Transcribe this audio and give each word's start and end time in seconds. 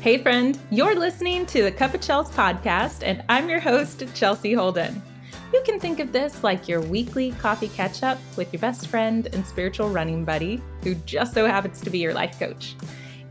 Hey, 0.00 0.22
friend, 0.22 0.56
you're 0.70 0.94
listening 0.94 1.44
to 1.46 1.64
the 1.64 1.72
Cup 1.72 1.92
of 1.92 2.00
Chels 2.00 2.30
podcast, 2.30 3.02
and 3.02 3.24
I'm 3.28 3.48
your 3.48 3.58
host, 3.58 4.04
Chelsea 4.14 4.52
Holden. 4.52 5.02
You 5.52 5.60
can 5.64 5.80
think 5.80 5.98
of 5.98 6.12
this 6.12 6.44
like 6.44 6.68
your 6.68 6.80
weekly 6.80 7.32
coffee 7.32 7.66
catch 7.66 8.04
up 8.04 8.16
with 8.36 8.52
your 8.52 8.60
best 8.60 8.86
friend 8.86 9.28
and 9.32 9.44
spiritual 9.44 9.90
running 9.90 10.24
buddy, 10.24 10.62
who 10.84 10.94
just 10.94 11.34
so 11.34 11.46
happens 11.46 11.80
to 11.80 11.90
be 11.90 11.98
your 11.98 12.14
life 12.14 12.38
coach. 12.38 12.76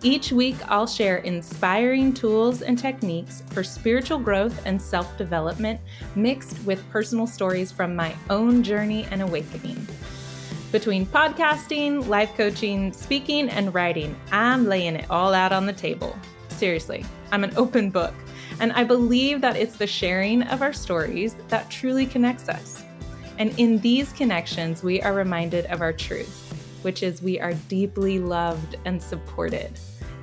Each 0.03 0.33
week, 0.33 0.57
I'll 0.67 0.87
share 0.87 1.19
inspiring 1.19 2.13
tools 2.13 2.61
and 2.61 2.77
techniques 2.77 3.43
for 3.51 3.63
spiritual 3.63 4.19
growth 4.19 4.61
and 4.65 4.79
self 4.79 5.17
development, 5.17 5.79
mixed 6.15 6.61
with 6.65 6.87
personal 6.91 7.27
stories 7.27 7.71
from 7.71 7.95
my 7.95 8.13
own 8.29 8.61
journey 8.61 9.07
and 9.09 9.21
awakening. 9.21 9.87
Between 10.73 11.05
podcasting, 11.05 12.09
life 12.09 12.35
coaching, 12.35 12.91
speaking, 12.91 13.47
and 13.47 13.73
writing, 13.73 14.13
I'm 14.33 14.65
laying 14.65 14.97
it 14.97 15.09
all 15.09 15.33
out 15.33 15.53
on 15.53 15.65
the 15.65 15.71
table. 15.71 16.19
Seriously, 16.57 17.05
I'm 17.31 17.43
an 17.43 17.53
open 17.55 17.91
book, 17.91 18.15
and 18.59 18.73
I 18.73 18.83
believe 18.83 19.41
that 19.41 19.55
it's 19.55 19.77
the 19.77 19.85
sharing 19.85 20.41
of 20.41 20.63
our 20.63 20.73
stories 20.73 21.35
that 21.49 21.69
truly 21.69 22.07
connects 22.07 22.49
us. 22.49 22.83
And 23.37 23.53
in 23.59 23.77
these 23.77 24.11
connections, 24.11 24.81
we 24.81 24.99
are 25.03 25.13
reminded 25.13 25.67
of 25.67 25.81
our 25.81 25.93
truth, 25.93 26.51
which 26.81 27.03
is 27.03 27.21
we 27.21 27.39
are 27.39 27.53
deeply 27.69 28.17
loved 28.17 28.75
and 28.85 28.99
supported. 28.99 29.71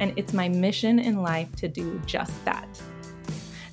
And 0.00 0.12
it's 0.16 0.32
my 0.32 0.48
mission 0.48 0.98
in 0.98 1.22
life 1.22 1.54
to 1.54 1.68
do 1.68 2.02
just 2.04 2.44
that. 2.44 2.66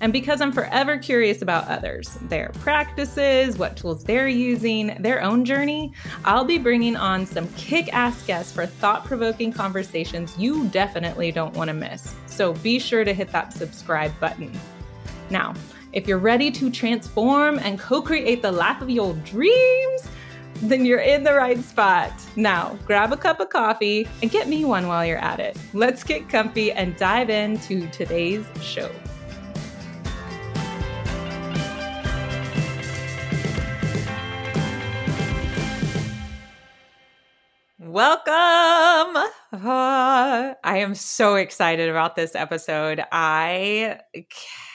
And 0.01 0.13
because 0.13 0.41
I'm 0.41 0.51
forever 0.51 0.97
curious 0.97 1.43
about 1.43 1.67
others, 1.67 2.17
their 2.23 2.49
practices, 2.59 3.57
what 3.57 3.77
tools 3.77 4.03
they're 4.03 4.27
using, 4.27 4.95
their 4.99 5.21
own 5.21 5.45
journey, 5.45 5.93
I'll 6.25 6.43
be 6.43 6.57
bringing 6.57 6.95
on 6.95 7.25
some 7.25 7.47
kick 7.53 7.91
ass 7.93 8.23
guests 8.23 8.51
for 8.51 8.65
thought 8.65 9.05
provoking 9.05 9.51
conversations 9.53 10.37
you 10.39 10.67
definitely 10.69 11.31
don't 11.31 11.55
want 11.55 11.67
to 11.67 11.73
miss. 11.73 12.15
So 12.41 12.53
be 12.53 12.79
sure 12.79 13.03
to 13.03 13.13
hit 13.13 13.31
that 13.33 13.53
subscribe 13.53 14.19
button. 14.19 14.51
Now, 15.29 15.53
if 15.93 16.07
you're 16.07 16.17
ready 16.17 16.49
to 16.49 16.71
transform 16.71 17.59
and 17.59 17.79
co 17.79 18.01
create 18.01 18.41
the 18.41 18.51
life 18.51 18.81
of 18.81 18.89
your 18.89 19.13
dreams, 19.13 20.07
then 20.55 20.83
you're 20.83 21.01
in 21.01 21.23
the 21.23 21.35
right 21.35 21.63
spot. 21.63 22.11
Now, 22.35 22.79
grab 22.87 23.13
a 23.13 23.17
cup 23.17 23.41
of 23.41 23.49
coffee 23.49 24.07
and 24.23 24.31
get 24.31 24.47
me 24.47 24.65
one 24.65 24.87
while 24.87 25.05
you're 25.05 25.19
at 25.19 25.39
it. 25.39 25.55
Let's 25.73 26.03
get 26.03 26.29
comfy 26.29 26.71
and 26.71 26.97
dive 26.97 27.29
into 27.29 27.87
today's 27.89 28.47
show. 28.59 28.89
Welcome. 37.91 39.17
Uh, 39.51 40.53
I 40.63 40.77
am 40.77 40.95
so 40.95 41.35
excited 41.35 41.89
about 41.89 42.15
this 42.15 42.35
episode. 42.35 43.03
I 43.11 43.99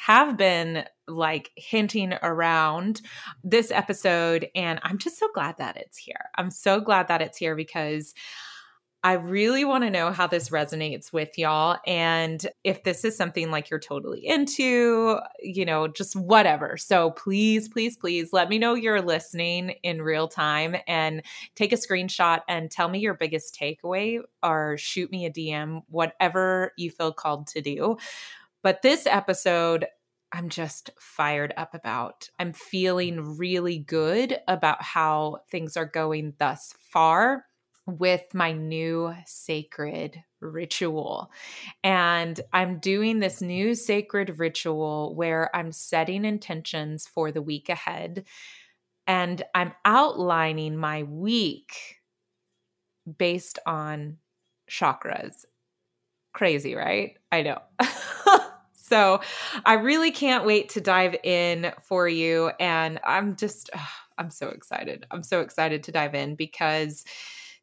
have 0.04 0.36
been 0.36 0.84
like 1.08 1.50
hinting 1.56 2.12
around 2.22 3.00
this 3.42 3.70
episode, 3.70 4.48
and 4.54 4.80
I'm 4.82 4.98
just 4.98 5.18
so 5.18 5.28
glad 5.32 5.56
that 5.56 5.78
it's 5.78 5.96
here. 5.96 6.28
I'm 6.36 6.50
so 6.50 6.78
glad 6.78 7.08
that 7.08 7.22
it's 7.22 7.38
here 7.38 7.56
because 7.56 8.12
I 9.06 9.12
really 9.12 9.64
want 9.64 9.84
to 9.84 9.90
know 9.90 10.10
how 10.10 10.26
this 10.26 10.48
resonates 10.48 11.12
with 11.12 11.38
y'all. 11.38 11.78
And 11.86 12.44
if 12.64 12.82
this 12.82 13.04
is 13.04 13.16
something 13.16 13.52
like 13.52 13.70
you're 13.70 13.78
totally 13.78 14.26
into, 14.26 15.20
you 15.40 15.64
know, 15.64 15.86
just 15.86 16.16
whatever. 16.16 16.76
So 16.76 17.12
please, 17.12 17.68
please, 17.68 17.96
please 17.96 18.32
let 18.32 18.48
me 18.48 18.58
know 18.58 18.74
you're 18.74 19.00
listening 19.00 19.76
in 19.84 20.02
real 20.02 20.26
time 20.26 20.74
and 20.88 21.22
take 21.54 21.72
a 21.72 21.76
screenshot 21.76 22.40
and 22.48 22.68
tell 22.68 22.88
me 22.88 22.98
your 22.98 23.14
biggest 23.14 23.56
takeaway 23.56 24.18
or 24.42 24.76
shoot 24.76 25.12
me 25.12 25.24
a 25.24 25.30
DM, 25.30 25.82
whatever 25.86 26.72
you 26.76 26.90
feel 26.90 27.12
called 27.12 27.46
to 27.46 27.60
do. 27.60 27.98
But 28.64 28.82
this 28.82 29.06
episode, 29.06 29.86
I'm 30.32 30.48
just 30.48 30.90
fired 30.98 31.54
up 31.56 31.74
about. 31.74 32.28
I'm 32.40 32.52
feeling 32.52 33.38
really 33.38 33.78
good 33.78 34.40
about 34.48 34.82
how 34.82 35.42
things 35.48 35.76
are 35.76 35.86
going 35.86 36.34
thus 36.40 36.74
far 36.90 37.44
with 37.86 38.34
my 38.34 38.52
new 38.52 39.14
sacred 39.26 40.22
ritual. 40.40 41.30
And 41.84 42.40
I'm 42.52 42.78
doing 42.78 43.20
this 43.20 43.40
new 43.40 43.74
sacred 43.74 44.38
ritual 44.38 45.14
where 45.14 45.54
I'm 45.54 45.72
setting 45.72 46.24
intentions 46.24 47.06
for 47.06 47.30
the 47.30 47.42
week 47.42 47.68
ahead 47.68 48.24
and 49.06 49.42
I'm 49.54 49.72
outlining 49.84 50.76
my 50.76 51.04
week 51.04 52.00
based 53.18 53.58
on 53.66 54.18
chakras. 54.68 55.44
Crazy, 56.32 56.74
right? 56.74 57.16
I 57.30 57.42
know. 57.42 57.62
so 58.72 59.20
I 59.64 59.74
really 59.74 60.10
can't 60.10 60.44
wait 60.44 60.70
to 60.70 60.80
dive 60.80 61.16
in 61.22 61.72
for 61.82 62.08
you. 62.08 62.50
And 62.58 62.98
I'm 63.04 63.36
just, 63.36 63.70
I'm 64.18 64.30
so 64.30 64.48
excited. 64.48 65.06
I'm 65.10 65.22
so 65.22 65.40
excited 65.42 65.82
to 65.84 65.92
dive 65.92 66.14
in 66.14 66.36
because 66.36 67.04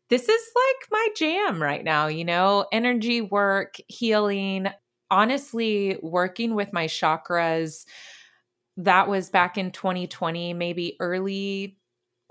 this 0.10 0.28
is 0.30 0.52
like 0.56 0.92
my 0.92 1.08
jam 1.16 1.62
right 1.62 1.84
now, 1.84 2.08
you 2.08 2.26
know, 2.26 2.66
energy 2.72 3.22
work, 3.22 3.78
healing, 3.88 4.68
honestly, 5.10 5.98
working 6.02 6.56
with 6.56 6.74
my 6.74 6.88
chakras. 6.88 7.86
That 8.78 9.08
was 9.08 9.30
back 9.30 9.58
in 9.58 9.72
2020, 9.72 10.54
maybe 10.54 10.98
early 11.00 11.78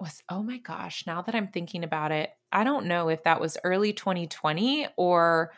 was 0.03 0.23
oh 0.29 0.43
my 0.43 0.59
gosh, 0.59 1.05
now 1.07 1.23
that 1.23 1.35
I'm 1.35 1.49
thinking 1.49 1.85
about 1.85 2.13
it, 2.13 2.31
I 2.51 2.65
don't 2.65 2.87
know 2.87 3.09
if 3.09 3.23
that 3.23 3.41
was 3.41 3.57
early 3.65 3.93
2020 3.93 4.89
or 4.97 5.53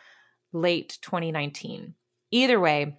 late 0.53 0.97
2019. 1.01 1.95
Either 2.31 2.59
way, 2.59 2.97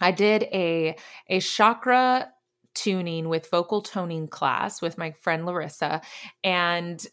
I 0.00 0.10
did 0.10 0.44
a 0.44 0.96
a 1.28 1.40
chakra 1.40 2.32
tuning 2.74 3.28
with 3.28 3.50
vocal 3.50 3.82
toning 3.82 4.26
class 4.26 4.80
with 4.80 4.96
my 4.96 5.12
friend 5.12 5.44
Larissa 5.44 6.00
and 6.42 7.06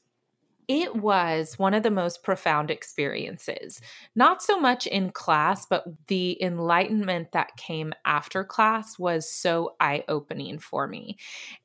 it 0.70 0.96
was 0.96 1.58
one 1.58 1.74
of 1.74 1.82
the 1.82 1.90
most 1.90 2.24
profound 2.24 2.70
experiences. 2.70 3.82
Not 4.16 4.44
so 4.44 4.60
much 4.60 4.86
in 4.86 5.10
class, 5.10 5.66
but 5.66 5.84
the 6.08 6.42
enlightenment 6.42 7.32
that 7.32 7.58
came 7.58 7.92
after 8.06 8.44
class 8.44 9.00
was 9.00 9.30
so 9.30 9.76
eye 9.80 10.04
opening 10.08 10.60
for 10.60 10.88
me. 10.88 11.18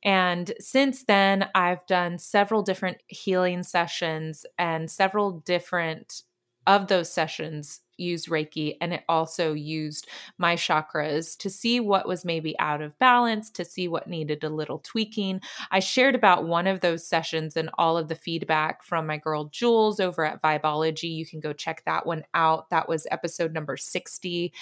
And 0.03 0.51
since 0.59 1.03
then, 1.03 1.47
I've 1.53 1.85
done 1.85 2.17
several 2.17 2.63
different 2.63 2.97
healing 3.05 3.61
sessions 3.61 4.43
and 4.57 4.89
several 4.89 5.39
different 5.41 6.23
of 6.67 6.87
those 6.87 7.11
sessions 7.11 7.81
used 7.97 8.27
Reiki 8.27 8.75
and 8.81 8.93
it 8.93 9.03
also 9.07 9.53
used 9.53 10.07
my 10.37 10.55
chakras 10.55 11.37
to 11.37 11.49
see 11.49 11.79
what 11.79 12.07
was 12.07 12.25
maybe 12.25 12.57
out 12.59 12.81
of 12.81 12.97
balance, 12.99 13.49
to 13.51 13.65
see 13.65 13.87
what 13.87 14.07
needed 14.07 14.43
a 14.43 14.49
little 14.49 14.79
tweaking. 14.79 15.41
I 15.71 15.79
shared 15.79 16.15
about 16.15 16.47
one 16.47 16.67
of 16.67 16.81
those 16.81 17.07
sessions 17.07 17.55
and 17.55 17.69
all 17.77 17.97
of 17.97 18.07
the 18.07 18.15
feedback 18.15 18.83
from 18.83 19.07
my 19.07 19.17
girl 19.17 19.45
Jules 19.45 19.99
over 19.99 20.25
at 20.25 20.41
Vibology. 20.41 21.15
You 21.15 21.25
can 21.25 21.39
go 21.39 21.53
check 21.53 21.83
that 21.85 22.05
one 22.05 22.23
out. 22.33 22.69
That 22.69 22.89
was 22.89 23.07
episode 23.11 23.53
number 23.53 23.77
60, 23.77 24.53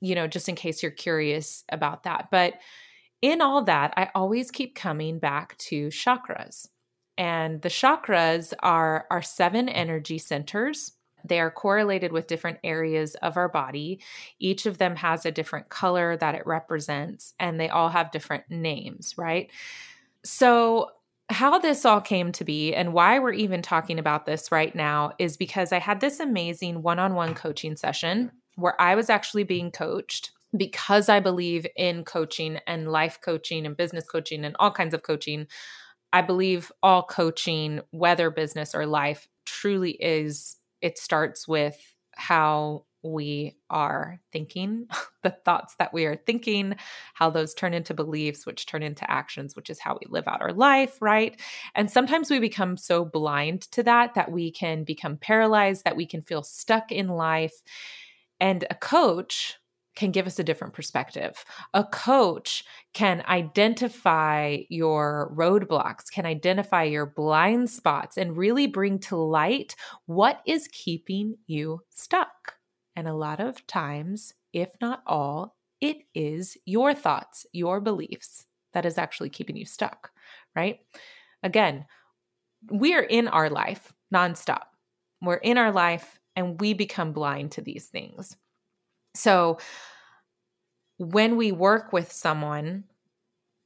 you 0.00 0.14
know, 0.14 0.26
just 0.26 0.48
in 0.48 0.54
case 0.54 0.82
you're 0.82 0.92
curious 0.92 1.64
about 1.70 2.04
that. 2.04 2.28
But 2.30 2.54
in 3.22 3.42
all 3.42 3.64
that, 3.64 3.92
I 3.96 4.10
always 4.14 4.50
keep 4.50 4.74
coming 4.74 5.18
back 5.18 5.56
to 5.58 5.88
chakras. 5.88 6.66
And 7.18 7.60
the 7.60 7.68
chakras 7.68 8.54
are 8.60 9.06
our 9.10 9.20
seven 9.20 9.68
energy 9.68 10.16
centers 10.16 10.92
they 11.24 11.40
are 11.40 11.50
correlated 11.50 12.12
with 12.12 12.26
different 12.26 12.58
areas 12.64 13.14
of 13.16 13.36
our 13.36 13.48
body. 13.48 14.00
Each 14.38 14.66
of 14.66 14.78
them 14.78 14.96
has 14.96 15.24
a 15.24 15.30
different 15.30 15.68
color 15.68 16.16
that 16.16 16.34
it 16.34 16.46
represents, 16.46 17.34
and 17.38 17.58
they 17.58 17.68
all 17.68 17.88
have 17.88 18.12
different 18.12 18.44
names, 18.50 19.14
right? 19.16 19.50
So, 20.24 20.90
how 21.28 21.60
this 21.60 21.84
all 21.84 22.00
came 22.00 22.32
to 22.32 22.44
be 22.44 22.74
and 22.74 22.92
why 22.92 23.20
we're 23.20 23.32
even 23.32 23.62
talking 23.62 24.00
about 24.00 24.26
this 24.26 24.50
right 24.50 24.74
now 24.74 25.12
is 25.18 25.36
because 25.36 25.72
I 25.72 25.78
had 25.78 26.00
this 26.00 26.18
amazing 26.18 26.82
one 26.82 26.98
on 26.98 27.14
one 27.14 27.34
coaching 27.34 27.76
session 27.76 28.32
where 28.56 28.80
I 28.80 28.96
was 28.96 29.08
actually 29.08 29.44
being 29.44 29.70
coached 29.70 30.32
because 30.56 31.08
I 31.08 31.20
believe 31.20 31.66
in 31.76 32.04
coaching 32.04 32.58
and 32.66 32.90
life 32.90 33.20
coaching 33.22 33.64
and 33.66 33.76
business 33.76 34.04
coaching 34.04 34.44
and 34.44 34.56
all 34.58 34.72
kinds 34.72 34.94
of 34.94 35.02
coaching. 35.02 35.46
I 36.12 36.22
believe 36.22 36.72
all 36.82 37.04
coaching, 37.04 37.80
whether 37.90 38.30
business 38.30 38.74
or 38.74 38.84
life, 38.86 39.28
truly 39.46 39.92
is 39.92 40.56
it 40.82 40.98
starts 40.98 41.46
with 41.46 41.76
how 42.14 42.84
we 43.02 43.56
are 43.70 44.20
thinking, 44.32 44.86
the 45.22 45.30
thoughts 45.30 45.74
that 45.78 45.92
we 45.92 46.04
are 46.04 46.16
thinking, 46.16 46.74
how 47.14 47.30
those 47.30 47.54
turn 47.54 47.74
into 47.74 47.94
beliefs, 47.94 48.44
which 48.44 48.66
turn 48.66 48.82
into 48.82 49.10
actions, 49.10 49.56
which 49.56 49.70
is 49.70 49.80
how 49.80 49.94
we 49.94 50.06
live 50.10 50.28
out 50.28 50.42
our 50.42 50.52
life, 50.52 51.00
right? 51.00 51.40
And 51.74 51.90
sometimes 51.90 52.30
we 52.30 52.38
become 52.38 52.76
so 52.76 53.04
blind 53.04 53.62
to 53.72 53.82
that 53.84 54.14
that 54.14 54.30
we 54.30 54.50
can 54.50 54.84
become 54.84 55.16
paralyzed, 55.16 55.84
that 55.84 55.96
we 55.96 56.06
can 56.06 56.22
feel 56.22 56.42
stuck 56.42 56.92
in 56.92 57.08
life. 57.08 57.54
And 58.38 58.64
a 58.70 58.74
coach 58.74 59.56
can 60.00 60.10
give 60.10 60.26
us 60.26 60.38
a 60.38 60.44
different 60.44 60.72
perspective. 60.72 61.44
A 61.74 61.84
coach 61.84 62.64
can 62.94 63.22
identify 63.28 64.56
your 64.70 65.30
roadblocks, 65.36 66.10
can 66.10 66.24
identify 66.24 66.84
your 66.84 67.04
blind 67.04 67.68
spots, 67.68 68.16
and 68.16 68.34
really 68.34 68.66
bring 68.66 68.98
to 69.00 69.16
light 69.16 69.76
what 70.06 70.40
is 70.46 70.68
keeping 70.72 71.36
you 71.46 71.82
stuck. 71.90 72.54
And 72.96 73.06
a 73.06 73.14
lot 73.14 73.40
of 73.40 73.66
times 73.66 74.32
if 74.54 74.70
not 74.80 75.02
all, 75.06 75.54
it 75.82 75.98
is 76.14 76.56
your 76.64 76.94
thoughts, 76.94 77.44
your 77.52 77.78
beliefs 77.80 78.46
that 78.72 78.86
is 78.86 78.96
actually 78.96 79.28
keeping 79.28 79.56
you 79.56 79.66
stuck, 79.66 80.12
right? 80.56 80.78
Again, 81.42 81.84
we 82.70 82.94
are 82.94 83.02
in 83.02 83.28
our 83.28 83.50
life 83.50 83.92
nonstop. 84.12 84.62
We're 85.20 85.34
in 85.34 85.58
our 85.58 85.72
life 85.72 86.18
and 86.34 86.58
we 86.58 86.72
become 86.72 87.12
blind 87.12 87.52
to 87.52 87.60
these 87.60 87.86
things. 87.86 88.36
So, 89.14 89.58
when 91.00 91.38
we 91.38 91.50
work 91.50 91.94
with 91.94 92.12
someone 92.12 92.84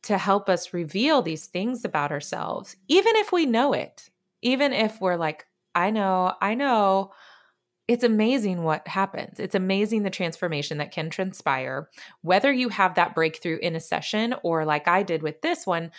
to 0.05 0.17
help 0.19 0.49
us 0.49 0.73
reveal 0.73 1.21
these 1.21 1.47
things 1.47 1.85
about 1.85 2.13
ourselves, 2.13 2.77
even 2.87 3.17
if 3.17 3.33
we 3.33 3.45
know 3.45 3.73
it, 3.73 4.09
even 4.41 4.73
if 4.73 5.01
we're 5.01 5.17
like, 5.17 5.45
I 5.75 5.91
know, 5.91 6.35
I 6.41 6.55
know, 6.55 7.11
it's 7.89 8.05
amazing 8.05 8.63
what 8.63 8.87
happens. 8.87 9.41
It's 9.41 9.57
amazing 9.57 10.05
the 10.05 10.11
transformation 10.11 10.79
that 10.79 10.93
can 10.93 11.11
transpire, 11.11 11.91
whether 12.23 12.53
you 12.53 12.69
have 12.69 12.95
that 12.95 13.17
breakthrough 13.17 13.59
in 13.59 13.75
a 13.75 13.81
session 13.81 14.37
or 14.45 14.65
like 14.65 14.87
I 14.87 15.03
did 15.03 15.25
with 15.25 15.43
this 15.43 15.67
one, 15.67 15.91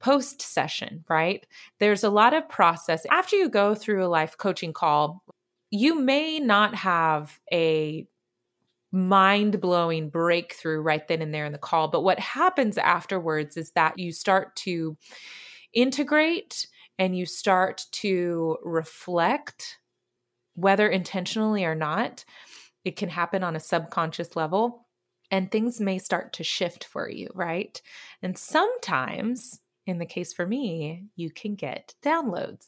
post 0.00 0.40
session, 0.40 1.04
right? 1.10 1.46
There's 1.78 2.04
a 2.04 2.10
lot 2.10 2.32
of 2.32 2.48
process. 2.48 3.04
After 3.10 3.36
you 3.36 3.50
go 3.50 3.74
through 3.74 4.02
a 4.02 4.08
life 4.08 4.38
coaching 4.38 4.72
call, 4.72 5.22
you 5.70 6.00
may 6.00 6.40
not 6.40 6.74
have 6.74 7.38
a 7.52 8.06
mind 8.92 9.60
blowing 9.60 10.08
breakthrough 10.08 10.80
right 10.80 11.06
then 11.06 11.22
and 11.22 11.32
there 11.32 11.46
in 11.46 11.52
the 11.52 11.58
call. 11.58 11.88
But 11.88 12.02
what 12.02 12.18
happens 12.18 12.76
afterwards 12.78 13.56
is 13.56 13.70
that 13.72 13.98
you 13.98 14.12
start 14.12 14.56
to 14.56 14.96
integrate 15.72 16.66
and 16.98 17.16
you 17.16 17.24
start 17.24 17.86
to 17.92 18.58
reflect, 18.62 19.78
whether 20.54 20.88
intentionally 20.88 21.64
or 21.64 21.74
not. 21.74 22.24
It 22.84 22.96
can 22.96 23.08
happen 23.08 23.44
on 23.44 23.56
a 23.56 23.60
subconscious 23.60 24.36
level, 24.36 24.86
and 25.30 25.50
things 25.50 25.80
may 25.80 25.98
start 25.98 26.32
to 26.34 26.44
shift 26.44 26.84
for 26.84 27.08
you, 27.08 27.28
right? 27.34 27.80
And 28.22 28.36
sometimes, 28.36 29.60
in 29.86 29.98
the 29.98 30.06
case 30.06 30.32
for 30.32 30.46
me, 30.46 31.04
you 31.14 31.30
can 31.30 31.54
get 31.54 31.94
downloads 32.02 32.66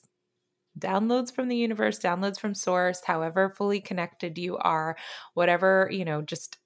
downloads 0.78 1.34
from 1.34 1.48
the 1.48 1.56
universe, 1.56 1.98
downloads 1.98 2.38
from 2.40 2.54
source, 2.54 3.02
however 3.04 3.50
fully 3.50 3.80
connected 3.80 4.38
you 4.38 4.56
are, 4.58 4.96
whatever, 5.34 5.88
you 5.90 6.04
know, 6.04 6.22
just 6.22 6.58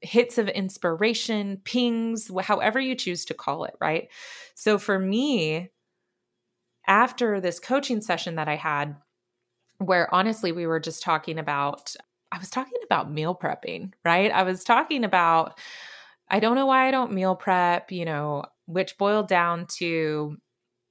hits 0.00 0.36
of 0.38 0.48
inspiration, 0.48 1.60
pings, 1.64 2.30
however 2.42 2.78
you 2.78 2.94
choose 2.94 3.24
to 3.24 3.34
call 3.34 3.64
it, 3.64 3.74
right? 3.80 4.08
So 4.54 4.78
for 4.78 4.98
me, 4.98 5.70
after 6.86 7.40
this 7.40 7.58
coaching 7.58 8.02
session 8.02 8.34
that 8.36 8.48
I 8.48 8.56
had, 8.56 8.96
where 9.78 10.14
honestly 10.14 10.52
we 10.52 10.66
were 10.66 10.80
just 10.80 11.02
talking 11.02 11.38
about, 11.38 11.94
I 12.30 12.38
was 12.38 12.50
talking 12.50 12.78
about 12.84 13.10
meal 13.10 13.34
prepping, 13.34 13.92
right? 14.04 14.30
I 14.30 14.42
was 14.42 14.62
talking 14.62 15.04
about, 15.04 15.58
I 16.28 16.40
don't 16.40 16.54
know 16.54 16.66
why 16.66 16.86
I 16.86 16.90
don't 16.90 17.12
meal 17.12 17.34
prep, 17.34 17.90
you 17.90 18.04
know, 18.04 18.44
which 18.66 18.98
boiled 18.98 19.28
down 19.28 19.66
to 19.78 20.36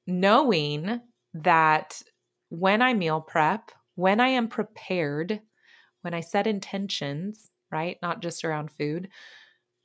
knowing 0.07 1.01
that 1.35 2.01
when 2.53 2.83
I 2.83 2.93
meal 2.93 3.19
prep, 3.19 3.71
when 3.95 4.19
I 4.19 4.27
am 4.27 4.47
prepared, 4.47 5.41
when 6.01 6.13
I 6.13 6.19
set 6.19 6.45
intentions, 6.45 7.49
right? 7.71 7.97
Not 8.03 8.21
just 8.21 8.45
around 8.45 8.69
food, 8.69 9.09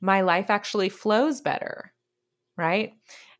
my 0.01 0.21
life 0.21 0.51
actually 0.51 0.89
flows 0.89 1.41
better, 1.41 1.91
right? 2.57 2.93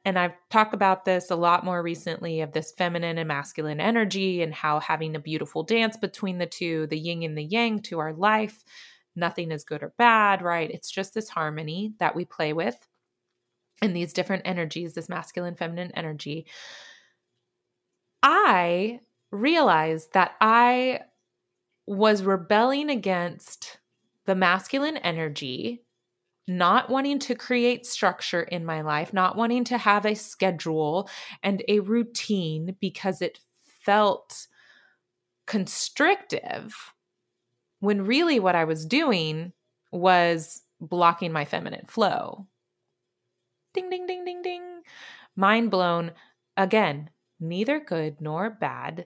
And 0.04 0.18
I've 0.18 0.34
talked 0.50 0.74
about 0.74 1.06
this 1.06 1.30
a 1.30 1.36
lot 1.36 1.64
more 1.64 1.84
recently 1.84 2.42
of 2.42 2.54
this 2.54 2.74
feminine 2.76 3.20
and 3.20 3.28
masculine 3.28 3.80
energy 3.80 4.42
and 4.42 4.52
how 4.52 4.80
having 4.80 5.16
a 5.16 5.20
beautiful 5.20 5.62
dance 5.62 5.96
between 5.96 6.40
the 6.40 6.48
two, 6.48 6.88
the 6.88 6.98
yin 6.98 7.22
and 7.22 7.38
the 7.38 7.44
yang 7.44 7.84
to 7.84 8.00
our 8.00 8.14
life, 8.14 8.64
nothing 9.16 9.52
is 9.52 9.64
good 9.64 9.84
or 9.84 9.94
bad, 10.00 10.42
right? 10.42 10.72
It's 10.72 10.90
just 10.90 11.14
this 11.14 11.30
harmony 11.30 11.94
that 12.00 12.16
we 12.16 12.25
play 12.25 12.52
with 12.52 12.78
and 13.80 13.96
these 13.96 14.12
different 14.12 14.42
energies, 14.46 14.96
this 14.96 15.08
masculine, 15.08 15.56
feminine 15.56 15.92
energy. 15.94 16.48
I 18.24 19.02
realized 19.31 20.14
that 20.14 20.31
I 20.42 21.02
was 21.86 22.24
rebelling 22.24 22.90
against 22.90 23.80
the 24.26 24.36
masculine 24.36 24.98
energy, 24.98 25.84
not 26.48 26.90
wanting 26.90 27.20
to 27.20 27.36
create 27.36 27.86
structure 27.86 28.42
in 28.42 28.66
my 28.66 28.81
life, 28.81 29.14
not 29.14 29.36
wanting 29.36 29.64
to 29.66 29.78
have 29.78 30.06
a 30.06 30.16
schedule 30.16 31.10
and 31.42 31.64
a 31.68 31.80
routine 31.80 32.76
because 32.80 33.22
it 33.22 33.40
felt 33.84 34.48
constrictive. 35.48 36.94
When 37.80 38.06
really 38.06 38.40
what 38.40 38.56
I 38.56 38.66
was 38.66 38.86
doing 38.86 39.54
was 39.92 40.62
blocking 40.80 41.32
my 41.32 41.46
feminine 41.46 41.86
flow. 41.88 42.46
Ding, 43.74 43.90
ding, 43.90 44.06
ding, 44.06 44.25
ding, 44.25 44.42
ding. 44.42 44.82
Mind 45.36 45.72
blown. 45.72 46.12
Again, 46.58 47.10
neither 47.40 47.80
good 47.80 48.22
nor 48.22 48.50
bad 48.50 49.06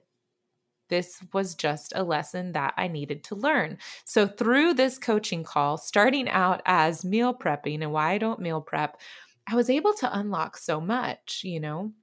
this 0.93 1.23
was 1.33 1.55
just 1.55 1.91
a 1.95 2.03
lesson 2.03 2.51
that 2.51 2.75
I 2.77 2.87
needed 2.87 3.23
to 3.23 3.35
learn. 3.35 3.79
So, 4.05 4.27
through 4.27 4.75
this 4.75 4.99
coaching 4.99 5.43
call, 5.43 5.79
starting 5.79 6.29
out 6.29 6.61
as 6.67 7.03
meal 7.03 7.33
prepping 7.33 7.81
and 7.81 7.91
why 7.91 8.11
I 8.11 8.19
don't 8.19 8.39
meal 8.39 8.61
prep, 8.61 9.01
I 9.47 9.55
was 9.55 9.71
able 9.71 9.93
to 9.93 10.19
unlock 10.19 10.55
so 10.55 10.79
much, 10.79 11.41
you 11.43 11.59
know. 11.59 11.93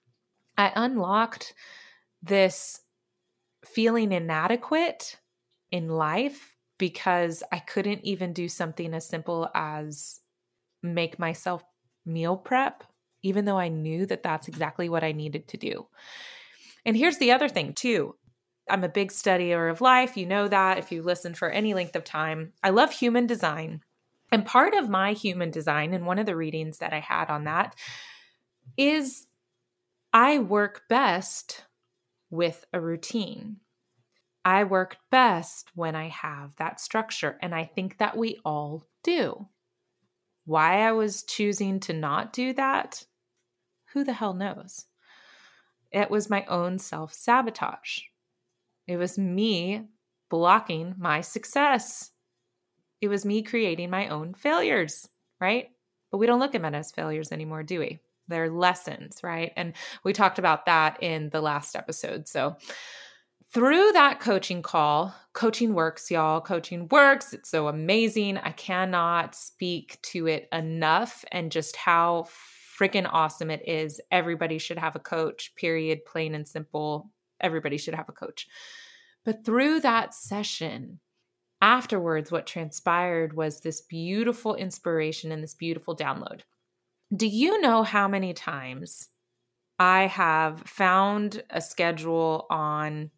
I 0.58 0.72
unlocked 0.75 1.54
this 2.20 2.81
feeling 3.64 4.10
inadequate 4.10 5.20
in 5.70 5.88
life 5.88 6.56
because 6.76 7.44
I 7.52 7.60
couldn't 7.60 8.04
even 8.04 8.32
do 8.32 8.48
something 8.48 8.92
as 8.92 9.06
simple 9.06 9.48
as 9.54 10.19
make 10.82 11.16
myself 11.16 11.62
meal 12.04 12.37
prep, 12.37 12.82
even 13.22 13.44
though 13.44 13.58
I 13.58 13.69
knew 13.69 14.04
that 14.06 14.25
that's 14.25 14.48
exactly 14.48 14.88
what 14.88 15.04
I 15.04 15.12
needed 15.12 15.46
to 15.46 15.56
do. 15.56 15.87
And 16.84 16.96
here's 16.96 17.19
the 17.19 17.31
other 17.31 17.48
thing, 17.48 17.75
too. 17.75 18.16
I'm 18.70 18.84
a 18.84 18.88
big 18.88 19.11
studier 19.11 19.70
of 19.70 19.81
life. 19.81 20.17
You 20.17 20.26
know 20.26 20.49
that 20.49 20.78
if 20.78 20.93
you 20.93 21.02
listen 21.02 21.34
for 21.34 21.50
any 21.50 21.75
length 21.75 21.96
of 21.96 22.05
time. 22.05 22.52
I 22.62 22.70
love 22.70 22.93
human 22.93 23.26
design. 23.26 23.82
And 24.32 24.46
part 24.46 24.75
of 24.75 24.88
my 24.88 25.12
human 25.12 25.50
design, 25.50 25.93
and 25.93 26.06
one 26.06 26.19
of 26.19 26.26
the 26.26 26.37
readings 26.37 26.78
that 26.78 26.93
I 26.93 27.00
had 27.00 27.31
on 27.31 27.44
that, 27.44 27.75
is 28.76 29.26
I 30.12 30.38
work 30.38 30.82
best 30.88 31.64
with 32.31 32.64
a 32.72 32.81
routine. 32.81 33.56
I 34.44 34.64
work 34.64 34.97
best 35.11 35.71
when 35.75 35.94
I 35.94 36.09
have 36.09 36.54
that 36.56 36.80
structure. 36.80 37.38
And 37.42 37.54
I 37.54 37.64
think 37.64 37.99
that 37.99 38.16
we 38.16 38.40
all 38.44 38.87
do. 39.02 39.49
Why 40.44 40.87
I 40.87 40.92
was 40.92 41.23
choosing 41.23 41.80
to 41.80 41.92
not 41.92 42.33
do 42.33 42.52
that, 42.54 43.04
who 43.92 44.04
the 44.04 44.14
hell 44.14 44.35
knows? 44.35 44.87
It 45.92 46.11
was 46.11 46.30
my 46.30 46.44
own 46.47 46.78
self 46.78 47.12
sabotage. 47.12 48.00
It 48.90 48.97
was 48.97 49.16
me 49.16 49.85
blocking 50.30 50.97
my 50.99 51.20
success. 51.20 52.11
It 53.00 53.06
was 53.06 53.25
me 53.25 53.40
creating 53.40 53.88
my 53.88 54.09
own 54.09 54.35
failures, 54.35 55.09
right? 55.40 55.70
But 56.11 56.18
we 56.18 56.26
don't 56.26 56.40
look 56.40 56.56
at 56.56 56.62
them 56.62 56.75
as 56.75 56.90
failures 56.90 57.30
anymore, 57.30 57.62
do 57.62 57.78
we? 57.78 58.00
They're 58.26 58.50
lessons, 58.50 59.20
right? 59.23 59.52
And 59.56 59.75
we 60.02 60.12
talked 60.12 60.40
about 60.40 60.66
that 60.66 61.00
in 61.04 61.30
the 61.30 61.40
last 61.40 61.76
episode. 61.76 62.26
So, 62.26 62.56
through 63.52 63.92
that 63.92 64.18
coaching 64.18 64.61
call, 64.61 65.14
coaching 65.35 65.73
works, 65.73 66.11
y'all. 66.11 66.40
Coaching 66.40 66.88
works. 66.88 67.32
It's 67.32 67.49
so 67.49 67.68
amazing. 67.68 68.38
I 68.38 68.50
cannot 68.50 69.37
speak 69.37 70.02
to 70.02 70.26
it 70.26 70.49
enough 70.52 71.25
and 71.30 71.52
just 71.52 71.76
how 71.76 72.26
freaking 72.76 73.09
awesome 73.09 73.52
it 73.52 73.68
is. 73.68 74.00
Everybody 74.11 74.59
should 74.59 74.78
have 74.78 74.97
a 74.97 75.00
coach, 75.00 75.54
period, 75.54 76.04
plain 76.04 76.35
and 76.35 76.47
simple. 76.47 77.09
Everybody 77.40 77.78
should 77.78 77.94
have 77.94 78.09
a 78.09 78.12
coach. 78.12 78.47
But 79.25 79.44
through 79.44 79.80
that 79.80 80.14
session, 80.14 81.00
afterwards, 81.61 82.32
what 82.32 82.47
transpired 82.47 83.35
was 83.35 83.61
this 83.61 83.82
beautiful 83.82 84.54
inspiration 84.54 85.32
and 85.32 85.42
this 85.42 85.54
beautiful 85.54 85.97
download. 85.97 86.40
Do 87.14 87.26
you 87.26 87.61
know 87.61 87.82
how 87.82 88.09
many 88.09 88.32
times 88.32 89.09
I 89.78 90.06
have 90.06 90.61
found 90.61 91.42
a 91.50 91.61
schedule 91.61 92.47
on 92.50 93.11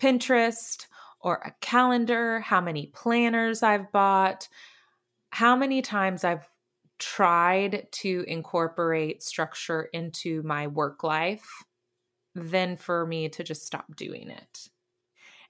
Pinterest 0.00 0.86
or 1.20 1.42
a 1.44 1.54
calendar, 1.60 2.40
how 2.40 2.60
many 2.60 2.86
planners 2.94 3.62
I've 3.62 3.90
bought, 3.90 4.48
how 5.30 5.56
many 5.56 5.82
times 5.82 6.22
I've 6.22 6.46
tried 6.98 7.88
to 7.92 8.24
incorporate 8.26 9.22
structure 9.22 9.88
into 9.92 10.42
my 10.42 10.66
work 10.66 11.02
life 11.02 11.64
than 12.36 12.76
for 12.76 13.06
me 13.06 13.28
to 13.30 13.42
just 13.42 13.66
stop 13.66 13.96
doing 13.96 14.30
it. 14.30 14.68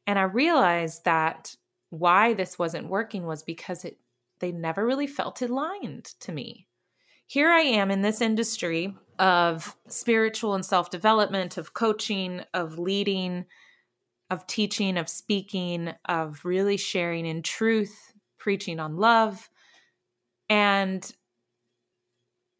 And 0.06 0.18
I 0.18 0.22
realized 0.22 1.04
that 1.04 1.54
why 1.90 2.32
this 2.32 2.58
wasn't 2.58 2.88
working 2.88 3.26
was 3.26 3.42
because 3.42 3.84
it 3.84 3.98
they 4.38 4.52
never 4.52 4.86
really 4.86 5.06
felt 5.06 5.42
aligned 5.42 6.04
to 6.20 6.30
me. 6.30 6.68
Here 7.26 7.50
I 7.50 7.60
am 7.60 7.90
in 7.90 8.02
this 8.02 8.20
industry 8.20 8.94
of 9.18 9.74
spiritual 9.88 10.54
and 10.54 10.64
self-development, 10.64 11.56
of 11.56 11.72
coaching, 11.74 12.42
of 12.52 12.78
leading, 12.78 13.46
of 14.30 14.46
teaching, 14.46 14.98
of 14.98 15.08
speaking, 15.08 15.92
of 16.04 16.44
really 16.44 16.76
sharing 16.76 17.24
in 17.24 17.42
truth, 17.42 18.12
preaching 18.38 18.78
on 18.78 18.96
love, 18.96 19.48
And 20.48 21.10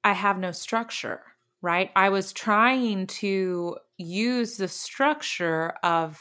I 0.03 0.13
have 0.13 0.39
no 0.39 0.53
structure, 0.53 1.23
right? 1.63 1.91
I 1.95 2.09
was 2.09 2.33
trying 2.33 3.07
to 3.09 3.77
use 3.99 4.57
the 4.57 4.69
structure 4.69 5.75
of 5.83 6.21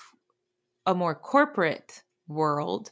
a 0.85 0.95
more 0.95 1.15
corporate 1.15 2.03
world, 2.27 2.91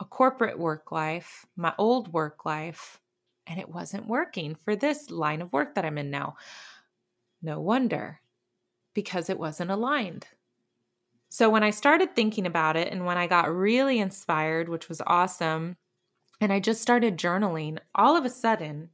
a 0.00 0.04
corporate 0.04 0.58
work 0.58 0.90
life, 0.92 1.46
my 1.56 1.72
old 1.78 2.12
work 2.12 2.44
life, 2.44 3.00
and 3.46 3.60
it 3.60 3.68
wasn't 3.68 4.06
working 4.06 4.56
for 4.64 4.74
this 4.74 5.10
line 5.10 5.42
of 5.42 5.52
work 5.52 5.74
that 5.74 5.84
I'm 5.84 5.98
in 5.98 6.10
now. 6.10 6.36
No 7.42 7.60
wonder, 7.60 8.20
because 8.94 9.28
it 9.28 9.38
wasn't 9.38 9.70
aligned. 9.70 10.26
So 11.28 11.50
when 11.50 11.64
I 11.64 11.70
started 11.70 12.14
thinking 12.14 12.46
about 12.46 12.76
it 12.76 12.92
and 12.92 13.04
when 13.04 13.18
I 13.18 13.26
got 13.26 13.54
really 13.54 13.98
inspired, 13.98 14.68
which 14.68 14.88
was 14.88 15.02
awesome, 15.06 15.76
and 16.40 16.52
I 16.52 16.60
just 16.60 16.80
started 16.80 17.18
journaling, 17.18 17.78
all 17.94 18.16
of 18.16 18.24
a 18.24 18.30
sudden, 18.30 18.90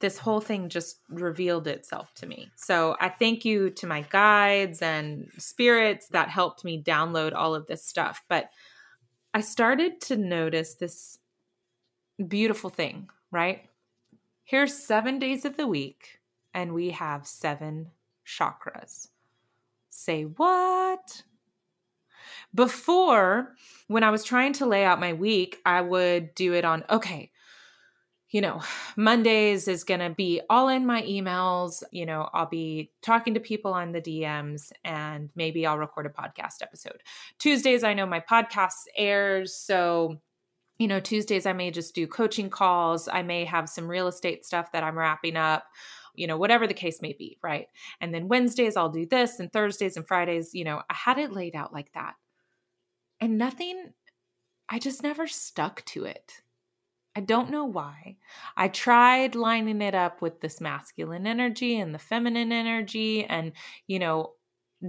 this 0.00 0.18
whole 0.18 0.40
thing 0.40 0.68
just 0.68 1.00
revealed 1.08 1.66
itself 1.66 2.12
to 2.14 2.26
me. 2.26 2.50
So 2.56 2.96
I 3.00 3.10
thank 3.10 3.44
you 3.44 3.70
to 3.70 3.86
my 3.86 4.00
guides 4.08 4.80
and 4.82 5.28
spirits 5.38 6.08
that 6.08 6.28
helped 6.28 6.64
me 6.64 6.82
download 6.82 7.34
all 7.34 7.54
of 7.54 7.66
this 7.66 7.84
stuff. 7.84 8.22
But 8.28 8.50
I 9.32 9.42
started 9.42 10.00
to 10.02 10.16
notice 10.16 10.74
this 10.74 11.18
beautiful 12.26 12.70
thing, 12.70 13.10
right? 13.30 13.68
Here's 14.44 14.74
seven 14.74 15.18
days 15.18 15.44
of 15.44 15.56
the 15.56 15.66
week, 15.66 16.18
and 16.52 16.72
we 16.74 16.90
have 16.90 17.26
seven 17.26 17.92
chakras. 18.26 19.08
Say 19.90 20.22
what? 20.24 21.22
Before, 22.54 23.54
when 23.86 24.02
I 24.02 24.10
was 24.10 24.24
trying 24.24 24.54
to 24.54 24.66
lay 24.66 24.84
out 24.84 24.98
my 24.98 25.12
week, 25.12 25.58
I 25.64 25.82
would 25.82 26.34
do 26.34 26.54
it 26.54 26.64
on, 26.64 26.84
okay, 26.90 27.30
you 28.30 28.40
know, 28.40 28.60
Mondays 28.96 29.66
is 29.66 29.82
going 29.82 30.00
to 30.00 30.10
be 30.10 30.40
all 30.48 30.68
in 30.68 30.86
my 30.86 31.02
emails. 31.02 31.82
You 31.90 32.06
know, 32.06 32.28
I'll 32.32 32.46
be 32.46 32.92
talking 33.02 33.34
to 33.34 33.40
people 33.40 33.72
on 33.72 33.92
the 33.92 34.00
DMs 34.00 34.70
and 34.84 35.30
maybe 35.34 35.66
I'll 35.66 35.78
record 35.78 36.06
a 36.06 36.10
podcast 36.10 36.62
episode. 36.62 37.02
Tuesdays, 37.38 37.82
I 37.82 37.94
know 37.94 38.06
my 38.06 38.20
podcast 38.20 38.86
airs. 38.96 39.54
So, 39.54 40.20
you 40.78 40.86
know, 40.86 41.00
Tuesdays, 41.00 41.44
I 41.44 41.52
may 41.52 41.72
just 41.72 41.94
do 41.94 42.06
coaching 42.06 42.50
calls. 42.50 43.08
I 43.08 43.22
may 43.22 43.44
have 43.44 43.68
some 43.68 43.88
real 43.88 44.06
estate 44.06 44.46
stuff 44.46 44.70
that 44.72 44.84
I'm 44.84 44.96
wrapping 44.96 45.36
up, 45.36 45.64
you 46.14 46.28
know, 46.28 46.38
whatever 46.38 46.68
the 46.68 46.74
case 46.74 47.02
may 47.02 47.12
be. 47.12 47.36
Right. 47.42 47.66
And 48.00 48.14
then 48.14 48.28
Wednesdays, 48.28 48.76
I'll 48.76 48.90
do 48.90 49.06
this. 49.06 49.40
And 49.40 49.52
Thursdays 49.52 49.96
and 49.96 50.06
Fridays, 50.06 50.54
you 50.54 50.64
know, 50.64 50.82
I 50.88 50.94
had 50.94 51.18
it 51.18 51.32
laid 51.32 51.56
out 51.56 51.72
like 51.72 51.92
that. 51.94 52.14
And 53.20 53.38
nothing, 53.38 53.92
I 54.68 54.78
just 54.78 55.02
never 55.02 55.26
stuck 55.26 55.84
to 55.86 56.04
it 56.04 56.42
I 57.16 57.20
don't 57.20 57.50
know 57.50 57.64
why. 57.64 58.16
I 58.56 58.68
tried 58.68 59.34
lining 59.34 59.82
it 59.82 59.94
up 59.94 60.22
with 60.22 60.40
this 60.40 60.60
masculine 60.60 61.26
energy 61.26 61.78
and 61.78 61.94
the 61.94 61.98
feminine 61.98 62.52
energy 62.52 63.24
and, 63.24 63.52
you 63.88 63.98
know, 63.98 64.34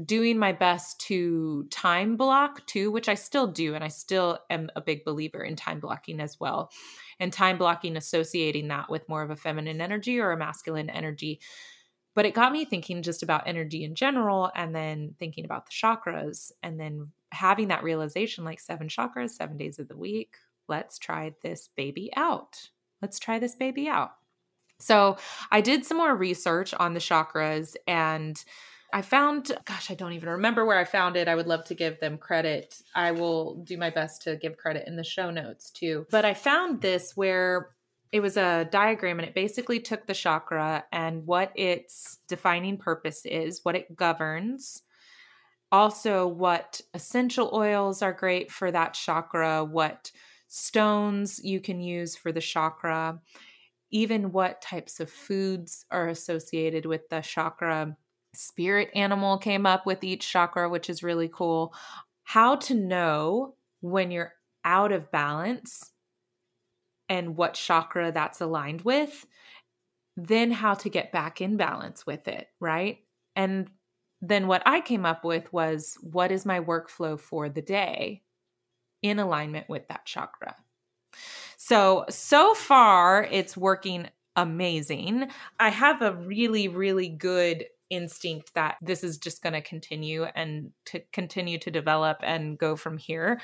doing 0.05 0.37
my 0.37 0.53
best 0.53 1.01
to 1.01 1.65
time 1.69 2.15
block 2.15 2.65
too, 2.67 2.91
which 2.91 3.09
I 3.09 3.15
still 3.15 3.47
do. 3.47 3.75
And 3.75 3.83
I 3.83 3.89
still 3.89 4.39
am 4.49 4.69
a 4.75 4.81
big 4.81 5.03
believer 5.03 5.43
in 5.43 5.55
time 5.55 5.79
blocking 5.79 6.21
as 6.21 6.39
well. 6.39 6.71
And 7.19 7.33
time 7.33 7.57
blocking, 7.57 7.97
associating 7.97 8.69
that 8.69 8.89
with 8.89 9.09
more 9.09 9.21
of 9.23 9.31
a 9.31 9.35
feminine 9.35 9.81
energy 9.81 10.19
or 10.19 10.31
a 10.31 10.37
masculine 10.37 10.89
energy. 10.89 11.39
But 12.13 12.25
it 12.25 12.33
got 12.33 12.51
me 12.51 12.65
thinking 12.65 13.03
just 13.03 13.23
about 13.23 13.47
energy 13.47 13.83
in 13.83 13.95
general 13.95 14.51
and 14.55 14.75
then 14.75 15.15
thinking 15.17 15.45
about 15.45 15.65
the 15.65 15.71
chakras 15.71 16.51
and 16.61 16.79
then 16.79 17.11
having 17.31 17.69
that 17.69 17.83
realization 17.83 18.43
like 18.43 18.59
seven 18.59 18.87
chakras, 18.87 19.31
seven 19.31 19.57
days 19.57 19.79
of 19.79 19.87
the 19.87 19.97
week, 19.97 20.35
let's 20.71 20.97
try 20.97 21.35
this 21.43 21.69
baby 21.75 22.09
out. 22.15 22.69
Let's 23.01 23.19
try 23.19 23.37
this 23.37 23.55
baby 23.55 23.87
out. 23.89 24.13
So 24.79 25.17
I 25.51 25.61
did 25.61 25.85
some 25.85 25.97
more 25.97 26.15
research 26.15 26.73
on 26.73 26.93
the 26.93 26.99
chakras 26.99 27.75
and 27.87 28.43
I 28.93 29.01
found, 29.01 29.51
gosh, 29.65 29.91
I 29.91 29.93
don't 29.93 30.13
even 30.13 30.29
remember 30.29 30.65
where 30.65 30.79
I 30.79 30.85
found 30.85 31.17
it. 31.17 31.27
I 31.27 31.35
would 31.35 31.47
love 31.47 31.65
to 31.65 31.75
give 31.75 31.99
them 31.99 32.17
credit. 32.17 32.81
I 32.95 33.11
will 33.11 33.55
do 33.63 33.77
my 33.77 33.89
best 33.89 34.23
to 34.23 34.37
give 34.37 34.57
credit 34.57 34.85
in 34.87 34.95
the 34.95 35.03
show 35.03 35.29
notes 35.29 35.69
too. 35.71 36.07
But 36.09 36.25
I 36.25 36.33
found 36.33 36.81
this 36.81 37.15
where 37.15 37.69
it 38.11 38.21
was 38.21 38.37
a 38.37 38.67
diagram 38.71 39.19
and 39.19 39.27
it 39.27 39.35
basically 39.35 39.79
took 39.79 40.07
the 40.07 40.13
chakra 40.13 40.85
and 40.91 41.25
what 41.25 41.51
its 41.55 42.19
defining 42.27 42.77
purpose 42.77 43.25
is, 43.25 43.61
what 43.63 43.75
it 43.75 43.95
governs, 43.95 44.83
also 45.71 46.27
what 46.27 46.81
essential 46.93 47.49
oils 47.53 48.01
are 48.01 48.11
great 48.11 48.51
for 48.51 48.71
that 48.71 48.93
chakra, 48.93 49.63
what 49.63 50.11
stones 50.53 51.39
you 51.45 51.61
can 51.61 51.79
use 51.79 52.13
for 52.13 52.33
the 52.33 52.41
chakra, 52.41 53.21
even 53.89 54.33
what 54.33 54.61
types 54.61 54.99
of 54.99 55.09
foods 55.09 55.85
are 55.91 56.09
associated 56.09 56.85
with 56.85 57.07
the 57.07 57.21
chakra. 57.21 57.95
Spirit 58.33 58.89
animal 58.93 59.37
came 59.37 59.65
up 59.65 59.85
with 59.85 60.03
each 60.03 60.29
chakra, 60.29 60.67
which 60.67 60.89
is 60.89 61.03
really 61.03 61.29
cool. 61.29 61.73
How 62.23 62.57
to 62.57 62.73
know 62.75 63.55
when 63.79 64.11
you're 64.11 64.33
out 64.65 64.91
of 64.91 65.09
balance 65.09 65.91
and 67.07 67.37
what 67.37 67.53
chakra 67.53 68.11
that's 68.11 68.41
aligned 68.41 68.81
with, 68.81 69.25
then 70.17 70.51
how 70.51 70.73
to 70.73 70.89
get 70.89 71.13
back 71.13 71.39
in 71.39 71.55
balance 71.55 72.05
with 72.05 72.27
it, 72.27 72.49
right? 72.59 72.99
And 73.37 73.69
then 74.21 74.47
what 74.47 74.63
I 74.65 74.81
came 74.81 75.05
up 75.05 75.23
with 75.23 75.51
was 75.53 75.97
what 76.01 76.29
is 76.29 76.45
my 76.45 76.59
workflow 76.59 77.17
for 77.17 77.47
the 77.47 77.61
day? 77.61 78.21
In 79.01 79.19
alignment 79.19 79.69
with 79.69 79.87
that 79.87 80.05
chakra. 80.05 80.55
So, 81.57 82.05
so 82.09 82.53
far, 82.53 83.23
it's 83.23 83.55
working 83.55 84.07
amazing. 84.35 85.29
I 85.59 85.69
have 85.69 86.01
a 86.01 86.13
really, 86.13 86.67
really 86.67 87.09
good 87.09 87.65
instinct 87.89 88.53
that 88.55 88.77
this 88.81 89.03
is 89.03 89.17
just 89.17 89.43
going 89.43 89.53
to 89.53 89.61
continue 89.61 90.23
and 90.23 90.71
to 90.85 91.01
continue 91.11 91.59
to 91.59 91.69
develop 91.69 92.17
and 92.23 92.57
go 92.57 92.75
from 92.75 92.97
here. 92.97 93.41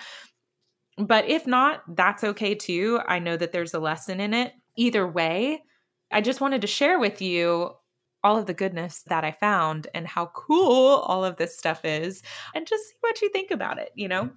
But 0.97 1.29
if 1.29 1.45
not, 1.45 1.83
that's 1.95 2.23
okay 2.23 2.55
too. 2.55 2.99
I 3.07 3.19
know 3.19 3.37
that 3.37 3.51
there's 3.51 3.73
a 3.73 3.79
lesson 3.79 4.19
in 4.19 4.33
it. 4.33 4.53
Either 4.75 5.07
way, 5.07 5.63
I 6.11 6.21
just 6.21 6.41
wanted 6.41 6.61
to 6.61 6.67
share 6.67 6.97
with 6.99 7.21
you 7.21 7.71
all 8.23 8.37
of 8.37 8.45
the 8.45 8.53
goodness 8.53 9.03
that 9.07 9.23
I 9.23 9.31
found 9.31 9.87
and 9.93 10.07
how 10.07 10.27
cool 10.27 10.95
all 10.95 11.23
of 11.23 11.37
this 11.37 11.57
stuff 11.57 11.85
is 11.85 12.23
and 12.55 12.65
just 12.65 12.87
see 12.87 12.95
what 13.01 13.21
you 13.21 13.29
think 13.29 13.51
about 13.51 13.77
it, 13.77 13.91
you 13.95 14.07
know? 14.07 14.31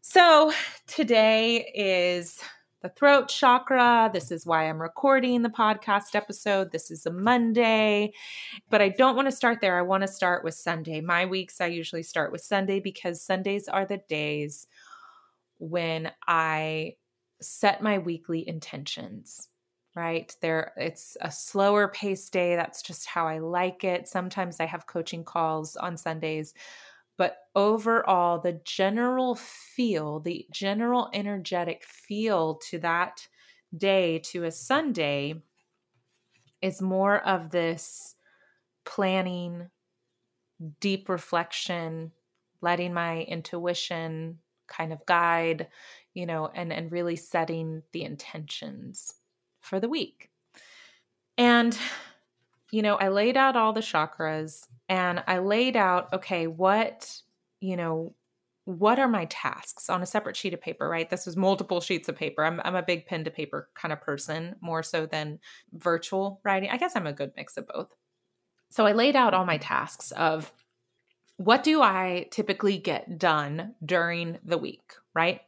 So 0.00 0.52
today 0.86 1.70
is 1.74 2.38
the 2.82 2.88
throat 2.88 3.28
chakra. 3.28 4.10
This 4.12 4.30
is 4.30 4.46
why 4.46 4.68
I'm 4.68 4.80
recording 4.80 5.42
the 5.42 5.48
podcast 5.48 6.14
episode. 6.14 6.70
This 6.70 6.90
is 6.90 7.04
a 7.04 7.12
Monday, 7.12 8.12
but 8.70 8.80
I 8.80 8.90
don't 8.90 9.16
want 9.16 9.26
to 9.26 9.36
start 9.36 9.58
there. 9.60 9.76
I 9.76 9.82
want 9.82 10.02
to 10.02 10.08
start 10.08 10.44
with 10.44 10.54
Sunday. 10.54 11.00
My 11.00 11.26
weeks, 11.26 11.60
I 11.60 11.66
usually 11.66 12.04
start 12.04 12.30
with 12.30 12.40
Sunday 12.40 12.78
because 12.78 13.20
Sundays 13.20 13.66
are 13.66 13.84
the 13.84 14.00
days 14.08 14.68
when 15.58 16.12
I 16.26 16.94
set 17.40 17.82
my 17.82 17.98
weekly 17.98 18.48
intentions 18.48 19.48
right 19.94 20.34
there 20.42 20.72
it's 20.76 21.16
a 21.22 21.30
slower 21.30 21.88
pace 21.88 22.28
day 22.28 22.54
that's 22.56 22.82
just 22.82 23.06
how 23.06 23.26
i 23.26 23.38
like 23.38 23.84
it 23.84 24.06
sometimes 24.06 24.60
i 24.60 24.66
have 24.66 24.86
coaching 24.86 25.24
calls 25.24 25.76
on 25.76 25.96
sundays 25.96 26.52
but 27.18 27.36
overall, 27.54 28.40
the 28.40 28.62
general 28.64 29.34
feel, 29.34 30.20
the 30.20 30.46
general 30.50 31.10
energetic 31.12 31.84
feel 31.84 32.54
to 32.70 32.78
that 32.78 33.28
day, 33.76 34.20
to 34.20 34.44
a 34.44 34.50
Sunday, 34.50 35.42
is 36.62 36.80
more 36.80 37.18
of 37.26 37.50
this 37.50 38.14
planning, 38.84 39.68
deep 40.80 41.08
reflection, 41.08 42.12
letting 42.60 42.94
my 42.94 43.22
intuition 43.22 44.38
kind 44.66 44.92
of 44.92 45.04
guide, 45.06 45.68
you 46.14 46.26
know, 46.26 46.46
and, 46.54 46.72
and 46.72 46.92
really 46.92 47.16
setting 47.16 47.82
the 47.92 48.04
intentions 48.04 49.14
for 49.60 49.80
the 49.80 49.88
week. 49.88 50.30
And, 51.36 51.78
you 52.70 52.82
know, 52.82 52.96
I 52.96 53.08
laid 53.08 53.36
out 53.36 53.56
all 53.56 53.72
the 53.72 53.80
chakras 53.80 54.66
and 54.88 55.22
I 55.26 55.38
laid 55.38 55.76
out, 55.76 56.12
okay, 56.12 56.46
what, 56.46 57.20
you 57.60 57.76
know, 57.76 58.14
what 58.64 58.98
are 58.98 59.08
my 59.08 59.24
tasks 59.26 59.88
on 59.88 60.02
a 60.02 60.06
separate 60.06 60.36
sheet 60.36 60.52
of 60.52 60.60
paper, 60.60 60.86
right? 60.86 61.08
This 61.08 61.24
was 61.24 61.36
multiple 61.36 61.80
sheets 61.80 62.08
of 62.08 62.16
paper. 62.16 62.44
I'm, 62.44 62.60
I'm 62.64 62.74
a 62.74 62.82
big 62.82 63.06
pen 63.06 63.24
to 63.24 63.30
paper 63.30 63.70
kind 63.74 63.92
of 63.92 64.02
person, 64.02 64.56
more 64.60 64.82
so 64.82 65.06
than 65.06 65.38
virtual 65.72 66.40
writing. 66.44 66.68
I 66.68 66.76
guess 66.76 66.94
I'm 66.94 67.06
a 67.06 67.12
good 67.14 67.32
mix 67.34 67.56
of 67.56 67.66
both. 67.66 67.88
So 68.68 68.84
I 68.84 68.92
laid 68.92 69.16
out 69.16 69.32
all 69.32 69.46
my 69.46 69.56
tasks 69.56 70.10
of 70.12 70.52
what 71.38 71.62
do 71.62 71.80
I 71.80 72.26
typically 72.30 72.76
get 72.76 73.18
done 73.18 73.74
during 73.82 74.38
the 74.44 74.58
week, 74.58 74.92
right? 75.14 75.40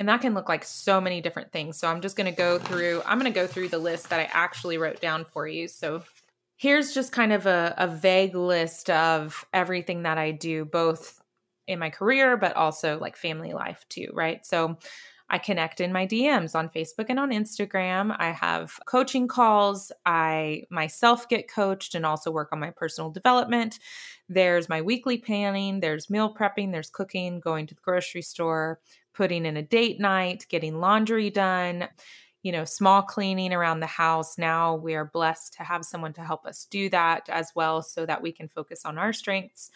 And 0.00 0.08
that 0.08 0.22
can 0.22 0.32
look 0.32 0.48
like 0.48 0.64
so 0.64 1.00
many 1.00 1.20
different 1.20 1.52
things. 1.52 1.78
So 1.78 1.86
I'm 1.88 2.00
just 2.00 2.16
going 2.16 2.30
to 2.30 2.36
go 2.36 2.58
through, 2.58 3.02
I'm 3.04 3.18
going 3.18 3.30
to 3.30 3.38
go 3.38 3.46
through 3.46 3.68
the 3.68 3.78
list 3.78 4.08
that 4.08 4.20
I 4.20 4.30
actually 4.32 4.78
wrote 4.78 5.00
down 5.00 5.26
for 5.26 5.46
you. 5.46 5.68
So 5.68 6.02
here's 6.56 6.92
just 6.92 7.12
kind 7.12 7.32
of 7.32 7.46
a, 7.46 7.74
a 7.76 7.88
vague 7.88 8.34
list 8.34 8.90
of 8.90 9.44
everything 9.52 10.02
that 10.02 10.18
I 10.18 10.30
do, 10.30 10.64
both 10.64 11.20
in 11.66 11.78
my 11.78 11.90
career, 11.90 12.36
but 12.36 12.56
also 12.56 12.98
like 12.98 13.16
family 13.16 13.52
life 13.52 13.84
too, 13.88 14.08
right? 14.12 14.44
So 14.44 14.78
I 15.32 15.38
connect 15.38 15.80
in 15.80 15.92
my 15.92 16.06
DMs 16.06 16.54
on 16.54 16.68
Facebook 16.68 17.06
and 17.08 17.18
on 17.18 17.30
Instagram. 17.30 18.14
I 18.18 18.32
have 18.32 18.78
coaching 18.86 19.26
calls. 19.26 19.90
I 20.04 20.64
myself 20.70 21.26
get 21.28 21.50
coached 21.50 21.94
and 21.94 22.04
also 22.04 22.30
work 22.30 22.50
on 22.52 22.60
my 22.60 22.70
personal 22.70 23.10
development. 23.10 23.78
There's 24.28 24.68
my 24.68 24.82
weekly 24.82 25.16
planning, 25.16 25.80
there's 25.80 26.10
meal 26.10 26.34
prepping, 26.34 26.70
there's 26.72 26.90
cooking, 26.90 27.40
going 27.40 27.66
to 27.66 27.74
the 27.74 27.80
grocery 27.80 28.22
store, 28.22 28.80
putting 29.14 29.46
in 29.46 29.56
a 29.56 29.62
date 29.62 29.98
night, 29.98 30.46
getting 30.50 30.80
laundry 30.80 31.30
done, 31.30 31.88
you 32.42 32.52
know, 32.52 32.64
small 32.64 33.02
cleaning 33.02 33.52
around 33.52 33.80
the 33.80 33.86
house. 33.86 34.36
Now 34.38 34.74
we 34.74 34.94
are 34.94 35.04
blessed 35.04 35.54
to 35.54 35.62
have 35.64 35.84
someone 35.84 36.12
to 36.14 36.24
help 36.24 36.46
us 36.46 36.66
do 36.70 36.88
that 36.90 37.28
as 37.28 37.52
well 37.54 37.82
so 37.82 38.04
that 38.06 38.22
we 38.22 38.32
can 38.32 38.48
focus 38.48 38.84
on 38.84 38.98
our 38.98 39.12
strengths 39.12 39.70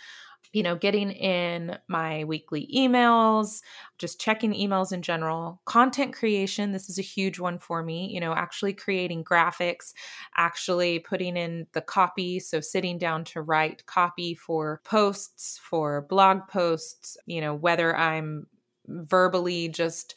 you 0.52 0.62
know, 0.62 0.76
getting 0.76 1.10
in 1.10 1.76
my 1.88 2.24
weekly 2.24 2.70
emails, 2.74 3.60
just 3.98 4.20
checking 4.20 4.52
emails 4.54 4.92
in 4.92 5.02
general, 5.02 5.60
content 5.64 6.14
creation. 6.14 6.72
This 6.72 6.88
is 6.88 6.98
a 6.98 7.02
huge 7.02 7.38
one 7.38 7.58
for 7.58 7.82
me, 7.82 8.08
you 8.12 8.20
know, 8.20 8.32
actually 8.32 8.72
creating 8.72 9.24
graphics, 9.24 9.92
actually 10.36 10.98
putting 11.00 11.36
in 11.36 11.66
the 11.72 11.80
copy. 11.80 12.38
So, 12.40 12.60
sitting 12.60 12.96
down 12.98 13.24
to 13.24 13.42
write 13.42 13.86
copy 13.86 14.34
for 14.34 14.80
posts, 14.84 15.58
for 15.62 16.02
blog 16.02 16.48
posts, 16.48 17.16
you 17.26 17.40
know, 17.40 17.54
whether 17.54 17.94
I'm 17.96 18.46
verbally 18.86 19.68
just 19.68 20.14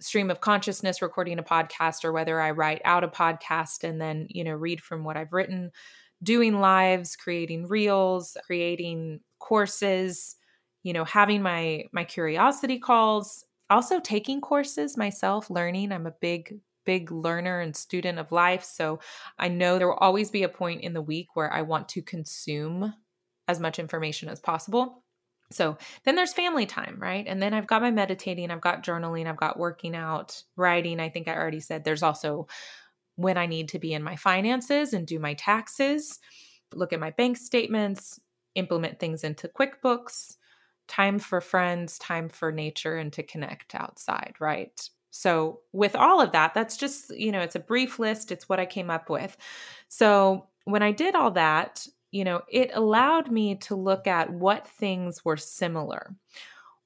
stream 0.00 0.30
of 0.30 0.40
consciousness 0.40 1.02
recording 1.02 1.38
a 1.38 1.42
podcast 1.42 2.04
or 2.04 2.12
whether 2.12 2.40
I 2.40 2.50
write 2.50 2.82
out 2.84 3.04
a 3.04 3.08
podcast 3.08 3.84
and 3.84 4.00
then, 4.00 4.26
you 4.30 4.44
know, 4.44 4.52
read 4.52 4.80
from 4.80 5.04
what 5.04 5.16
I've 5.16 5.32
written 5.32 5.70
doing 6.22 6.58
lives 6.60 7.16
creating 7.16 7.66
reels 7.68 8.36
creating 8.46 9.20
courses, 9.38 10.36
you 10.82 10.92
know, 10.92 11.04
having 11.04 11.42
my 11.42 11.84
my 11.92 12.04
curiosity 12.04 12.78
calls, 12.78 13.44
also 13.70 14.00
taking 14.00 14.40
courses 14.40 14.96
myself, 14.96 15.50
learning. 15.50 15.92
I'm 15.92 16.06
a 16.06 16.14
big 16.20 16.60
big 16.86 17.10
learner 17.10 17.60
and 17.60 17.74
student 17.74 18.18
of 18.18 18.32
life, 18.32 18.64
so 18.64 19.00
I 19.38 19.48
know 19.48 19.78
there 19.78 19.88
will 19.88 19.96
always 19.96 20.30
be 20.30 20.42
a 20.42 20.48
point 20.48 20.82
in 20.82 20.92
the 20.92 21.02
week 21.02 21.28
where 21.34 21.52
I 21.52 21.62
want 21.62 21.88
to 21.90 22.02
consume 22.02 22.92
as 23.48 23.60
much 23.60 23.78
information 23.78 24.28
as 24.28 24.40
possible. 24.40 25.03
So 25.50 25.76
then 26.04 26.14
there's 26.16 26.32
family 26.32 26.66
time, 26.66 26.96
right? 26.98 27.24
And 27.26 27.40
then 27.40 27.54
I've 27.54 27.66
got 27.66 27.82
my 27.82 27.90
meditating, 27.90 28.50
I've 28.50 28.60
got 28.60 28.82
journaling, 28.84 29.26
I've 29.26 29.36
got 29.36 29.58
working 29.58 29.94
out, 29.94 30.42
writing. 30.56 31.00
I 31.00 31.08
think 31.08 31.28
I 31.28 31.34
already 31.34 31.60
said 31.60 31.84
there's 31.84 32.02
also 32.02 32.46
when 33.16 33.36
I 33.36 33.46
need 33.46 33.68
to 33.70 33.78
be 33.78 33.92
in 33.92 34.02
my 34.02 34.16
finances 34.16 34.92
and 34.92 35.06
do 35.06 35.18
my 35.18 35.34
taxes, 35.34 36.18
look 36.72 36.92
at 36.92 37.00
my 37.00 37.10
bank 37.10 37.36
statements, 37.36 38.18
implement 38.54 38.98
things 38.98 39.22
into 39.24 39.48
QuickBooks, 39.48 40.36
time 40.88 41.18
for 41.18 41.40
friends, 41.40 41.98
time 41.98 42.28
for 42.28 42.52
nature, 42.52 42.96
and 42.96 43.12
to 43.12 43.22
connect 43.22 43.74
outside, 43.74 44.34
right? 44.40 44.88
So, 45.10 45.60
with 45.72 45.94
all 45.94 46.20
of 46.20 46.32
that, 46.32 46.54
that's 46.54 46.76
just, 46.76 47.16
you 47.16 47.30
know, 47.30 47.40
it's 47.40 47.54
a 47.54 47.60
brief 47.60 48.00
list. 48.00 48.32
It's 48.32 48.48
what 48.48 48.58
I 48.58 48.66
came 48.66 48.90
up 48.90 49.08
with. 49.08 49.36
So, 49.88 50.48
when 50.64 50.82
I 50.82 50.90
did 50.90 51.14
all 51.14 51.30
that, 51.32 51.86
you 52.14 52.22
know, 52.22 52.42
it 52.48 52.70
allowed 52.74 53.28
me 53.32 53.56
to 53.56 53.74
look 53.74 54.06
at 54.06 54.32
what 54.32 54.68
things 54.68 55.24
were 55.24 55.36
similar. 55.36 56.14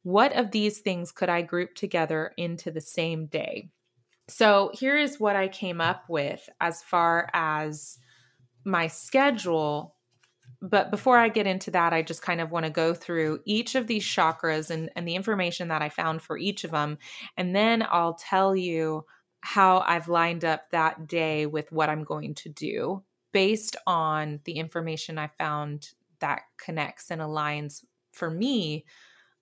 What 0.03 0.35
of 0.35 0.53
these 0.53 0.79
things 0.79 1.13
could 1.13 1.29
I 1.29 1.43
group 1.43 1.75
together 1.75 2.33
into 2.39 2.71
the 2.71 2.81
same 2.81 3.27
day? 3.27 3.69
So, 4.29 4.71
here 4.73 4.97
is 4.97 5.21
what 5.21 5.37
I 5.37 5.49
came 5.49 5.83
up 5.83 6.05
with 6.09 6.49
as 6.63 6.83
far 6.83 7.29
as 7.35 7.99
my 8.65 8.87
schedule 8.87 9.95
but 10.63 10.91
before 10.91 11.19
I 11.19 11.29
get 11.29 11.47
into 11.47 11.71
that, 11.73 11.93
I 11.93 12.03
just 12.03 12.23
kind 12.23 12.41
of 12.41 12.51
want 12.51 12.65
to 12.65 12.71
go 12.71 12.93
through 12.93 13.41
each 13.45 13.75
of 13.75 13.87
these 13.87 14.03
chakras 14.03 14.71
and, 14.71 14.91
and 14.97 15.07
the 15.07 15.15
information 15.15 15.69
that 15.69 15.83
I 15.83 15.89
found 15.89 16.21
for 16.21 16.37
each 16.37 16.65
of 16.65 16.73
them. 16.73 16.99
And 17.37 17.55
then 17.55 17.87
I'll 17.89 18.15
tell 18.15 18.57
you 18.57 19.05
how 19.41 19.85
I've 19.87 20.09
lined 20.09 20.45
up 20.45 20.71
that 20.71 21.07
day 21.07 21.47
with 21.47 21.71
what 21.71 21.89
I'm 21.89 22.03
going 22.03 22.35
to 22.35 22.49
do 22.49 23.05
based 23.33 23.77
on 23.87 24.41
the 24.45 24.53
information 24.53 25.19
I 25.19 25.29
found 25.39 25.91
that 26.21 26.43
connects 26.59 27.11
and 27.11 27.21
aligns 27.21 27.85
for 28.13 28.31
me 28.31 28.85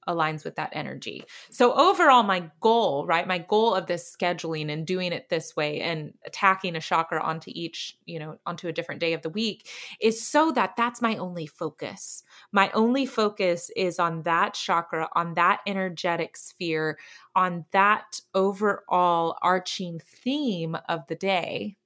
aligns 0.06 0.44
with 0.44 0.54
that 0.56 0.70
energy. 0.72 1.24
So 1.50 1.74
overall 1.74 2.22
my 2.22 2.50
goal, 2.60 3.04
right? 3.06 3.26
My 3.26 3.38
goal 3.38 3.74
of 3.74 3.86
this 3.86 4.14
scheduling 4.14 4.70
and 4.70 4.86
doing 4.86 5.12
it 5.12 5.28
this 5.28 5.56
way 5.56 5.80
and 5.80 6.14
attacking 6.24 6.76
a 6.76 6.80
chakra 6.80 7.20
onto 7.20 7.50
each, 7.54 7.96
you 8.06 8.18
know, 8.18 8.38
onto 8.46 8.68
a 8.68 8.72
different 8.72 9.00
day 9.00 9.12
of 9.12 9.22
the 9.22 9.30
week 9.30 9.68
is 10.00 10.24
so 10.24 10.52
that 10.52 10.76
that's 10.76 11.02
my 11.02 11.16
only 11.16 11.46
focus. 11.46 12.22
My 12.52 12.70
only 12.72 13.06
focus 13.06 13.70
is 13.76 13.98
on 13.98 14.22
that 14.22 14.54
chakra, 14.54 15.08
on 15.14 15.34
that 15.34 15.60
energetic 15.66 16.36
sphere, 16.36 16.98
on 17.34 17.64
that 17.72 18.20
overall 18.34 19.36
arching 19.42 20.00
theme 20.04 20.76
of 20.88 21.06
the 21.08 21.16
day 21.16 21.76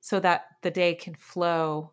so 0.00 0.20
that 0.20 0.46
the 0.62 0.70
day 0.70 0.94
can 0.94 1.14
flow 1.14 1.92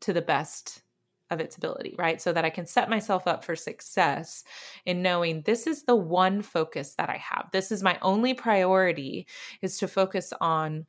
to 0.00 0.12
the 0.12 0.22
best 0.22 0.82
of 1.30 1.40
its 1.40 1.56
ability, 1.56 1.94
right? 1.98 2.20
So 2.22 2.32
that 2.32 2.44
I 2.44 2.50
can 2.50 2.66
set 2.66 2.88
myself 2.88 3.26
up 3.26 3.44
for 3.44 3.54
success 3.54 4.44
in 4.86 5.02
knowing 5.02 5.42
this 5.42 5.66
is 5.66 5.82
the 5.82 5.96
one 5.96 6.40
focus 6.40 6.94
that 6.94 7.10
I 7.10 7.16
have. 7.16 7.48
This 7.52 7.70
is 7.70 7.82
my 7.82 7.98
only 8.00 8.32
priority 8.34 9.26
is 9.60 9.76
to 9.78 9.88
focus 9.88 10.32
on 10.40 10.86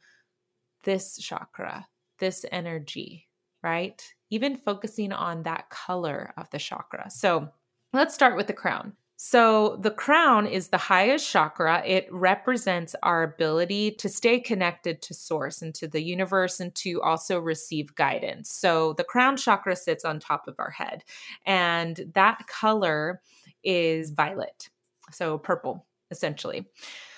this 0.84 1.18
chakra, 1.18 1.86
this 2.20 2.46
energy, 2.52 3.28
right? 3.62 4.02
Even 4.30 4.56
focusing 4.56 5.12
on 5.12 5.44
that 5.44 5.70
color 5.70 6.34
of 6.38 6.50
the 6.52 6.60
chakra. 6.60 7.10
So 7.10 7.50
let's 7.92 8.14
start 8.14 8.38
with 8.38 8.48
the 8.48 8.54
crown. 8.54 8.94
So, 9.22 9.76
the 9.82 9.92
crown 9.92 10.48
is 10.48 10.70
the 10.70 10.78
highest 10.78 11.30
chakra. 11.30 11.84
It 11.86 12.08
represents 12.10 12.96
our 13.04 13.24
ability 13.24 13.92
to 13.96 14.08
stay 14.08 14.40
connected 14.40 15.02
to 15.02 15.14
source 15.14 15.62
and 15.62 15.76
to 15.76 15.90
the 15.90 16.02
universe 16.02 16.62
and 16.62 16.74
to 16.76 17.02
also 17.02 17.38
receive 17.38 17.94
guidance. 17.96 18.50
So, 18.50 18.94
the 18.94 19.04
crown 19.04 19.36
chakra 19.36 19.76
sits 19.76 20.06
on 20.06 20.22
top 20.22 20.48
of 20.48 20.56
our 20.58 20.70
head, 20.70 21.04
and 21.46 22.00
that 22.14 22.48
color 22.48 23.20
is 23.62 24.12
violet. 24.12 24.70
So, 25.12 25.38
purple, 25.38 25.86
essentially. 26.12 26.70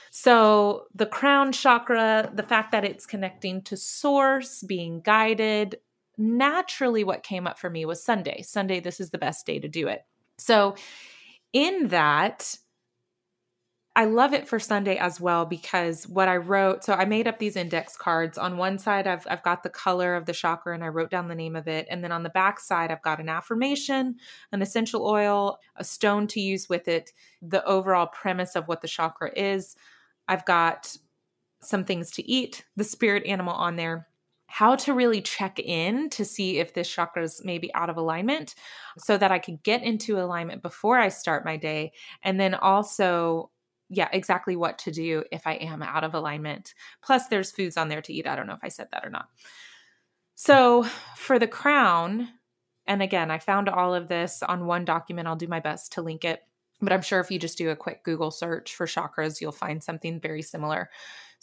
So, 0.09 0.87
the 0.95 1.05
crown 1.05 1.51
chakra, 1.51 2.31
the 2.33 2.41
fact 2.41 2.71
that 2.71 2.83
it's 2.83 3.05
connecting 3.05 3.61
to 3.65 3.77
source, 3.77 4.63
being 4.63 5.01
guided, 5.01 5.75
naturally, 6.17 7.03
what 7.03 7.21
came 7.21 7.45
up 7.45 7.59
for 7.59 7.69
me 7.69 7.85
was 7.85 8.03
Sunday. 8.03 8.41
Sunday, 8.41 8.79
this 8.79 8.99
is 8.99 9.11
the 9.11 9.19
best 9.19 9.45
day 9.45 9.59
to 9.59 9.67
do 9.67 9.87
it. 9.87 10.03
So, 10.39 10.73
in 11.53 11.89
that, 11.89 12.57
I 13.93 14.05
love 14.05 14.33
it 14.33 14.47
for 14.47 14.57
Sunday 14.57 14.95
as 14.95 15.19
well 15.19 15.45
because 15.45 16.07
what 16.07 16.29
I 16.29 16.37
wrote, 16.37 16.85
so 16.85 16.93
I 16.93 17.03
made 17.03 17.27
up 17.27 17.39
these 17.39 17.57
index 17.57 17.97
cards. 17.97 18.37
On 18.37 18.55
one 18.55 18.77
side, 18.77 19.05
I've, 19.05 19.27
I've 19.29 19.43
got 19.43 19.63
the 19.63 19.69
color 19.69 20.15
of 20.15 20.25
the 20.25 20.33
chakra 20.33 20.73
and 20.73 20.83
I 20.83 20.87
wrote 20.87 21.09
down 21.11 21.27
the 21.27 21.35
name 21.35 21.57
of 21.57 21.67
it. 21.67 21.87
And 21.89 22.01
then 22.01 22.13
on 22.13 22.23
the 22.23 22.29
back 22.29 22.61
side, 22.61 22.89
I've 22.89 23.01
got 23.01 23.19
an 23.19 23.27
affirmation, 23.27 24.15
an 24.53 24.61
essential 24.61 25.05
oil, 25.05 25.59
a 25.75 25.83
stone 25.83 26.27
to 26.27 26.39
use 26.39 26.69
with 26.69 26.87
it, 26.87 27.11
the 27.41 27.63
overall 27.65 28.07
premise 28.07 28.55
of 28.55 28.69
what 28.69 28.81
the 28.81 28.87
chakra 28.87 29.31
is. 29.35 29.75
I've 30.25 30.45
got 30.45 30.95
some 31.61 31.83
things 31.83 32.11
to 32.11 32.27
eat, 32.29 32.63
the 32.77 32.85
spirit 32.85 33.25
animal 33.25 33.53
on 33.53 33.75
there, 33.75 34.07
how 34.51 34.75
to 34.75 34.93
really 34.93 35.21
check 35.21 35.59
in 35.59 36.09
to 36.09 36.25
see 36.25 36.59
if 36.59 36.73
this 36.73 36.89
chakra 36.89 37.23
is 37.23 37.41
maybe 37.45 37.73
out 37.73 37.89
of 37.89 37.95
alignment 37.95 38.53
so 38.97 39.17
that 39.17 39.31
I 39.31 39.39
could 39.39 39.63
get 39.63 39.81
into 39.81 40.19
alignment 40.19 40.61
before 40.61 40.99
I 40.99 41.07
start 41.07 41.45
my 41.45 41.55
day. 41.55 41.93
And 42.21 42.37
then 42.37 42.53
also, 42.53 43.49
yeah, 43.87 44.09
exactly 44.11 44.57
what 44.57 44.77
to 44.79 44.91
do 44.91 45.23
if 45.31 45.47
I 45.47 45.53
am 45.53 45.81
out 45.81 46.03
of 46.03 46.13
alignment. 46.13 46.73
Plus, 47.01 47.27
there's 47.27 47.49
foods 47.49 47.77
on 47.77 47.87
there 47.87 48.01
to 48.01 48.13
eat. 48.13 48.27
I 48.27 48.35
don't 48.35 48.45
know 48.45 48.53
if 48.53 48.63
I 48.63 48.67
said 48.67 48.89
that 48.91 49.05
or 49.05 49.09
not. 49.09 49.29
So, 50.35 50.83
for 51.15 51.39
the 51.39 51.47
crown, 51.47 52.27
and 52.85 53.01
again, 53.01 53.31
I 53.31 53.39
found 53.39 53.69
all 53.69 53.95
of 53.95 54.09
this 54.09 54.43
on 54.43 54.65
one 54.65 54.83
document. 54.83 55.29
I'll 55.29 55.37
do 55.37 55.47
my 55.47 55.61
best 55.61 55.93
to 55.93 56.01
link 56.01 56.25
it. 56.25 56.41
But 56.81 56.91
I'm 56.91 57.03
sure 57.03 57.21
if 57.21 57.31
you 57.31 57.39
just 57.39 57.57
do 57.57 57.69
a 57.69 57.75
quick 57.75 58.03
Google 58.03 58.31
search 58.31 58.75
for 58.75 58.85
chakras, 58.85 59.39
you'll 59.39 59.53
find 59.53 59.81
something 59.81 60.19
very 60.19 60.41
similar. 60.41 60.89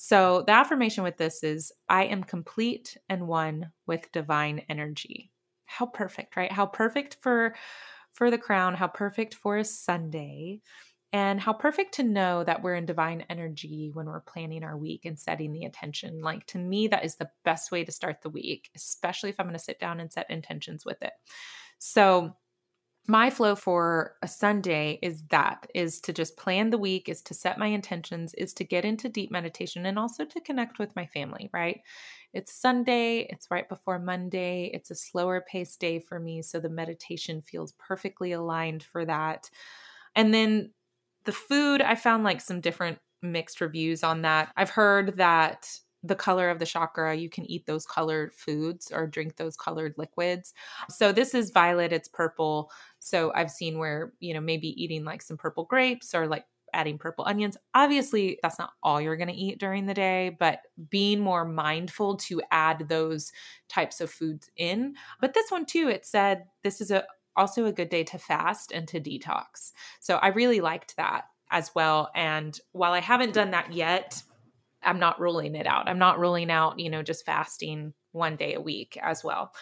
So 0.01 0.45
the 0.47 0.53
affirmation 0.53 1.03
with 1.03 1.17
this 1.17 1.43
is 1.43 1.73
I 1.89 2.05
am 2.05 2.23
complete 2.23 2.97
and 3.09 3.27
one 3.27 3.73
with 3.89 4.13
divine 4.13 4.63
energy. 4.69 5.33
How 5.67 5.87
perfect, 5.87 6.37
right? 6.37 6.53
How 6.53 6.67
perfect 6.67 7.17
for 7.21 7.57
for 8.13 8.31
the 8.31 8.39
crown, 8.39 8.75
how 8.75 8.87
perfect 8.87 9.35
for 9.35 9.57
a 9.57 9.65
Sunday, 9.65 10.61
and 11.13 11.41
how 11.41 11.53
perfect 11.53 11.95
to 11.95 12.05
know 12.05 12.45
that 12.45 12.63
we're 12.63 12.77
in 12.77 12.87
divine 12.87 13.25
energy 13.29 13.91
when 13.93 14.07
we're 14.07 14.21
planning 14.21 14.63
our 14.63 14.77
week 14.77 15.05
and 15.05 15.19
setting 15.19 15.53
the 15.53 15.65
intention. 15.65 16.21
Like 16.23 16.47
to 16.47 16.59
me 16.59 16.87
that 16.89 17.05
is 17.05 17.17
the 17.17 17.31
best 17.45 17.73
way 17.73 17.83
to 17.83 17.91
start 17.91 18.23
the 18.23 18.31
week, 18.31 18.71
especially 18.77 19.31
if 19.31 19.41
I'm 19.41 19.47
going 19.47 19.59
to 19.59 19.59
sit 19.59 19.81
down 19.81 19.99
and 19.99 20.13
set 20.13 20.31
intentions 20.31 20.85
with 20.85 21.03
it. 21.03 21.13
So 21.81 22.37
my 23.09 23.31
flow 23.31 23.55
for 23.55 24.17
a 24.23 24.29
Sunday 24.29 24.99
is 25.01 25.25
that 25.29 25.67
is 25.75 25.99
to 26.03 26.13
just 26.13 26.37
plan 26.37 26.69
the 26.69 26.77
week, 26.77 27.09
is 27.09 27.23
to 27.23 27.35
set 27.35 27.59
my 27.59 27.67
intentions, 27.67 28.35
is 28.35 28.53
to 28.55 28.65
get 28.65 28.85
into 28.85 29.09
deep 29.09 29.31
meditation 29.31 29.87
and 29.87 29.99
also 29.99 30.27
to 30.27 30.41
connect 30.43 30.79
with 30.79 30.95
my 30.95 31.07
family, 31.07 31.49
right? 31.53 31.81
It's 32.35 32.53
Sunday, 32.53 33.27
it's 33.31 33.51
right 33.51 33.67
before 33.67 33.99
Monday, 33.99 34.71
it's 34.75 34.91
a 34.91 34.95
slower 34.95 35.43
paced 35.51 35.81
day 35.81 35.99
for 35.99 36.21
me. 36.21 36.43
So 36.43 36.61
the 36.61 36.69
meditation 36.69 37.41
feels 37.41 37.73
perfectly 37.79 38.33
aligned 38.33 38.83
for 38.83 39.07
that. 39.07 39.49
And 40.15 40.35
then 40.35 40.73
the 41.25 41.33
food, 41.33 41.81
I 41.81 41.95
found 41.95 42.25
like 42.25 42.43
some 42.43 42.61
different 42.61 42.99
mixed 43.23 43.63
reviews 43.63 44.05
on 44.05 44.23
that. 44.23 44.53
I've 44.55 44.71
heard 44.71 45.17
that 45.17 45.81
the 46.03 46.15
color 46.15 46.51
of 46.51 46.59
the 46.59 46.67
chakra, 46.67 47.15
you 47.15 47.29
can 47.29 47.45
eat 47.51 47.67
those 47.67 47.87
colored 47.87 48.33
foods 48.33 48.93
or 48.93 49.07
drink 49.07 49.37
those 49.37 49.57
colored 49.57 49.95
liquids. 49.97 50.55
So 50.89 51.13
this 51.13 51.35
is 51.35 51.51
violet, 51.51 51.93
it's 51.93 52.09
purple. 52.09 52.71
So 52.99 53.33
I've 53.35 53.51
seen 53.51 53.79
where, 53.79 54.13
you 54.21 54.35
know, 54.35 54.41
maybe 54.41 54.81
eating 54.83 55.05
like 55.05 55.23
some 55.23 55.37
purple 55.37 55.65
grapes 55.65 56.15
or 56.15 56.27
like 56.27 56.45
adding 56.73 56.99
purple 56.99 57.25
onions. 57.27 57.57
Obviously, 57.75 58.39
that's 58.43 58.59
not 58.59 58.73
all 58.83 59.01
you're 59.01 59.17
going 59.17 59.29
to 59.29 59.35
eat 59.35 59.59
during 59.59 59.87
the 59.87 59.95
day, 59.95 60.37
but 60.39 60.61
being 60.91 61.21
more 61.21 61.45
mindful 61.45 62.17
to 62.17 62.43
add 62.51 62.89
those 62.89 63.33
types 63.69 64.01
of 64.01 64.11
foods 64.11 64.51
in. 64.57 64.95
But 65.21 65.35
this 65.35 65.51
one 65.51 65.67
too, 65.67 65.89
it 65.89 66.07
said 66.07 66.45
this 66.63 66.81
is 66.81 66.91
a 66.91 67.05
also 67.37 67.67
a 67.67 67.73
good 67.73 67.89
day 67.89 68.03
to 68.03 68.19
fast 68.19 68.73
and 68.73 68.89
to 68.89 69.01
detox. 69.01 69.73
So 70.01 70.17
I 70.17 70.29
really 70.29 70.61
liked 70.61 70.97
that 70.97 71.25
as 71.51 71.71
well. 71.75 72.11
And 72.15 72.59
while 72.73 72.93
I 72.93 73.01
haven't 73.01 73.33
done 73.33 73.53
that 73.53 73.73
yet, 73.73 74.23
I'm 74.83 74.99
not 74.99 75.21
ruling 75.21 75.55
it 75.55 75.67
out. 75.67 75.89
I'm 75.89 75.99
not 75.99 76.19
ruling 76.19 76.51
out, 76.51 76.79
you 76.79 76.91
know, 76.91 77.03
just 77.03 77.25
fasting 77.25 77.93
one 78.13 78.37
day 78.37 78.55
a 78.55 78.61
week 78.61 78.99
as 79.03 79.25
well. 79.25 79.53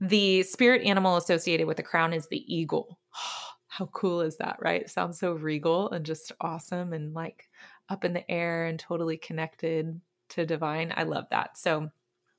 The 0.00 0.42
spirit 0.44 0.82
animal 0.82 1.16
associated 1.16 1.66
with 1.66 1.76
the 1.76 1.82
crown 1.82 2.12
is 2.12 2.26
the 2.28 2.44
eagle. 2.52 2.98
How 3.68 3.86
cool 3.86 4.20
is 4.20 4.36
that, 4.38 4.56
right? 4.60 4.90
Sounds 4.90 5.18
so 5.18 5.32
regal 5.32 5.90
and 5.90 6.04
just 6.04 6.32
awesome 6.40 6.92
and 6.92 7.14
like 7.14 7.48
up 7.88 8.04
in 8.04 8.12
the 8.12 8.28
air 8.30 8.66
and 8.66 8.78
totally 8.78 9.16
connected 9.16 10.00
to 10.30 10.46
divine. 10.46 10.92
I 10.96 11.04
love 11.04 11.26
that. 11.30 11.56
So, 11.56 11.90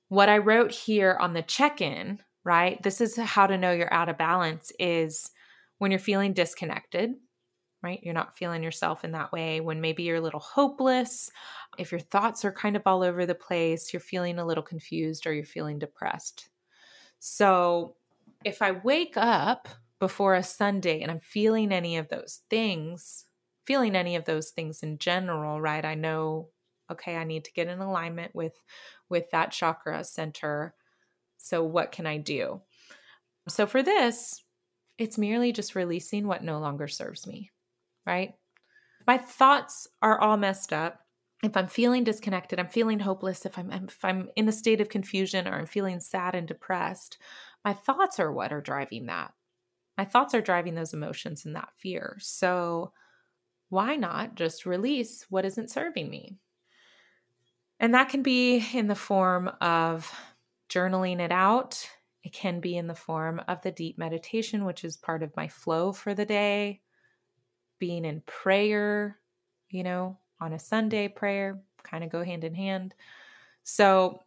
what 0.10 0.28
I 0.28 0.40
wrote 0.40 0.72
here 0.72 1.18
on 1.22 1.34
the 1.34 1.42
check 1.42 1.80
in, 1.80 2.20
right? 2.44 2.82
This 2.84 3.00
is 3.00 3.16
how 3.16 3.48
to 3.48 3.58
know 3.58 3.72
you're 3.72 3.94
out 3.94 4.10
of 4.10 4.18
balance 4.18 4.72
is 4.78 5.32
when 5.78 5.90
you're 5.90 6.00
feeling 6.00 6.34
disconnected, 6.34 7.12
right? 7.84 8.00
You're 8.04 8.14
not 8.14 8.38
feeling 8.38 8.64
yourself 8.64 9.04
in 9.04 9.12
that 9.12 9.32
way. 9.32 9.60
When 9.60 9.82
maybe 9.82 10.04
you're 10.04 10.18
a 10.18 10.22
little 10.22 10.40
hopeless, 10.40 11.32
if 11.78 11.92
your 11.92 12.00
thoughts 12.00 12.46
are 12.46 12.52
kind 12.52 12.76
of 12.76 12.84
all 12.86 13.04
over 13.04 13.26
the 13.26 13.36
place, 13.36 13.92
you're 13.92 14.00
feeling 14.00 14.40
a 14.40 14.46
little 14.46 14.64
confused 14.64 15.26
or 15.26 15.34
you're 15.34 15.46
feeling 15.46 15.80
depressed. 15.80 16.50
So 17.20 17.96
if 18.44 18.62
I 18.62 18.72
wake 18.72 19.18
up 19.18 19.68
before 20.00 20.36
a 20.36 20.44
Sunday 20.44 21.02
and 21.02 21.12
I'm 21.12 21.20
feeling 21.20 21.72
any 21.72 21.98
of 21.98 22.10
those 22.10 22.42
things, 22.50 23.26
feeling 23.66 23.96
any 23.96 24.16
of 24.16 24.26
those 24.26 24.50
things 24.50 24.84
in 24.84 24.98
general, 24.98 25.62
right? 25.62 25.86
I 25.86 25.96
know 25.96 26.50
okay, 26.92 27.16
I 27.16 27.24
need 27.24 27.46
to 27.46 27.54
get 27.54 27.68
in 27.68 27.80
alignment 27.80 28.36
with 28.36 28.62
with 29.10 29.32
that 29.32 29.52
chakra 29.52 30.04
center. 30.04 30.74
So 31.38 31.64
what 31.64 31.92
can 31.92 32.06
I 32.06 32.18
do? 32.18 32.62
So 33.48 33.66
for 33.66 33.82
this, 33.82 34.44
it's 34.98 35.18
merely 35.18 35.52
just 35.52 35.76
releasing 35.76 36.28
what 36.28 36.44
no 36.44 36.60
longer 36.60 36.88
serves 36.88 37.26
me 37.26 37.51
right? 38.06 38.34
My 39.08 39.18
thoughts 39.18 39.88
are 40.02 40.20
all 40.20 40.38
messed 40.38 40.74
up. 40.74 41.00
If 41.44 41.58
I'm 41.58 41.68
feeling 41.68 42.04
disconnected, 42.04 42.60
I'm 42.60 42.68
feeling 42.68 43.00
hopeless, 43.00 43.46
if 43.46 43.58
I'm 43.58 43.72
if 43.72 44.04
I'm 44.04 44.30
in 44.36 44.48
a 44.48 44.52
state 44.52 44.80
of 44.80 44.90
confusion 44.90 45.48
or 45.48 45.54
I'm 45.54 45.66
feeling 45.66 46.00
sad 46.00 46.36
and 46.36 46.48
depressed, 46.48 47.18
my 47.66 47.74
thoughts 47.74 48.20
are 48.20 48.32
what 48.32 48.54
are 48.54 48.62
driving 48.62 49.08
that. 49.08 49.34
My 49.98 50.06
thoughts 50.06 50.34
are 50.34 50.42
driving 50.42 50.76
those 50.76 50.94
emotions 50.94 51.46
and 51.46 51.56
that 51.56 51.70
fear. 51.78 52.18
So 52.20 52.94
why 53.70 53.96
not 53.96 54.36
just 54.36 54.66
release 54.66 55.26
what 55.30 55.46
isn't 55.46 55.72
serving 55.72 56.10
me? 56.10 56.38
And 57.80 57.96
that 57.96 58.10
can 58.10 58.22
be 58.22 58.64
in 58.74 58.88
the 58.88 58.96
form 58.96 59.50
of 59.60 60.12
journaling 60.70 61.20
it 61.20 61.32
out. 61.32 61.90
It 62.24 62.34
can 62.34 62.60
be 62.60 62.78
in 62.78 62.86
the 62.86 62.94
form 62.94 63.42
of 63.48 63.62
the 63.64 63.72
deep 63.72 63.98
meditation, 63.98 64.66
which 64.66 64.84
is 64.84 64.96
part 64.96 65.24
of 65.24 65.36
my 65.36 65.48
flow 65.48 65.92
for 65.92 66.14
the 66.14 66.26
day 66.26 66.82
being 67.82 68.06
in 68.06 68.22
prayer, 68.22 69.18
you 69.70 69.84
know, 69.84 70.18
on 70.40 70.54
a 70.54 70.60
Sunday 70.60 71.08
prayer, 71.08 71.60
kind 71.84 72.04
of 72.04 72.12
go 72.12 72.24
hand 72.24 72.46
in 72.46 72.54
hand. 72.54 72.94
So, 73.64 74.22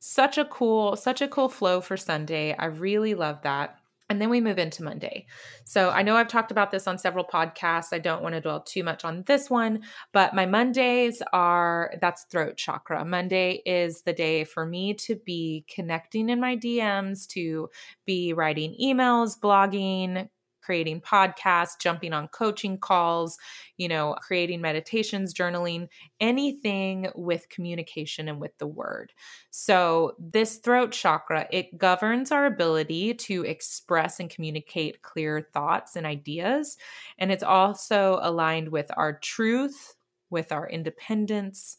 such 0.00 0.36
a 0.36 0.44
cool, 0.44 0.96
such 0.96 1.22
a 1.22 1.28
cool 1.28 1.48
flow 1.48 1.80
for 1.80 1.96
Sunday. 1.96 2.54
I 2.56 2.66
really 2.66 3.14
love 3.14 3.42
that. 3.42 3.76
And 4.10 4.20
then 4.20 4.30
we 4.30 4.40
move 4.40 4.58
into 4.58 4.82
Monday. 4.82 5.26
So 5.64 5.90
I 5.90 6.02
know 6.02 6.16
I've 6.16 6.28
talked 6.28 6.50
about 6.50 6.70
this 6.70 6.86
on 6.86 6.98
several 6.98 7.24
podcasts. 7.24 7.92
I 7.92 7.98
don't 7.98 8.22
want 8.22 8.34
to 8.36 8.40
dwell 8.40 8.62
too 8.62 8.82
much 8.82 9.04
on 9.04 9.22
this 9.26 9.50
one, 9.50 9.82
but 10.12 10.34
my 10.34 10.46
Mondays 10.46 11.20
are 11.32 11.92
that's 12.00 12.24
throat 12.30 12.56
chakra. 12.56 13.04
Monday 13.04 13.60
is 13.66 14.02
the 14.02 14.14
day 14.14 14.44
for 14.44 14.64
me 14.64 14.94
to 14.94 15.16
be 15.16 15.66
connecting 15.68 16.30
in 16.30 16.40
my 16.40 16.56
DMs, 16.56 17.26
to 17.28 17.68
be 18.06 18.32
writing 18.32 18.74
emails, 18.80 19.38
blogging, 19.38 20.28
creating 20.68 21.00
podcasts, 21.00 21.80
jumping 21.80 22.12
on 22.12 22.28
coaching 22.28 22.76
calls, 22.76 23.38
you 23.78 23.88
know, 23.88 24.14
creating 24.20 24.60
meditations, 24.60 25.32
journaling, 25.32 25.88
anything 26.20 27.08
with 27.14 27.48
communication 27.48 28.28
and 28.28 28.38
with 28.38 28.50
the 28.58 28.66
word. 28.66 29.10
So, 29.48 30.14
this 30.18 30.58
throat 30.58 30.92
chakra, 30.92 31.48
it 31.50 31.78
governs 31.78 32.30
our 32.30 32.44
ability 32.44 33.14
to 33.14 33.46
express 33.46 34.20
and 34.20 34.28
communicate 34.28 35.00
clear 35.00 35.48
thoughts 35.54 35.96
and 35.96 36.04
ideas, 36.04 36.76
and 37.18 37.32
it's 37.32 37.42
also 37.42 38.18
aligned 38.20 38.68
with 38.68 38.90
our 38.94 39.14
truth, 39.18 39.94
with 40.28 40.52
our 40.52 40.68
independence, 40.68 41.78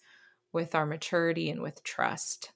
with 0.52 0.74
our 0.74 0.88
maturity 0.88 1.52
and 1.52 1.62
with 1.62 1.84
trust. 1.84 2.54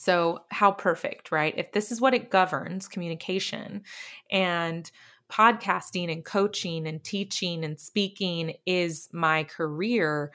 So, 0.00 0.44
how 0.50 0.72
perfect, 0.72 1.30
right? 1.30 1.52
If 1.58 1.72
this 1.72 1.92
is 1.92 2.00
what 2.00 2.14
it 2.14 2.30
governs 2.30 2.88
communication 2.88 3.82
and 4.30 4.90
podcasting 5.30 6.12
and 6.12 6.24
coaching 6.24 6.86
and 6.86 7.02
teaching 7.02 7.64
and 7.64 7.78
speaking 7.78 8.54
is 8.66 9.08
my 9.12 9.44
career, 9.44 10.32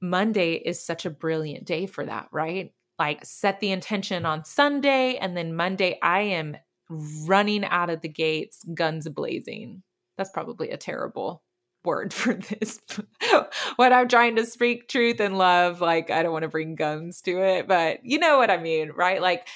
Monday 0.00 0.54
is 0.54 0.84
such 0.84 1.06
a 1.06 1.10
brilliant 1.10 1.64
day 1.64 1.86
for 1.86 2.04
that, 2.04 2.28
right? 2.32 2.72
Like 2.98 3.24
set 3.24 3.60
the 3.60 3.70
intention 3.70 4.24
on 4.24 4.44
Sunday 4.44 5.16
and 5.16 5.36
then 5.36 5.56
Monday 5.56 5.98
I 6.02 6.20
am 6.20 6.56
running 7.26 7.64
out 7.64 7.90
of 7.90 8.00
the 8.00 8.08
gates, 8.08 8.64
guns 8.74 9.08
blazing. 9.08 9.82
That's 10.16 10.30
probably 10.30 10.70
a 10.70 10.76
terrible 10.76 11.42
word 11.84 12.12
for 12.12 12.34
this. 12.34 12.80
when 13.76 13.92
I'm 13.92 14.08
trying 14.08 14.36
to 14.36 14.46
speak 14.46 14.88
truth 14.88 15.20
and 15.20 15.36
love, 15.36 15.80
like 15.80 16.10
I 16.10 16.22
don't 16.22 16.32
want 16.32 16.44
to 16.44 16.48
bring 16.48 16.74
guns 16.74 17.20
to 17.22 17.42
it, 17.42 17.68
but 17.68 18.04
you 18.04 18.18
know 18.18 18.38
what 18.38 18.50
I 18.50 18.58
mean, 18.58 18.90
right? 18.90 19.20
Like 19.20 19.48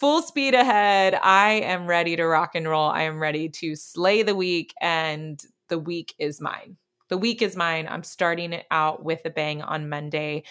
full 0.00 0.22
speed 0.22 0.54
ahead. 0.54 1.14
I 1.22 1.52
am 1.52 1.86
ready 1.86 2.16
to 2.16 2.24
rock 2.24 2.54
and 2.54 2.66
roll. 2.66 2.88
I 2.88 3.02
am 3.02 3.20
ready 3.20 3.50
to 3.50 3.76
slay 3.76 4.22
the 4.22 4.34
week, 4.34 4.74
and 4.80 5.40
the 5.68 5.78
week 5.78 6.14
is 6.18 6.40
mine. 6.40 6.76
The 7.08 7.18
week 7.18 7.42
is 7.42 7.54
mine. 7.54 7.86
I'm 7.88 8.02
starting 8.02 8.54
it 8.54 8.66
out 8.70 9.04
with 9.04 9.20
a 9.26 9.30
bang 9.30 9.62
on 9.62 9.90
Monday 9.90 10.44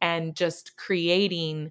and 0.00 0.34
just 0.34 0.76
creating 0.76 1.70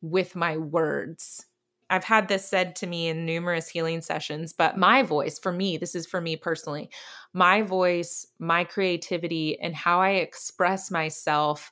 with 0.00 0.34
my 0.34 0.56
words. 0.56 1.44
I've 1.90 2.04
had 2.04 2.28
this 2.28 2.48
said 2.48 2.74
to 2.76 2.86
me 2.86 3.08
in 3.08 3.26
numerous 3.26 3.68
healing 3.68 4.00
sessions, 4.00 4.54
but 4.54 4.78
my 4.78 5.02
voice, 5.02 5.38
for 5.38 5.52
me, 5.52 5.76
this 5.76 5.94
is 5.94 6.06
for 6.06 6.22
me 6.22 6.36
personally, 6.36 6.88
my 7.34 7.60
voice, 7.60 8.26
my 8.38 8.64
creativity, 8.64 9.60
and 9.60 9.74
how 9.74 10.00
I 10.00 10.10
express 10.10 10.90
myself 10.90 11.70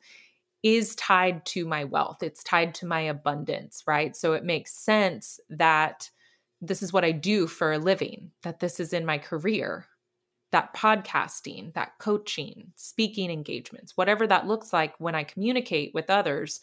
is 0.63 0.95
tied 0.97 1.45
to 1.47 1.67
my 1.67 1.85
wealth. 1.85 2.23
It's 2.23 2.45
tied 2.45 2.75
to 2.77 2.87
my 2.87 3.01
abundance, 3.01 3.83
right? 3.87 4.15
So 4.15 4.35
it 4.35 4.45
makes 4.45 4.73
sense 4.73 5.41
that 5.49 6.11
this 6.61 6.83
is 6.83 6.93
what 6.93 7.05
I 7.05 7.13
do 7.13 7.47
for 7.47 7.73
a 7.73 7.79
living, 7.79 8.31
that 8.43 8.61
this 8.61 8.81
is 8.81 8.93
in 8.93 9.07
my 9.07 9.19
career, 9.19 9.87
that 10.53 10.75
podcasting, 10.75 11.73
that 11.75 11.93
coaching, 11.99 12.73
speaking 12.77 13.31
engagements, 13.31 13.97
whatever 13.97 14.27
that 14.27 14.47
looks 14.47 14.73
like 14.73 14.95
when 14.99 15.15
I 15.15 15.25
communicate 15.25 15.95
with 15.95 16.11
others. 16.11 16.61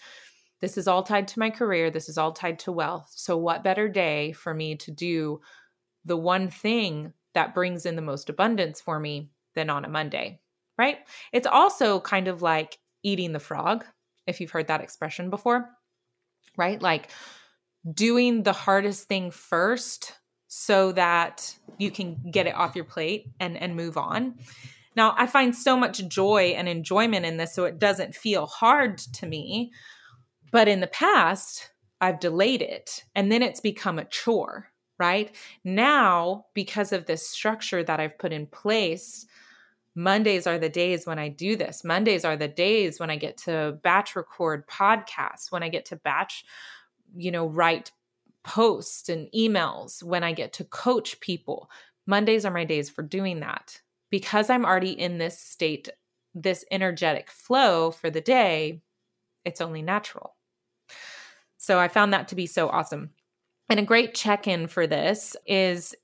This 0.59 0.77
is 0.77 0.87
all 0.87 1.03
tied 1.03 1.27
to 1.29 1.39
my 1.39 1.49
career. 1.49 1.89
This 1.89 2.09
is 2.09 2.17
all 2.17 2.31
tied 2.31 2.59
to 2.59 2.71
wealth. 2.71 3.11
So, 3.15 3.37
what 3.37 3.63
better 3.63 3.87
day 3.87 4.31
for 4.33 4.53
me 4.53 4.75
to 4.77 4.91
do 4.91 5.41
the 6.05 6.17
one 6.17 6.49
thing 6.49 7.13
that 7.33 7.53
brings 7.53 7.85
in 7.85 7.95
the 7.95 8.01
most 8.01 8.29
abundance 8.29 8.81
for 8.81 8.99
me 8.99 9.29
than 9.53 9.69
on 9.69 9.85
a 9.85 9.89
Monday, 9.89 10.39
right? 10.77 10.99
It's 11.31 11.47
also 11.47 11.99
kind 11.99 12.27
of 12.27 12.41
like 12.41 12.79
eating 13.07 13.31
the 13.31 13.39
frog, 13.39 13.85
if 14.27 14.41
you've 14.41 14.51
heard 14.51 14.67
that 14.67 14.81
expression 14.81 15.29
before, 15.29 15.69
right? 16.57 16.81
Like 16.81 17.09
doing 17.91 18.43
the 18.43 18.53
hardest 18.53 19.07
thing 19.07 19.31
first 19.31 20.13
so 20.47 20.91
that 20.91 21.55
you 21.77 21.89
can 21.91 22.17
get 22.31 22.47
it 22.47 22.55
off 22.55 22.75
your 22.75 22.85
plate 22.85 23.27
and 23.39 23.57
and 23.57 23.75
move 23.75 23.97
on. 23.97 24.35
Now, 24.95 25.13
I 25.15 25.27
find 25.27 25.55
so 25.55 25.77
much 25.77 26.07
joy 26.07 26.55
and 26.57 26.67
enjoyment 26.67 27.25
in 27.25 27.37
this 27.37 27.53
so 27.53 27.65
it 27.65 27.79
doesn't 27.79 28.15
feel 28.15 28.47
hard 28.47 28.97
to 28.97 29.27
me. 29.27 29.71
But 30.51 30.67
in 30.67 30.79
the 30.79 30.87
past, 30.87 31.69
I've 32.01 32.19
delayed 32.19 32.61
it 32.61 33.03
and 33.15 33.31
then 33.31 33.43
it's 33.43 33.59
become 33.59 33.99
a 33.99 34.05
chore, 34.05 34.69
right? 34.97 35.33
Now, 35.63 36.45
because 36.53 36.91
of 36.91 37.05
this 37.05 37.27
structure 37.27 37.83
that 37.83 37.99
I've 37.99 38.17
put 38.17 38.33
in 38.33 38.47
place, 38.47 39.25
Mondays 39.97 40.45
are 40.45 40.59
the 40.59 40.69
days 40.69 41.07
when 41.07 41.17
I 41.17 41.27
do 41.27 41.55
this. 41.55 41.83
Mondays 41.83 42.23
are 42.23 42.37
the 42.37 42.47
days 42.47 42.99
when 42.99 43.09
I 43.09 43.15
get 43.15 43.35
to 43.39 43.79
batch 43.81 44.15
record 44.15 44.67
podcasts, 44.67 45.51
when 45.51 45.63
I 45.63 45.69
get 45.69 45.85
to 45.85 45.95
batch, 45.95 46.45
you 47.15 47.31
know, 47.31 47.47
write 47.47 47.91
posts 48.43 49.09
and 49.09 49.27
emails, 49.35 50.03
when 50.03 50.23
I 50.23 50.33
get 50.33 50.53
to 50.53 50.63
coach 50.63 51.19
people. 51.19 51.71
Mondays 52.05 52.45
are 52.45 52.53
my 52.53 52.63
days 52.63 52.91
for 52.91 53.01
doing 53.01 53.39
that 53.39 53.81
because 54.11 54.51
I'm 54.51 54.65
already 54.65 54.91
in 54.91 55.17
this 55.17 55.39
state 55.39 55.89
this 56.35 56.63
energetic 56.69 57.31
flow 57.31 57.89
for 57.89 58.11
the 58.11 58.21
day, 58.21 58.83
it's 59.45 59.61
only 59.61 59.81
natural. 59.81 60.35
So 61.57 61.79
I 61.79 61.87
found 61.87 62.13
that 62.13 62.27
to 62.27 62.35
be 62.35 62.45
so 62.45 62.69
awesome. 62.69 63.09
And 63.67 63.79
a 63.79 63.83
great 63.83 64.13
check 64.13 64.47
in 64.47 64.67
for 64.67 64.85
this 64.85 65.35
is 65.47 65.95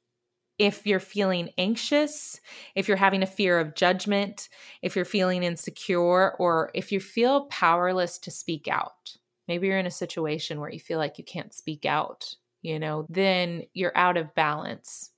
if 0.59 0.85
you're 0.85 0.99
feeling 0.99 1.49
anxious, 1.57 2.39
if 2.75 2.87
you're 2.87 2.97
having 2.97 3.23
a 3.23 3.27
fear 3.27 3.59
of 3.59 3.75
judgment, 3.75 4.49
if 4.81 4.95
you're 4.95 5.05
feeling 5.05 5.43
insecure, 5.43 6.35
or 6.37 6.71
if 6.73 6.91
you 6.91 6.99
feel 6.99 7.45
powerless 7.45 8.17
to 8.19 8.31
speak 8.31 8.67
out. 8.67 9.17
Maybe 9.47 9.67
you're 9.67 9.79
in 9.79 9.87
a 9.87 9.91
situation 9.91 10.59
where 10.59 10.71
you 10.71 10.79
feel 10.79 10.99
like 10.99 11.17
you 11.17 11.23
can't 11.23 11.53
speak 11.53 11.85
out, 11.85 12.35
you 12.61 12.79
know, 12.79 13.05
then 13.09 13.63
you're 13.73 13.97
out 13.97 14.15
of 14.15 14.33
balance 14.35 15.11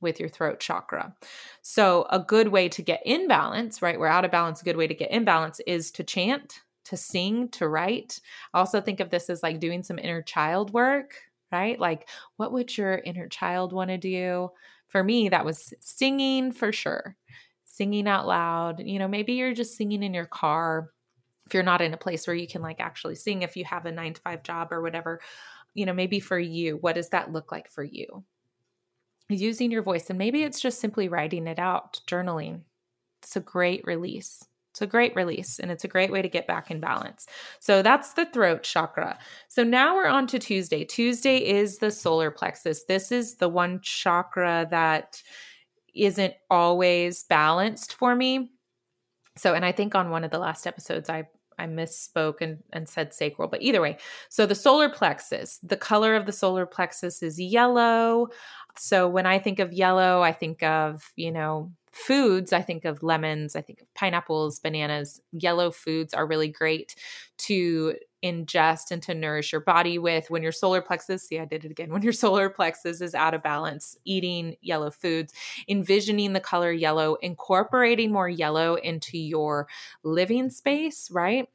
with 0.00 0.20
your 0.20 0.28
throat 0.28 0.60
chakra. 0.60 1.14
So, 1.62 2.06
a 2.10 2.18
good 2.18 2.48
way 2.48 2.68
to 2.68 2.82
get 2.82 3.02
in 3.06 3.28
balance, 3.28 3.80
right? 3.80 3.98
We're 3.98 4.06
out 4.06 4.24
of 4.24 4.30
balance. 4.30 4.60
A 4.60 4.64
good 4.64 4.76
way 4.76 4.86
to 4.86 4.94
get 4.94 5.10
in 5.10 5.24
balance 5.24 5.60
is 5.66 5.90
to 5.92 6.04
chant, 6.04 6.60
to 6.86 6.96
sing, 6.96 7.48
to 7.50 7.68
write. 7.68 8.20
Also 8.52 8.80
think 8.80 9.00
of 9.00 9.10
this 9.10 9.30
as 9.30 9.42
like 9.42 9.60
doing 9.60 9.82
some 9.82 9.98
inner 9.98 10.22
child 10.22 10.72
work, 10.72 11.14
right? 11.50 11.78
Like, 11.78 12.08
what 12.36 12.52
would 12.52 12.76
your 12.76 12.98
inner 12.98 13.28
child 13.28 13.72
want 13.72 13.90
to 13.90 13.98
do? 13.98 14.50
For 14.92 15.02
me, 15.02 15.30
that 15.30 15.46
was 15.46 15.72
singing 15.80 16.52
for 16.52 16.70
sure. 16.70 17.16
Singing 17.64 18.06
out 18.06 18.26
loud. 18.26 18.80
You 18.80 18.98
know, 18.98 19.08
maybe 19.08 19.32
you're 19.32 19.54
just 19.54 19.74
singing 19.74 20.02
in 20.02 20.12
your 20.12 20.26
car. 20.26 20.90
If 21.46 21.54
you're 21.54 21.62
not 21.62 21.80
in 21.80 21.94
a 21.94 21.96
place 21.96 22.26
where 22.26 22.36
you 22.36 22.46
can 22.46 22.60
like 22.60 22.78
actually 22.78 23.14
sing, 23.14 23.40
if 23.40 23.56
you 23.56 23.64
have 23.64 23.86
a 23.86 23.90
nine 23.90 24.12
to 24.12 24.20
five 24.20 24.42
job 24.42 24.70
or 24.70 24.82
whatever, 24.82 25.20
you 25.72 25.86
know, 25.86 25.94
maybe 25.94 26.20
for 26.20 26.38
you, 26.38 26.76
what 26.76 26.94
does 26.94 27.08
that 27.08 27.32
look 27.32 27.50
like 27.50 27.70
for 27.70 27.82
you? 27.82 28.22
Using 29.30 29.70
your 29.70 29.82
voice, 29.82 30.10
and 30.10 30.18
maybe 30.18 30.42
it's 30.42 30.60
just 30.60 30.78
simply 30.78 31.08
writing 31.08 31.46
it 31.46 31.58
out, 31.58 32.02
journaling. 32.06 32.60
It's 33.22 33.36
a 33.36 33.40
great 33.40 33.86
release. 33.86 34.44
It's 34.72 34.80
a 34.80 34.86
great 34.86 35.14
release 35.14 35.58
and 35.58 35.70
it's 35.70 35.84
a 35.84 35.88
great 35.88 36.10
way 36.10 36.22
to 36.22 36.30
get 36.30 36.46
back 36.46 36.70
in 36.70 36.80
balance. 36.80 37.26
So 37.60 37.82
that's 37.82 38.14
the 38.14 38.24
throat 38.24 38.62
chakra. 38.62 39.18
So 39.48 39.62
now 39.62 39.94
we're 39.94 40.06
on 40.06 40.26
to 40.28 40.38
Tuesday. 40.38 40.82
Tuesday 40.84 41.36
is 41.36 41.76
the 41.76 41.90
solar 41.90 42.30
plexus. 42.30 42.84
This 42.84 43.12
is 43.12 43.36
the 43.36 43.50
one 43.50 43.80
chakra 43.82 44.66
that 44.70 45.22
isn't 45.94 46.32
always 46.48 47.24
balanced 47.24 47.92
for 47.92 48.16
me. 48.16 48.50
So, 49.36 49.52
and 49.52 49.64
I 49.64 49.72
think 49.72 49.94
on 49.94 50.08
one 50.08 50.24
of 50.24 50.30
the 50.30 50.38
last 50.38 50.66
episodes, 50.66 51.10
I 51.10 51.28
I 51.58 51.66
misspoke 51.66 52.40
and, 52.40 52.58
and 52.72 52.88
said 52.88 53.12
sacral, 53.12 53.46
but 53.46 53.62
either 53.62 53.80
way. 53.80 53.98
So 54.30 54.46
the 54.46 54.54
solar 54.54 54.88
plexus, 54.88 55.58
the 55.62 55.76
color 55.76 56.16
of 56.16 56.24
the 56.24 56.32
solar 56.32 56.64
plexus 56.64 57.22
is 57.22 57.38
yellow. 57.38 58.28
So 58.78 59.06
when 59.06 59.26
I 59.26 59.38
think 59.38 59.58
of 59.58 59.72
yellow, 59.72 60.22
I 60.22 60.32
think 60.32 60.62
of, 60.62 61.12
you 61.14 61.30
know, 61.30 61.70
foods, 61.92 62.52
I 62.52 62.62
think 62.62 62.84
of 62.84 63.02
lemons, 63.02 63.54
I 63.54 63.60
think 63.60 63.82
of 63.82 63.94
pineapples, 63.94 64.58
bananas. 64.58 65.20
Yellow 65.32 65.70
foods 65.70 66.14
are 66.14 66.26
really 66.26 66.48
great 66.48 66.94
to 67.38 67.94
ingest 68.24 68.90
and 68.90 69.02
to 69.02 69.14
nourish 69.14 69.52
your 69.52 69.60
body 69.60 69.98
with. 69.98 70.30
When 70.30 70.42
your 70.42 70.52
solar 70.52 70.80
plexus, 70.80 71.28
see, 71.28 71.38
I 71.38 71.44
did 71.44 71.64
it 71.64 71.70
again, 71.70 71.92
when 71.92 72.02
your 72.02 72.12
solar 72.14 72.48
plexus 72.48 73.00
is 73.00 73.14
out 73.14 73.34
of 73.34 73.42
balance, 73.42 73.96
eating 74.04 74.56
yellow 74.62 74.90
foods, 74.90 75.34
envisioning 75.68 76.32
the 76.32 76.40
color 76.40 76.72
yellow, 76.72 77.16
incorporating 77.16 78.10
more 78.10 78.28
yellow 78.28 78.76
into 78.76 79.18
your 79.18 79.68
living 80.02 80.50
space, 80.50 81.10
right? 81.10 81.48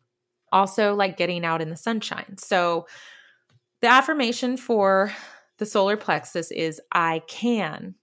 Also, 0.52 0.94
like 0.94 1.18
getting 1.18 1.44
out 1.44 1.62
in 1.62 1.70
the 1.70 1.76
sunshine. 1.76 2.38
So, 2.38 2.88
the 3.82 3.88
affirmation 3.88 4.58
for 4.58 5.14
the 5.58 5.66
solar 5.66 5.98
plexus 5.98 6.52
is 6.52 6.82
I 6.92 7.22
can. 7.28 7.96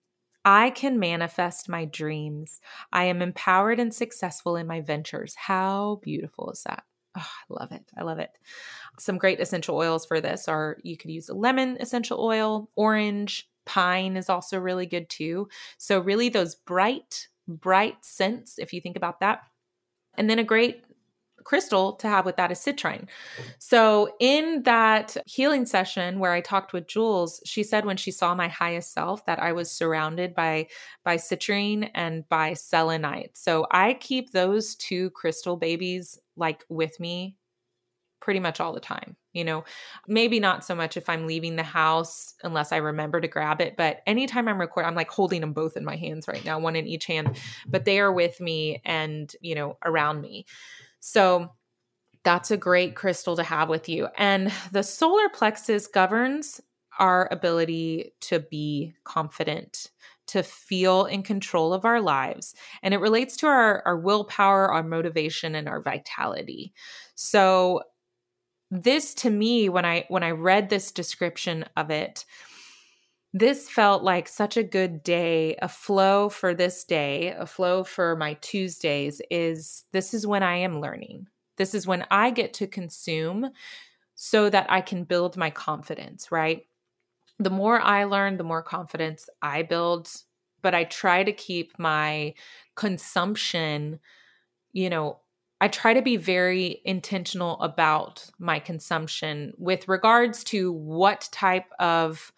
I 0.45 0.71
can 0.71 0.99
manifest 0.99 1.69
my 1.69 1.85
dreams. 1.87 2.61
I 2.93 3.05
am 3.05 3.23
empowered 3.23 3.81
and 3.81 3.95
successful 3.95 4.57
in 4.57 4.67
my 4.67 4.81
ventures. 4.81 5.35
How 5.35 6.01
beautiful 6.03 6.51
is 6.51 6.63
that? 6.65 6.85
Oh, 7.17 7.21
I 7.51 7.55
love 7.61 7.73
it. 7.73 7.85
I 7.97 8.03
love 8.03 8.19
it. 8.19 8.31
Some 8.99 9.19
great 9.19 9.41
essential 9.41 9.77
oils 9.77 10.05
for 10.05 10.21
this 10.21 10.49
are 10.49 10.79
you 10.83 10.97
could 10.97 11.11
use 11.11 11.29
a 11.29 11.35
lemon 11.35 11.77
essential 11.81 12.21
oil, 12.21 12.71
orange, 12.77 13.49
pine 13.65 14.17
is 14.17 14.29
also 14.29 14.59
really 14.59 14.87
good 14.87 15.09
too. 15.09 15.49
So, 15.79 16.01
really, 16.01 16.29
those 16.29 16.55
bright, 16.55 17.29
bright 17.49 18.05
scents, 18.05 18.59
if 18.59 18.73
you 18.73 18.81
think 18.81 18.97
about 18.97 19.21
that. 19.21 19.41
And 20.17 20.31
then 20.31 20.39
a 20.39 20.45
great 20.45 20.84
crystal 21.45 21.93
to 21.95 22.09
have 22.09 22.25
with 22.25 22.37
that 22.37 22.51
is 22.51 22.59
citrine. 22.59 23.07
So, 23.59 24.15
in 24.19 24.63
that 24.65 25.17
healing 25.27 25.67
session 25.67 26.19
where 26.19 26.33
I 26.33 26.41
talked 26.41 26.73
with 26.73 26.89
Jules, 26.89 27.41
she 27.45 27.63
said 27.63 27.85
when 27.85 27.97
she 27.97 28.11
saw 28.11 28.35
my 28.35 28.49
highest 28.49 28.93
self 28.93 29.25
that 29.27 29.41
I 29.41 29.53
was 29.53 29.71
surrounded 29.71 30.35
by 30.35 30.69
by 31.05 31.17
citrine 31.17 31.91
and 31.95 32.29
by 32.29 32.55
selenite. 32.55 33.37
So, 33.37 33.67
I 33.71 33.95
keep 33.95 34.33
those 34.33 34.75
two 34.75 35.11
crystal 35.11 35.57
babies 35.57 36.19
like 36.37 36.65
with 36.69 36.99
me 36.99 37.37
pretty 38.25 38.41
much 38.41 38.59
all 38.59 38.73
the 38.73 38.81
time. 38.81 39.17
You 39.35 39.45
know, 39.45 39.65
maybe 40.09 40.41
not 40.41 40.65
so 40.65 40.75
much 40.75 40.97
if 40.97 41.09
I'm 41.09 41.27
leaving 41.27 41.57
the 41.57 41.63
house 41.63 42.35
unless 42.43 42.73
I 42.73 42.77
remember 42.79 43.21
to 43.21 43.29
grab 43.29 43.61
it, 43.61 43.77
but 43.77 44.01
anytime 44.07 44.49
I'm 44.49 44.61
recording, 44.61 44.89
I'm 44.89 44.95
like 44.95 45.11
holding 45.11 45.41
them 45.41 45.53
both 45.53 45.77
in 45.77 45.85
my 45.85 45.97
hands 45.97 46.27
right 46.27 46.45
now, 46.45 46.59
one 46.59 46.77
in 46.77 46.87
each 46.87 47.05
hand, 47.05 47.37
but 47.67 47.85
they 47.85 47.99
are 47.99 48.13
with 48.13 48.41
me 48.41 48.81
and, 48.85 49.31
you 49.41 49.55
know, 49.55 49.77
around 49.85 50.23
me. 50.23 50.47
So 51.07 51.51
that's 52.23 52.51
a 52.51 52.57
great 52.57 52.97
crystal 52.97 53.37
to 53.37 53.43
have 53.43 53.69
with 53.69 53.91
you. 53.91 54.09
And 54.17 54.51
the 54.73 54.83
solar 54.83 55.29
plexus 55.29 55.87
governs 55.87 56.63
our 56.99 57.29
ability 57.31 58.15
to 58.23 58.41
be 58.41 58.95
confident, 59.05 59.91
to 60.29 60.43
feel 60.43 61.05
in 61.05 61.23
control 61.23 61.75
of 61.75 61.85
our 61.85 62.01
lives. 62.01 62.55
And 62.83 62.95
it 62.95 63.01
relates 63.01 63.37
to 63.39 63.47
our, 63.49 63.83
our 63.85 63.99
willpower, 63.99 64.73
our 64.73 64.83
motivation, 64.83 65.55
and 65.55 65.69
our 65.69 65.83
vitality. 65.83 66.73
So 67.17 67.83
this 68.71 69.13
to 69.17 69.29
me, 69.29 69.69
when 69.69 69.85
I 69.85 70.07
when 70.09 70.23
I 70.23 70.31
read 70.31 70.71
this 70.71 70.91
description 70.91 71.67
of 71.77 71.91
it, 71.91 72.25
this 73.37 73.69
felt 73.69 74.05
like 74.05 74.29
such 74.29 74.57
a 74.57 74.63
good 74.63 75.03
day. 75.03 75.57
A 75.61 75.69
flow 75.69 76.29
for 76.29 76.55
this 76.55 76.85
day, 76.85 77.35
a 77.37 77.47
flow 77.47 77.83
for 77.83 78.15
my 78.15 78.35
Tuesdays 78.35 79.21
is 79.29 79.85
this 79.93 80.15
is 80.15 80.25
when 80.25 80.45
I 80.45 80.59
am 80.59 80.81
learning. 80.81 81.27
This 81.57 81.75
is 81.75 81.85
when 81.85 82.07
I 82.13 82.31
get 82.31 82.55
to 82.55 82.69
consume 82.69 83.51
so 84.15 84.49
that 84.51 84.71
I 84.71 84.81
can 84.81 85.03
build 85.03 85.37
my 85.37 85.51
confidence, 85.51 86.31
right? 86.31 86.63
The 87.41 87.51
more 87.51 87.81
I 87.81 88.05
learn, 88.05 88.37
the 88.37 88.45
more 88.45 88.63
confidence 88.63 89.29
I 89.43 89.63
build. 89.63 90.09
But 90.63 90.77
I 90.77 90.85
try 90.85 91.25
to 91.25 91.33
keep 91.33 91.77
my 91.77 92.35
consumption, 92.77 93.99
you 94.73 94.89
know, 94.89 95.19
I 95.61 95.69
try 95.69 95.93
to 95.93 96.03
be 96.03 96.17
very 96.17 96.81
intentional 96.85 97.61
about 97.61 98.31
my 98.39 98.61
consumption 98.61 99.55
with 99.59 99.89
regards 99.89 100.45
to 100.45 100.73
what 100.73 101.29
type 101.33 101.71
of 101.81 102.33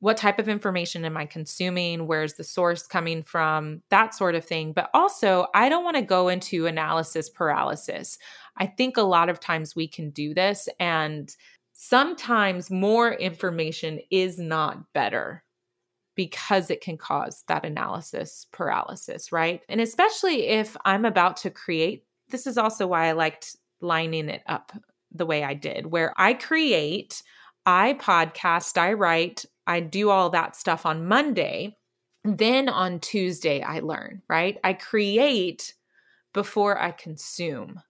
what 0.00 0.16
type 0.16 0.38
of 0.38 0.48
information 0.48 1.04
am 1.04 1.16
I 1.16 1.26
consuming? 1.26 2.06
Where's 2.06 2.34
the 2.34 2.44
source 2.44 2.86
coming 2.86 3.22
from? 3.22 3.82
That 3.90 4.14
sort 4.14 4.34
of 4.34 4.44
thing. 4.44 4.72
But 4.72 4.90
also, 4.92 5.46
I 5.54 5.68
don't 5.68 5.84
want 5.84 5.96
to 5.96 6.02
go 6.02 6.28
into 6.28 6.66
analysis 6.66 7.30
paralysis. 7.30 8.18
I 8.58 8.66
think 8.66 8.96
a 8.96 9.02
lot 9.02 9.28
of 9.28 9.40
times 9.40 9.74
we 9.74 9.88
can 9.88 10.10
do 10.10 10.34
this, 10.34 10.68
and 10.78 11.34
sometimes 11.72 12.70
more 12.70 13.12
information 13.12 14.00
is 14.10 14.38
not 14.38 14.92
better 14.92 15.44
because 16.14 16.70
it 16.70 16.80
can 16.80 16.96
cause 16.96 17.44
that 17.46 17.64
analysis 17.64 18.46
paralysis, 18.50 19.30
right? 19.30 19.60
And 19.68 19.80
especially 19.80 20.46
if 20.46 20.76
I'm 20.84 21.04
about 21.04 21.36
to 21.38 21.50
create, 21.50 22.04
this 22.30 22.46
is 22.46 22.56
also 22.56 22.86
why 22.86 23.06
I 23.06 23.12
liked 23.12 23.56
lining 23.80 24.30
it 24.30 24.42
up 24.46 24.72
the 25.12 25.26
way 25.26 25.44
I 25.44 25.54
did, 25.54 25.86
where 25.86 26.14
I 26.16 26.34
create, 26.34 27.22
I 27.66 27.94
podcast, 27.94 28.78
I 28.78 28.92
write, 28.92 29.44
I 29.66 29.80
do 29.80 30.08
all 30.10 30.30
that 30.30 30.56
stuff 30.56 30.86
on 30.86 31.06
Monday. 31.06 31.76
Then 32.24 32.68
on 32.68 33.00
Tuesday, 33.00 33.60
I 33.62 33.80
learn, 33.80 34.22
right? 34.28 34.58
I 34.64 34.72
create 34.72 35.74
before 36.32 36.80
I 36.80 36.92
consume. 36.92 37.80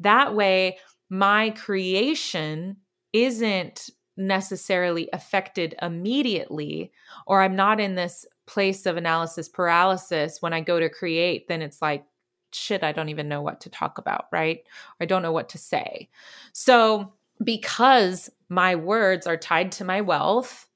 That 0.00 0.34
way, 0.34 0.78
my 1.10 1.50
creation 1.50 2.78
isn't 3.12 3.90
necessarily 4.16 5.08
affected 5.12 5.74
immediately, 5.82 6.92
or 7.26 7.42
I'm 7.42 7.56
not 7.56 7.80
in 7.80 7.94
this 7.94 8.26
place 8.46 8.86
of 8.86 8.96
analysis 8.96 9.48
paralysis. 9.48 10.40
When 10.40 10.52
I 10.52 10.60
go 10.60 10.80
to 10.80 10.88
create, 10.88 11.48
then 11.48 11.62
it's 11.62 11.82
like, 11.82 12.04
shit, 12.52 12.82
I 12.82 12.92
don't 12.92 13.08
even 13.08 13.28
know 13.28 13.42
what 13.42 13.60
to 13.62 13.70
talk 13.70 13.98
about, 13.98 14.26
right? 14.32 14.62
I 15.00 15.06
don't 15.06 15.22
know 15.22 15.32
what 15.32 15.48
to 15.50 15.58
say. 15.58 16.08
So, 16.52 17.12
because 17.42 18.28
my 18.50 18.74
words 18.74 19.26
are 19.26 19.36
tied 19.36 19.72
to 19.72 19.84
my 19.84 20.02
wealth, 20.02 20.66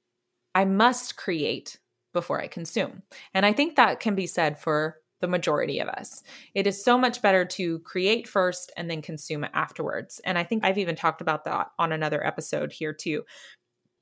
I 0.54 0.64
must 0.64 1.16
create 1.16 1.78
before 2.12 2.40
I 2.40 2.46
consume. 2.46 3.02
And 3.34 3.44
I 3.44 3.52
think 3.52 3.76
that 3.76 4.00
can 4.00 4.14
be 4.14 4.28
said 4.28 4.58
for 4.58 4.96
the 5.20 5.28
majority 5.28 5.80
of 5.80 5.88
us. 5.88 6.22
It 6.54 6.66
is 6.66 6.82
so 6.82 6.96
much 6.96 7.20
better 7.20 7.44
to 7.46 7.80
create 7.80 8.28
first 8.28 8.72
and 8.76 8.90
then 8.90 9.02
consume 9.02 9.44
afterwards. 9.52 10.20
And 10.24 10.38
I 10.38 10.44
think 10.44 10.64
I've 10.64 10.78
even 10.78 10.96
talked 10.96 11.20
about 11.20 11.44
that 11.44 11.72
on 11.78 11.92
another 11.92 12.24
episode 12.24 12.72
here 12.72 12.92
too. 12.92 13.24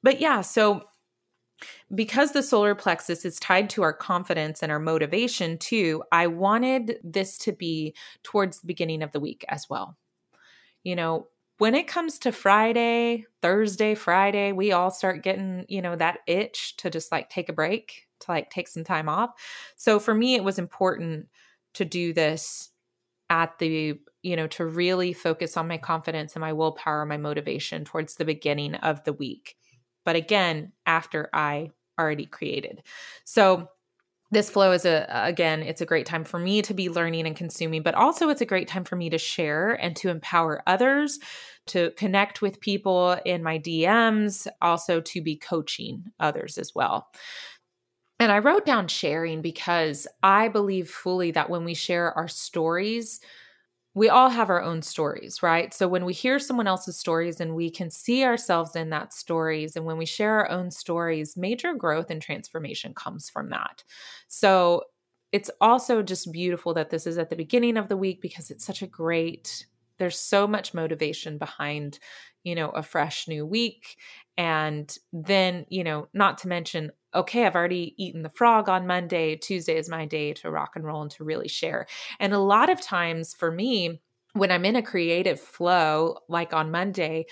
But 0.02 0.20
yeah, 0.20 0.42
so 0.42 0.82
because 1.94 2.32
the 2.32 2.42
solar 2.42 2.74
plexus 2.74 3.24
is 3.24 3.38
tied 3.38 3.70
to 3.70 3.82
our 3.82 3.92
confidence 3.92 4.62
and 4.62 4.72
our 4.72 4.80
motivation 4.80 5.58
too, 5.58 6.02
I 6.10 6.26
wanted 6.26 6.96
this 7.04 7.38
to 7.38 7.52
be 7.52 7.94
towards 8.22 8.60
the 8.60 8.66
beginning 8.66 9.02
of 9.02 9.12
the 9.12 9.20
week 9.20 9.44
as 9.48 9.70
well. 9.70 9.96
You 10.82 10.96
know, 10.96 11.28
when 11.62 11.76
it 11.76 11.86
comes 11.86 12.18
to 12.18 12.32
Friday, 12.32 13.24
Thursday, 13.40 13.94
Friday, 13.94 14.50
we 14.50 14.72
all 14.72 14.90
start 14.90 15.22
getting, 15.22 15.64
you 15.68 15.80
know, 15.80 15.94
that 15.94 16.18
itch 16.26 16.76
to 16.78 16.90
just 16.90 17.12
like 17.12 17.30
take 17.30 17.48
a 17.48 17.52
break, 17.52 18.08
to 18.18 18.32
like 18.32 18.50
take 18.50 18.66
some 18.66 18.82
time 18.82 19.08
off. 19.08 19.30
So 19.76 20.00
for 20.00 20.12
me, 20.12 20.34
it 20.34 20.42
was 20.42 20.58
important 20.58 21.28
to 21.74 21.84
do 21.84 22.12
this 22.12 22.70
at 23.30 23.60
the, 23.60 23.96
you 24.24 24.34
know, 24.34 24.48
to 24.48 24.66
really 24.66 25.12
focus 25.12 25.56
on 25.56 25.68
my 25.68 25.78
confidence 25.78 26.34
and 26.34 26.40
my 26.40 26.52
willpower, 26.52 27.06
my 27.06 27.16
motivation 27.16 27.84
towards 27.84 28.16
the 28.16 28.24
beginning 28.24 28.74
of 28.74 29.04
the 29.04 29.12
week. 29.12 29.54
But 30.04 30.16
again, 30.16 30.72
after 30.84 31.30
I 31.32 31.70
already 31.96 32.26
created. 32.26 32.82
So 33.22 33.68
this 34.32 34.50
flow 34.50 34.72
is 34.72 34.84
a 34.84 35.06
again 35.10 35.62
it's 35.62 35.80
a 35.80 35.86
great 35.86 36.06
time 36.06 36.24
for 36.24 36.38
me 36.38 36.62
to 36.62 36.74
be 36.74 36.88
learning 36.88 37.26
and 37.26 37.36
consuming 37.36 37.82
but 37.82 37.94
also 37.94 38.28
it's 38.28 38.40
a 38.40 38.46
great 38.46 38.66
time 38.66 38.82
for 38.82 38.96
me 38.96 39.08
to 39.08 39.18
share 39.18 39.72
and 39.72 39.94
to 39.94 40.08
empower 40.08 40.62
others 40.66 41.20
to 41.66 41.92
connect 41.92 42.42
with 42.42 42.60
people 42.60 43.16
in 43.24 43.42
my 43.42 43.58
DMs 43.58 44.46
also 44.60 45.00
to 45.00 45.22
be 45.22 45.36
coaching 45.36 46.04
others 46.18 46.58
as 46.58 46.74
well. 46.74 47.08
And 48.18 48.30
I 48.30 48.38
wrote 48.38 48.64
down 48.64 48.88
sharing 48.88 49.42
because 49.42 50.06
I 50.22 50.48
believe 50.48 50.90
fully 50.90 51.32
that 51.32 51.50
when 51.50 51.64
we 51.64 51.74
share 51.74 52.12
our 52.12 52.28
stories 52.28 53.20
we 53.94 54.08
all 54.08 54.30
have 54.30 54.48
our 54.48 54.62
own 54.62 54.80
stories, 54.82 55.42
right? 55.42 55.74
So 55.74 55.86
when 55.86 56.04
we 56.04 56.14
hear 56.14 56.38
someone 56.38 56.66
else's 56.66 56.98
stories 56.98 57.40
and 57.40 57.54
we 57.54 57.70
can 57.70 57.90
see 57.90 58.24
ourselves 58.24 58.74
in 58.74 58.90
that 58.90 59.12
stories 59.12 59.76
and 59.76 59.84
when 59.84 59.98
we 59.98 60.06
share 60.06 60.38
our 60.38 60.50
own 60.50 60.70
stories, 60.70 61.36
major 61.36 61.74
growth 61.74 62.10
and 62.10 62.22
transformation 62.22 62.94
comes 62.94 63.28
from 63.28 63.50
that. 63.50 63.84
So 64.28 64.84
it's 65.30 65.50
also 65.60 66.02
just 66.02 66.32
beautiful 66.32 66.74
that 66.74 66.90
this 66.90 67.06
is 67.06 67.18
at 67.18 67.30
the 67.30 67.36
beginning 67.36 67.76
of 67.76 67.88
the 67.88 67.96
week 67.96 68.20
because 68.22 68.50
it's 68.50 68.64
such 68.64 68.82
a 68.82 68.86
great 68.86 69.66
there's 69.98 70.18
so 70.18 70.48
much 70.48 70.74
motivation 70.74 71.38
behind, 71.38 72.00
you 72.42 72.54
know, 72.56 72.70
a 72.70 72.82
fresh 72.82 73.28
new 73.28 73.46
week 73.46 73.96
and 74.36 74.96
then, 75.12 75.64
you 75.68 75.84
know, 75.84 76.08
not 76.12 76.38
to 76.38 76.48
mention 76.48 76.90
okay, 77.14 77.46
I've 77.46 77.54
already 77.54 77.94
eaten 77.96 78.22
the 78.22 78.30
frog 78.30 78.68
on 78.68 78.86
Monday. 78.86 79.36
Tuesday 79.36 79.76
is 79.76 79.88
my 79.88 80.06
day 80.06 80.32
to 80.34 80.50
rock 80.50 80.72
and 80.76 80.84
roll 80.84 81.02
and 81.02 81.10
to 81.12 81.24
really 81.24 81.48
share. 81.48 81.86
And 82.18 82.32
a 82.32 82.38
lot 82.38 82.70
of 82.70 82.80
times 82.80 83.34
for 83.34 83.50
me, 83.50 84.00
when 84.34 84.50
I'm 84.50 84.64
in 84.64 84.76
a 84.76 84.82
creative 84.82 85.40
flow, 85.40 86.18
like 86.28 86.54
on 86.54 86.70
Monday, 86.70 87.26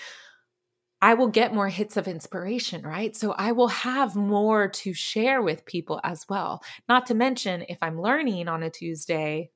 I 1.01 1.15
will 1.15 1.29
get 1.29 1.53
more 1.53 1.67
hits 1.67 1.97
of 1.97 2.07
inspiration, 2.07 2.83
right? 2.83 3.15
So 3.15 3.31
I 3.31 3.53
will 3.53 3.69
have 3.69 4.15
more 4.15 4.67
to 4.67 4.93
share 4.93 5.41
with 5.41 5.65
people 5.65 5.99
as 6.03 6.25
well. 6.29 6.61
Not 6.87 7.07
to 7.07 7.15
mention, 7.15 7.65
if 7.67 7.79
I'm 7.81 7.99
learning 7.99 8.47
on 8.47 8.61
a 8.61 8.69
Tuesday, 8.69 9.49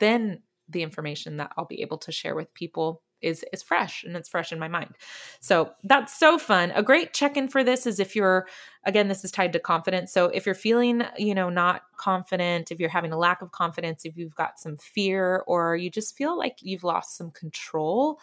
then 0.00 0.42
the 0.68 0.82
information 0.82 1.36
that 1.36 1.52
I'll 1.56 1.66
be 1.66 1.82
able 1.82 1.98
to 1.98 2.10
share 2.10 2.34
with 2.34 2.52
people 2.54 3.03
is 3.20 3.44
is 3.52 3.62
fresh 3.62 4.04
and 4.04 4.16
it's 4.16 4.28
fresh 4.28 4.52
in 4.52 4.58
my 4.58 4.68
mind. 4.68 4.94
So 5.40 5.72
that's 5.84 6.18
so 6.18 6.38
fun. 6.38 6.72
A 6.74 6.82
great 6.82 7.12
check-in 7.12 7.48
for 7.48 7.64
this 7.64 7.86
is 7.86 7.98
if 7.98 8.14
you're 8.14 8.46
again 8.84 9.08
this 9.08 9.24
is 9.24 9.30
tied 9.30 9.52
to 9.54 9.58
confidence. 9.58 10.12
So 10.12 10.26
if 10.26 10.46
you're 10.46 10.54
feeling, 10.54 11.02
you 11.16 11.34
know, 11.34 11.48
not 11.48 11.82
confident, 11.96 12.70
if 12.70 12.80
you're 12.80 12.88
having 12.88 13.12
a 13.12 13.18
lack 13.18 13.42
of 13.42 13.52
confidence, 13.52 14.04
if 14.04 14.16
you've 14.16 14.34
got 14.34 14.58
some 14.58 14.76
fear 14.76 15.42
or 15.46 15.76
you 15.76 15.90
just 15.90 16.16
feel 16.16 16.36
like 16.36 16.58
you've 16.60 16.84
lost 16.84 17.16
some 17.16 17.30
control, 17.30 18.18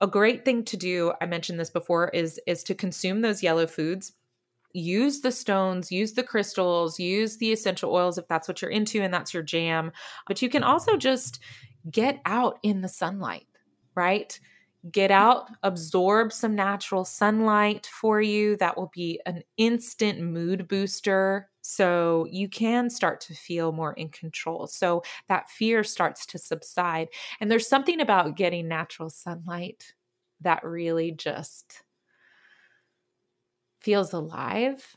a 0.00 0.06
great 0.06 0.44
thing 0.44 0.64
to 0.64 0.76
do, 0.76 1.12
I 1.20 1.26
mentioned 1.26 1.58
this 1.58 1.70
before 1.70 2.08
is 2.08 2.40
is 2.46 2.62
to 2.64 2.74
consume 2.74 3.20
those 3.20 3.42
yellow 3.42 3.66
foods 3.66 4.12
use 4.72 5.20
the 5.20 5.32
stones, 5.32 5.90
use 5.90 6.12
the 6.12 6.22
crystals, 6.22 7.00
use 7.00 7.38
the 7.38 7.52
essential 7.52 7.92
oils 7.92 8.18
if 8.18 8.28
that's 8.28 8.48
what 8.48 8.60
you're 8.60 8.70
into 8.70 9.02
and 9.02 9.12
that's 9.12 9.32
your 9.32 9.42
jam. 9.42 9.92
But 10.26 10.42
you 10.42 10.48
can 10.48 10.62
also 10.62 10.96
just 10.96 11.40
get 11.90 12.20
out 12.24 12.58
in 12.62 12.82
the 12.82 12.88
sunlight 12.88 13.46
right? 13.98 14.38
Get 14.92 15.10
out, 15.10 15.50
absorb 15.64 16.32
some 16.32 16.54
natural 16.54 17.04
sunlight 17.04 17.86
for 17.86 18.22
you. 18.22 18.56
That 18.58 18.76
will 18.76 18.92
be 18.94 19.20
an 19.26 19.42
instant 19.56 20.20
mood 20.20 20.68
booster. 20.68 21.50
So 21.62 22.26
you 22.30 22.48
can 22.48 22.88
start 22.90 23.20
to 23.22 23.34
feel 23.34 23.72
more 23.72 23.92
in 23.94 24.08
control. 24.10 24.68
So 24.68 25.02
that 25.26 25.50
fear 25.50 25.82
starts 25.82 26.24
to 26.26 26.38
subside. 26.38 27.08
And 27.40 27.50
there's 27.50 27.68
something 27.68 28.00
about 28.00 28.36
getting 28.36 28.68
natural 28.68 29.10
sunlight 29.10 29.92
that 30.42 30.62
really 30.64 31.10
just 31.10 31.82
feels 33.80 34.12
alive. 34.12 34.96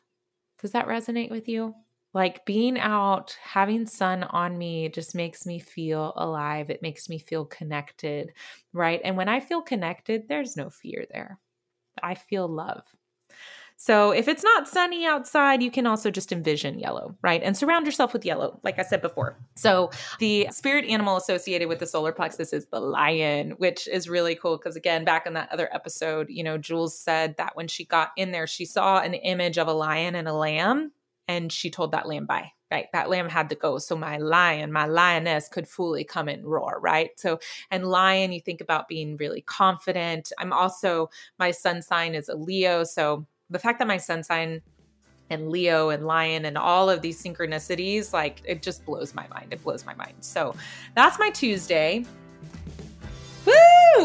Does 0.62 0.72
that 0.74 0.88
resonate 0.88 1.32
with 1.32 1.48
you? 1.50 1.74
Like 2.14 2.46
being 2.46 2.80
out, 2.80 3.38
having 3.42 3.86
sun 3.86 4.24
on 4.24 4.58
me 4.58 4.90
just 4.90 5.16
makes 5.16 5.46
me 5.46 5.60
feel 5.60 6.14
alive. 6.16 6.70
It 6.70 6.82
makes 6.82 7.08
me 7.08 7.20
feel 7.20 7.46
connected, 7.46 8.34
right? 8.74 9.00
And 9.04 9.16
when 9.16 9.30
I 9.30 9.40
feel 9.40 9.62
connected, 9.62 10.28
there's 10.28 10.58
no 10.58 10.70
fear 10.70 11.06
there. 11.12 11.40
I 12.02 12.16
feel 12.16 12.48
love. 12.48 12.84
So 13.78 14.12
if 14.12 14.28
it's 14.28 14.44
not 14.44 14.68
sunny 14.68 15.08
outside, 15.08 15.64
you 15.64 15.72
can 15.72 15.88
also 15.88 16.12
just 16.12 16.32
envision 16.32 16.78
yellow, 16.78 17.16
right? 17.24 17.42
And 17.42 17.58
surround 17.58 17.88
yourself 17.88 18.14
with 18.14 18.24
yellow, 18.24 18.60
like 18.62 18.78
I 18.78 18.84
said 18.84 19.02
before. 19.02 19.40
So 19.56 19.90
the 20.20 20.50
spirit 20.52 20.86
animal 20.86 21.18
associated 21.18 21.68
with 21.68 21.80
the 21.80 21.88
solar 21.88 22.12
plexus 22.12 22.54
is 22.54 22.68
the 22.68 22.80
lion, 22.80 23.56
which 23.58 23.88
is 23.88 24.08
really 24.08 24.36
cool 24.36 24.58
because 24.58 24.76
again, 24.76 25.04
back 25.04 25.26
in 25.26 25.34
that 25.34 25.52
other 25.52 25.68
episode, 25.74 26.28
you 26.30 26.44
know, 26.44 26.60
Jules 26.60 27.00
said 27.00 27.38
that 27.38 27.56
when 27.56 27.68
she 27.68 27.84
got 27.84 28.12
in 28.16 28.32
there, 28.32 28.46
she 28.46 28.66
saw 28.66 29.00
an 29.00 29.16
image 29.16 29.58
of 29.58 29.68
a 29.68 29.74
lion 29.74 30.14
and 30.14 30.28
a 30.28 30.34
lamb 30.34 30.92
and 31.28 31.52
she 31.52 31.70
told 31.70 31.92
that 31.92 32.08
lamb 32.08 32.26
bye 32.26 32.52
right? 32.72 32.88
That 32.94 33.10
lamb 33.10 33.28
had 33.28 33.50
to 33.50 33.56
go. 33.56 33.78
So 33.80 33.98
my 33.98 34.18
lion 34.18 34.72
my 34.72 34.86
lioness 34.86 35.50
could 35.50 35.68
fully 35.68 36.04
come 36.04 36.28
and 36.28 36.46
roar 36.46 36.80
right? 36.82 37.10
So 37.18 37.40
and 37.70 37.86
lion 37.86 38.32
you 38.32 38.40
think 38.40 38.62
about 38.62 38.88
being 38.88 39.18
really 39.18 39.42
confident. 39.42 40.32
I'm 40.40 40.54
also 40.54 41.10
my 41.38 41.52
sun 41.52 41.82
sign 41.82 42.16
is 42.16 42.30
a 42.30 42.36
leo. 42.36 42.84
So 42.84 43.28
the 43.50 43.60
fact 43.60 43.80
that 43.80 43.88
my 43.88 43.98
sun 43.98 44.24
sign 44.24 44.62
and 45.30 45.50
leo 45.50 45.90
and 45.90 46.06
lion 46.06 46.46
and 46.46 46.58
all 46.58 46.90
of 46.90 47.02
these 47.02 47.22
synchronicities 47.22 48.14
like 48.14 48.42
it 48.46 48.62
just 48.62 48.86
blows 48.86 49.14
my 49.14 49.28
mind. 49.28 49.52
It 49.52 49.64
blows 49.64 49.86
my 49.86 49.94
mind. 49.96 50.16
So 50.22 50.56
that's 50.96 51.20
my 51.20 51.30
tuesday! 51.30 52.06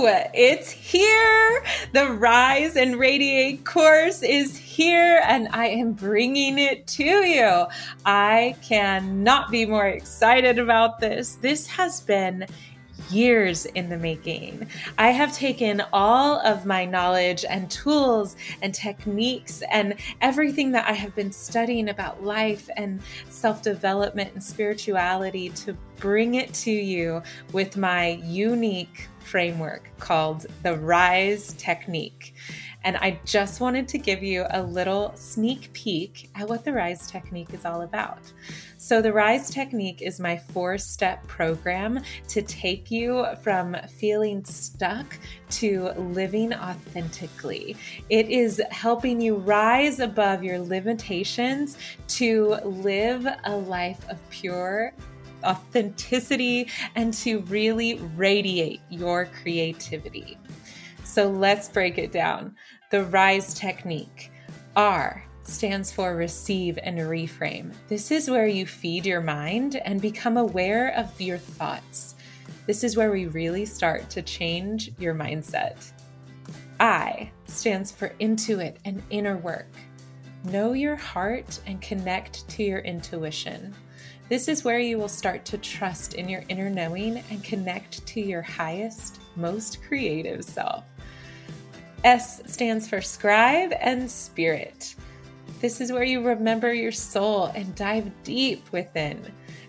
It's 0.05 0.71
here. 0.71 1.65
The 1.93 2.11
Rise 2.11 2.77
and 2.77 2.97
Radiate 2.97 3.65
course 3.65 4.23
is 4.23 4.55
here, 4.55 5.23
and 5.27 5.49
I 5.53 5.69
am 5.69 5.93
bringing 5.93 6.59
it 6.59 6.87
to 6.89 7.05
you. 7.05 7.67
I 8.05 8.57
cannot 8.63 9.51
be 9.51 9.65
more 9.65 9.87
excited 9.87 10.59
about 10.59 11.01
this. 11.01 11.37
This 11.37 11.67
has 11.69 12.03
been 12.03 12.47
years 13.11 13.65
in 13.65 13.89
the 13.89 13.97
making. 13.97 14.69
I 14.99 15.13
have 15.13 15.33
taken 15.33 15.83
all 15.95 16.41
of 16.41 16.67
my 16.67 16.85
knowledge 16.85 17.47
and 17.49 17.71
tools 17.71 18.37
and 18.61 18.75
techniques 18.75 19.63
and 19.71 19.95
everything 20.21 20.73
that 20.73 20.87
I 20.87 20.93
have 20.93 21.15
been 21.15 21.33
studying 21.33 21.89
about 21.89 22.23
life 22.23 22.69
and 22.77 23.01
self 23.31 23.63
development 23.63 24.35
and 24.35 24.43
spirituality 24.43 25.49
to 25.51 25.75
bring 25.97 26.35
it 26.35 26.53
to 26.53 26.71
you 26.71 27.23
with 27.53 27.79
my 27.79 28.21
unique 28.25 29.09
framework 29.27 29.91
called 29.99 30.47
the 30.63 30.77
RISE 30.77 31.55
technique. 31.55 32.35
And 32.85 32.97
I 32.99 33.19
just 33.25 33.61
wanted 33.61 33.89
to 33.89 33.99
give 33.99 34.23
you 34.23 34.47
a 34.51 34.63
little 34.63 35.13
sneak 35.17 35.73
peek 35.73 36.31
at 36.37 36.49
what 36.49 36.65
the 36.65 36.73
RISE 36.73 37.11
technique 37.11 37.53
is 37.53 37.65
all 37.65 37.81
about. 37.81 38.21
So, 38.79 39.03
the 39.03 39.13
RISE 39.13 39.51
technique 39.51 40.03
is 40.03 40.21
my 40.21 40.37
four 40.37 40.79
step 40.79 41.27
program 41.27 42.01
to 42.29 42.43
take 42.43 42.89
you 42.89 43.27
from 43.43 43.77
feeling 43.99 44.45
stuck 44.45 45.19
to 45.51 45.89
living 45.97 46.55
authentically. 46.55 47.77
It 48.09 48.29
is 48.29 48.63
helping 48.71 49.21
you 49.21 49.35
rise 49.35 49.99
above 49.99 50.45
your 50.45 50.61
limitations 50.61 51.79
to 52.09 52.55
live 52.63 53.27
a 53.43 53.57
life 53.57 54.09
of 54.09 54.19
pure 54.31 54.93
authenticity 55.47 56.69
and 56.95 57.15
to 57.15 57.41
really 57.43 57.95
radiate 58.17 58.81
your 58.91 59.27
creativity. 59.43 60.37
So 61.05 61.31
let's 61.31 61.69
break 61.69 61.99
it 61.99 62.13
down. 62.13 62.57
The 62.91 63.05
RISE 63.05 63.55
technique. 63.55 64.31
R 64.75 65.25
stands 65.45 65.93
for 65.93 66.17
receive 66.17 66.79
and 66.83 66.99
reframe. 66.99 67.73
This 67.89 68.11
is 68.11 68.29
where 68.29 68.49
you 68.49 68.67
feed 68.67 69.07
your 69.07 69.21
mind 69.21 69.77
and 69.77 70.01
become 70.01 70.37
aware 70.37 70.93
of 70.97 71.21
your 71.21 71.39
thoughts. 71.39 72.17
This 72.67 72.83
is 72.83 72.97
where 72.97 73.13
we 73.13 73.27
really 73.27 73.65
start 73.65 74.11
to 74.11 74.23
change 74.23 74.91
your 74.99 75.15
mindset. 75.15 75.93
I 76.81 77.31
stands 77.47 77.93
for 77.93 78.11
intuit 78.21 78.77
and 78.85 79.03
inner 79.11 79.39
work. 79.39 79.69
Know 80.45 80.73
your 80.73 80.97
heart 80.97 81.61
and 81.67 81.81
connect 81.81 82.49
to 82.51 82.63
your 82.63 82.81
intuition. 82.81 83.75
This 84.29 84.49
is 84.49 84.65
where 84.65 84.81
you 84.81 84.99
will 84.99 85.09
start 85.09 85.45
to 85.47 85.59
trust 85.59 86.15
in 86.15 86.29
your 86.29 86.43
inner 86.49 86.69
knowing 86.69 87.23
and 87.31 87.45
connect 87.45 88.05
to 88.09 88.21
your 88.21 88.43
highest, 88.43 89.21
most 89.37 89.83
creative 89.83 90.45
self. 90.45 90.85
S 92.03 92.43
stands 92.47 92.89
for 92.89 93.01
scribe 93.01 93.73
and 93.81 94.11
spirit. 94.11 94.97
This 95.61 95.81
is 95.81 95.93
where 95.93 96.03
you 96.03 96.23
remember 96.23 96.75
your 96.75 96.91
soul 96.93 97.47
and 97.55 97.73
dive 97.77 98.11
deep 98.25 98.71
within. 98.73 99.21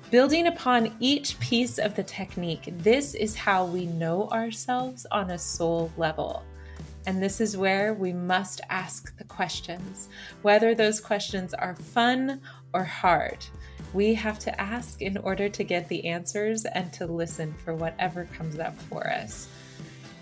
Building 0.10 0.48
upon 0.48 0.96
each 1.00 1.40
piece 1.40 1.78
of 1.78 1.96
the 1.96 2.04
technique, 2.04 2.74
this 2.80 3.14
is 3.14 3.36
how 3.36 3.66
we 3.66 3.86
know 3.86 4.28
ourselves 4.30 5.06
on 5.12 5.32
a 5.32 5.38
soul 5.38 5.92
level. 5.98 6.44
And 7.06 7.22
this 7.22 7.40
is 7.40 7.56
where 7.56 7.94
we 7.94 8.12
must 8.12 8.62
ask 8.70 9.16
the 9.18 9.24
questions, 9.24 10.10
whether 10.42 10.74
those 10.74 11.00
questions 11.00 11.54
are 11.54 11.76
fun 11.76 12.42
or 12.74 12.84
hard. 12.84 13.46
We 13.94 14.14
have 14.16 14.40
to 14.40 14.62
ask 14.62 15.02
in 15.02 15.18
order 15.18 15.50
to 15.50 15.64
get 15.64 15.88
the 15.88 16.08
answers 16.08 16.66
and 16.66 16.92
to 16.94 17.06
listen 17.06 17.54
for 17.64 17.74
whatever 17.74 18.26
comes 18.26 18.60
up 18.60 18.80
for 18.84 19.08
us. 19.08 19.48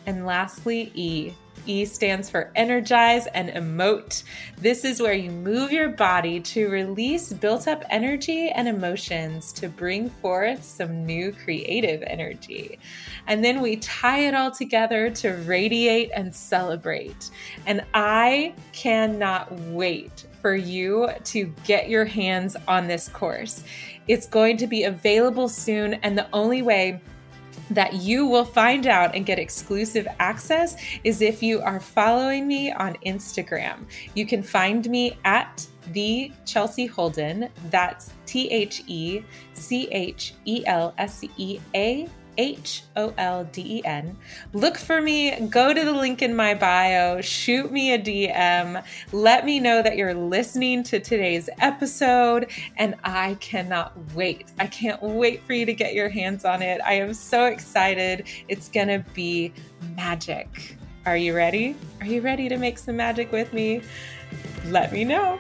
And 0.05 0.25
lastly, 0.25 0.91
E. 0.93 1.33
E 1.65 1.85
stands 1.85 2.29
for 2.29 2.51
energize 2.55 3.27
and 3.27 3.49
emote. 3.49 4.23
This 4.57 4.85
is 4.85 5.01
where 5.01 5.13
you 5.13 5.31
move 5.31 5.71
your 5.71 5.89
body 5.89 6.39
to 6.39 6.69
release 6.69 7.31
built 7.33 7.67
up 7.67 7.83
energy 7.89 8.49
and 8.49 8.67
emotions 8.67 9.51
to 9.53 9.69
bring 9.69 10.09
forth 10.09 10.63
some 10.63 11.05
new 11.05 11.31
creative 11.31 12.03
energy. 12.03 12.79
And 13.27 13.43
then 13.43 13.61
we 13.61 13.77
tie 13.77 14.19
it 14.19 14.33
all 14.33 14.51
together 14.51 15.09
to 15.09 15.33
radiate 15.45 16.11
and 16.15 16.35
celebrate. 16.35 17.29
And 17.65 17.83
I 17.93 18.53
cannot 18.71 19.51
wait 19.51 20.25
for 20.41 20.55
you 20.55 21.09
to 21.23 21.51
get 21.63 21.89
your 21.89 22.05
hands 22.05 22.55
on 22.67 22.87
this 22.87 23.09
course. 23.09 23.63
It's 24.07 24.27
going 24.27 24.57
to 24.57 24.67
be 24.67 24.83
available 24.83 25.49
soon, 25.49 25.95
and 25.95 26.15
the 26.15 26.27
only 26.31 26.61
way 26.61 27.01
that 27.71 27.93
you 27.93 28.25
will 28.25 28.45
find 28.45 28.87
out 28.87 29.15
and 29.15 29.25
get 29.25 29.39
exclusive 29.39 30.07
access 30.19 30.75
is 31.03 31.21
if 31.21 31.41
you 31.41 31.61
are 31.61 31.79
following 31.79 32.47
me 32.47 32.71
on 32.71 32.95
Instagram. 33.05 33.85
You 34.13 34.25
can 34.25 34.43
find 34.43 34.87
me 34.89 35.17
at 35.25 35.65
the 35.91 36.31
Chelsea 36.45 36.85
Holden. 36.85 37.49
That's 37.69 38.11
T 38.25 38.49
H 38.49 38.83
E 38.87 39.21
C 39.53 39.87
H 39.91 40.33
E 40.45 40.63
L 40.65 40.93
S 40.97 41.23
E 41.37 41.59
A 41.75 42.07
H 42.37 42.83
O 42.95 43.13
L 43.17 43.45
D 43.45 43.77
E 43.77 43.81
N. 43.85 44.17
Look 44.53 44.77
for 44.77 45.01
me, 45.01 45.47
go 45.47 45.73
to 45.73 45.85
the 45.85 45.93
link 45.93 46.21
in 46.21 46.35
my 46.35 46.53
bio, 46.53 47.21
shoot 47.21 47.71
me 47.71 47.93
a 47.93 47.99
DM, 47.99 48.83
let 49.11 49.45
me 49.45 49.59
know 49.59 49.81
that 49.81 49.97
you're 49.97 50.13
listening 50.13 50.83
to 50.83 50.99
today's 50.99 51.49
episode, 51.59 52.51
and 52.77 52.95
I 53.03 53.35
cannot 53.39 53.93
wait. 54.13 54.47
I 54.59 54.67
can't 54.67 55.01
wait 55.01 55.43
for 55.43 55.53
you 55.53 55.65
to 55.65 55.73
get 55.73 55.93
your 55.93 56.09
hands 56.09 56.45
on 56.45 56.61
it. 56.61 56.81
I 56.85 56.93
am 56.93 57.13
so 57.13 57.45
excited. 57.45 58.27
It's 58.47 58.69
going 58.69 58.87
to 58.87 59.03
be 59.13 59.53
magic. 59.95 60.77
Are 61.05 61.17
you 61.17 61.35
ready? 61.35 61.75
Are 62.01 62.07
you 62.07 62.21
ready 62.21 62.49
to 62.49 62.57
make 62.57 62.77
some 62.77 62.97
magic 62.97 63.31
with 63.31 63.53
me? 63.53 63.81
Let 64.67 64.91
me 64.91 65.03
know. 65.03 65.39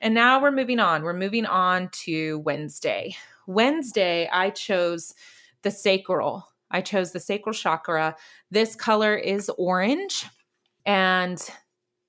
And 0.00 0.14
now 0.14 0.40
we're 0.40 0.52
moving 0.52 0.78
on. 0.78 1.02
We're 1.02 1.12
moving 1.12 1.44
on 1.46 1.88
to 2.04 2.38
Wednesday. 2.38 3.16
Wednesday, 3.48 4.28
I 4.30 4.50
chose 4.50 5.14
the 5.62 5.70
sacral. 5.70 6.46
I 6.70 6.82
chose 6.82 7.12
the 7.12 7.18
sacral 7.18 7.54
chakra. 7.54 8.14
This 8.50 8.76
color 8.76 9.16
is 9.16 9.50
orange, 9.56 10.26
and 10.84 11.42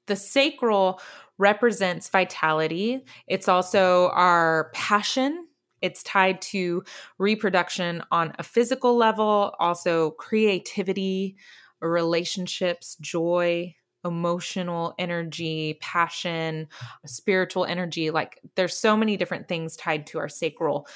the 0.07 0.17
sacral 0.17 0.99
represents 1.37 2.09
vitality. 2.09 3.05
It's 3.25 3.47
also 3.47 4.09
our 4.09 4.69
passion. 4.73 5.47
It's 5.81 6.03
tied 6.03 6.41
to 6.41 6.83
reproduction 7.17 8.03
on 8.11 8.33
a 8.37 8.43
physical 8.43 8.97
level, 8.97 9.55
also 9.59 10.11
creativity, 10.11 11.37
relationships, 11.79 12.97
joy, 12.99 13.73
emotional 14.03 14.93
energy, 14.99 15.77
passion, 15.81 16.67
spiritual 17.05 17.65
energy. 17.65 18.11
Like 18.11 18.39
there's 18.55 18.77
so 18.77 18.97
many 18.97 19.17
different 19.17 19.47
things 19.47 19.75
tied 19.75 20.07
to 20.07 20.19
our 20.19 20.29
sacral. 20.29 20.87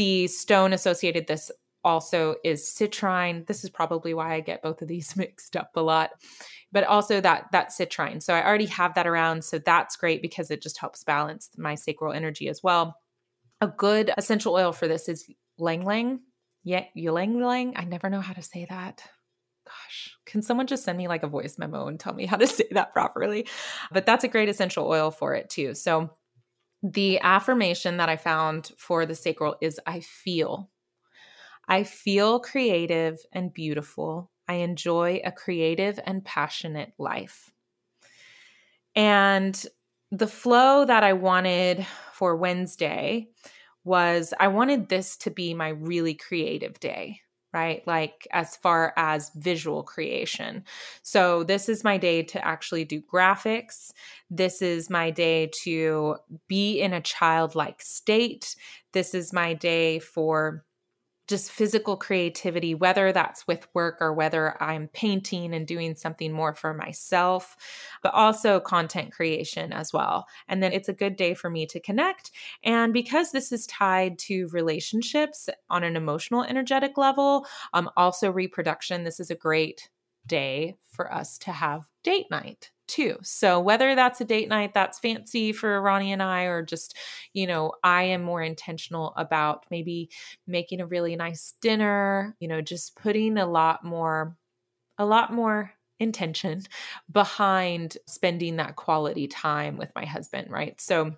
The 0.00 0.28
stone 0.28 0.72
associated 0.72 1.26
this 1.26 1.50
also 1.84 2.36
is 2.42 2.62
citrine. 2.62 3.46
This 3.46 3.64
is 3.64 3.68
probably 3.68 4.14
why 4.14 4.32
I 4.32 4.40
get 4.40 4.62
both 4.62 4.80
of 4.80 4.88
these 4.88 5.14
mixed 5.16 5.58
up 5.58 5.72
a 5.76 5.82
lot. 5.82 6.12
But 6.72 6.84
also 6.84 7.20
that 7.20 7.48
that 7.52 7.68
citrine. 7.68 8.22
So 8.22 8.32
I 8.32 8.42
already 8.42 8.64
have 8.64 8.94
that 8.94 9.06
around, 9.06 9.44
so 9.44 9.58
that's 9.58 9.96
great 9.96 10.22
because 10.22 10.50
it 10.50 10.62
just 10.62 10.78
helps 10.78 11.04
balance 11.04 11.50
my 11.58 11.74
sacral 11.74 12.14
energy 12.14 12.48
as 12.48 12.62
well. 12.62 12.96
A 13.60 13.68
good 13.68 14.10
essential 14.16 14.54
oil 14.54 14.72
for 14.72 14.88
this 14.88 15.06
is 15.06 15.30
ylang 15.58 15.82
ylang. 15.82 16.20
Yeah, 16.64 16.84
ylang 16.96 17.38
ylang. 17.38 17.74
I 17.76 17.84
never 17.84 18.08
know 18.08 18.22
how 18.22 18.32
to 18.32 18.42
say 18.42 18.66
that. 18.70 19.02
Gosh, 19.66 20.16
can 20.24 20.40
someone 20.40 20.66
just 20.66 20.84
send 20.84 20.96
me 20.96 21.08
like 21.08 21.24
a 21.24 21.28
voice 21.28 21.58
memo 21.58 21.88
and 21.88 22.00
tell 22.00 22.14
me 22.14 22.24
how 22.24 22.38
to 22.38 22.46
say 22.46 22.68
that 22.70 22.94
properly? 22.94 23.48
But 23.92 24.06
that's 24.06 24.24
a 24.24 24.28
great 24.28 24.48
essential 24.48 24.88
oil 24.88 25.10
for 25.10 25.34
it 25.34 25.50
too. 25.50 25.74
So 25.74 26.16
the 26.82 27.20
affirmation 27.20 27.98
that 27.98 28.08
I 28.08 28.16
found 28.16 28.72
for 28.76 29.06
the 29.06 29.14
sacral 29.14 29.56
is 29.60 29.80
I 29.86 30.00
feel. 30.00 30.70
I 31.68 31.84
feel 31.84 32.40
creative 32.40 33.18
and 33.32 33.52
beautiful. 33.52 34.30
I 34.48 34.54
enjoy 34.54 35.20
a 35.24 35.30
creative 35.30 36.00
and 36.04 36.24
passionate 36.24 36.92
life. 36.98 37.52
And 38.96 39.64
the 40.10 40.26
flow 40.26 40.84
that 40.84 41.04
I 41.04 41.12
wanted 41.12 41.86
for 42.12 42.34
Wednesday 42.34 43.28
was 43.84 44.34
I 44.40 44.48
wanted 44.48 44.88
this 44.88 45.16
to 45.18 45.30
be 45.30 45.54
my 45.54 45.68
really 45.68 46.14
creative 46.14 46.80
day 46.80 47.20
right? 47.52 47.86
Like 47.86 48.26
as 48.30 48.56
far 48.56 48.92
as 48.96 49.30
visual 49.34 49.82
creation. 49.82 50.64
So 51.02 51.42
this 51.42 51.68
is 51.68 51.84
my 51.84 51.98
day 51.98 52.22
to 52.24 52.44
actually 52.44 52.84
do 52.84 53.02
graphics. 53.02 53.92
This 54.30 54.62
is 54.62 54.90
my 54.90 55.10
day 55.10 55.50
to 55.62 56.16
be 56.46 56.80
in 56.80 56.92
a 56.92 57.00
childlike 57.00 57.82
state. 57.82 58.54
This 58.92 59.14
is 59.14 59.32
my 59.32 59.54
day 59.54 59.98
for 59.98 60.64
just 61.30 61.50
physical 61.50 61.96
creativity, 61.96 62.74
whether 62.74 63.12
that's 63.12 63.46
with 63.46 63.66
work 63.72 63.98
or 64.00 64.12
whether 64.12 64.62
I'm 64.62 64.88
painting 64.88 65.54
and 65.54 65.66
doing 65.66 65.94
something 65.94 66.32
more 66.32 66.54
for 66.54 66.74
myself, 66.74 67.56
but 68.02 68.12
also 68.12 68.60
content 68.60 69.12
creation 69.12 69.72
as 69.72 69.92
well. 69.92 70.26
And 70.48 70.62
then 70.62 70.72
it's 70.72 70.88
a 70.88 70.92
good 70.92 71.16
day 71.16 71.32
for 71.34 71.48
me 71.48 71.66
to 71.66 71.80
connect. 71.80 72.32
And 72.64 72.92
because 72.92 73.30
this 73.30 73.52
is 73.52 73.66
tied 73.66 74.18
to 74.20 74.48
relationships 74.48 75.48
on 75.70 75.84
an 75.84 75.96
emotional, 75.96 76.42
energetic 76.42 76.98
level, 76.98 77.46
um, 77.72 77.88
also 77.96 78.30
reproduction, 78.30 79.04
this 79.04 79.20
is 79.20 79.30
a 79.30 79.36
great 79.36 79.88
day 80.26 80.76
for 80.90 81.12
us 81.12 81.38
to 81.38 81.52
have 81.52 81.82
date 82.02 82.26
night 82.30 82.70
too. 82.90 83.16
So 83.22 83.60
whether 83.60 83.94
that's 83.94 84.20
a 84.20 84.24
date 84.24 84.48
night 84.48 84.74
that's 84.74 84.98
fancy 84.98 85.52
for 85.52 85.80
Ronnie 85.80 86.12
and 86.12 86.22
I, 86.22 86.44
or 86.44 86.62
just, 86.62 86.96
you 87.32 87.46
know, 87.46 87.72
I 87.84 88.04
am 88.04 88.22
more 88.22 88.42
intentional 88.42 89.14
about 89.16 89.64
maybe 89.70 90.10
making 90.46 90.80
a 90.80 90.86
really 90.86 91.16
nice 91.16 91.54
dinner, 91.60 92.36
you 92.40 92.48
know, 92.48 92.60
just 92.60 92.96
putting 92.96 93.38
a 93.38 93.46
lot 93.46 93.84
more, 93.84 94.36
a 94.98 95.04
lot 95.04 95.32
more 95.32 95.72
intention 95.98 96.62
behind 97.12 97.98
spending 98.06 98.56
that 98.56 98.76
quality 98.76 99.28
time 99.28 99.76
with 99.76 99.90
my 99.94 100.04
husband, 100.04 100.50
right? 100.50 100.80
So 100.80 101.14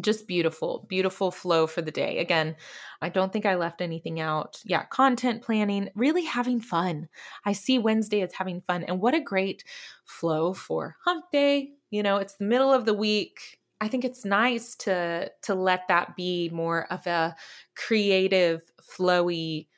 just 0.00 0.26
beautiful, 0.26 0.86
beautiful 0.88 1.30
flow 1.30 1.66
for 1.66 1.82
the 1.82 1.90
day. 1.90 2.18
Again, 2.18 2.56
I 3.00 3.08
don't 3.08 3.32
think 3.32 3.46
I 3.46 3.54
left 3.54 3.80
anything 3.80 4.20
out. 4.20 4.60
Yeah, 4.64 4.84
content 4.84 5.42
planning, 5.42 5.90
really 5.94 6.24
having 6.24 6.60
fun. 6.60 7.08
I 7.44 7.52
see 7.52 7.78
Wednesday 7.78 8.22
as 8.22 8.34
having 8.34 8.62
fun. 8.62 8.84
And 8.84 9.00
what 9.00 9.14
a 9.14 9.20
great 9.20 9.64
flow 10.04 10.54
for 10.54 10.96
hump 11.04 11.26
day. 11.32 11.72
You 11.90 12.02
know, 12.02 12.16
it's 12.16 12.34
the 12.34 12.44
middle 12.44 12.72
of 12.72 12.84
the 12.84 12.94
week. 12.94 13.58
I 13.80 13.88
think 13.88 14.04
it's 14.04 14.24
nice 14.24 14.74
to 14.76 15.30
to 15.42 15.54
let 15.54 15.88
that 15.88 16.16
be 16.16 16.50
more 16.52 16.90
of 16.92 17.06
a 17.06 17.36
creative, 17.76 18.62
flowy, 18.82 19.68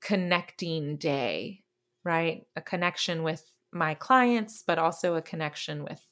connecting 0.00 0.96
day, 0.96 1.62
right? 2.04 2.46
A 2.56 2.62
connection 2.62 3.22
with 3.22 3.44
my 3.72 3.94
clients, 3.94 4.64
but 4.66 4.78
also 4.78 5.14
a 5.14 5.22
connection 5.22 5.84
with 5.84 6.04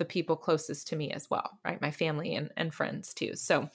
the 0.00 0.04
people 0.04 0.34
closest 0.34 0.88
to 0.88 0.96
me 0.96 1.12
as 1.12 1.30
well, 1.30 1.60
right? 1.64 1.80
My 1.80 1.92
family 1.92 2.34
and, 2.34 2.50
and 2.56 2.74
friends 2.74 3.14
too. 3.14 3.36
So, 3.36 3.68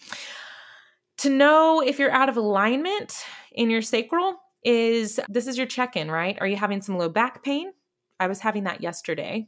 to 1.20 1.30
know 1.30 1.82
if 1.82 1.98
you're 1.98 2.12
out 2.12 2.28
of 2.28 2.36
alignment 2.36 3.16
in 3.54 3.70
your 3.70 3.82
sacral 3.82 4.36
is 4.66 5.22
this 5.30 5.48
is 5.48 5.58
your 5.58 5.68
check 5.68 5.96
in, 5.96 6.12
right? 6.12 6.38
Are 6.42 6.48
you 6.48 6.58
having 6.58 6.82
some 6.82 6.98
low 6.98 7.08
back 7.08 7.42
pain? 7.44 7.72
I 8.20 8.28
was 8.28 8.40
having 8.40 8.66
that 8.66 8.82
yesterday. 8.82 9.48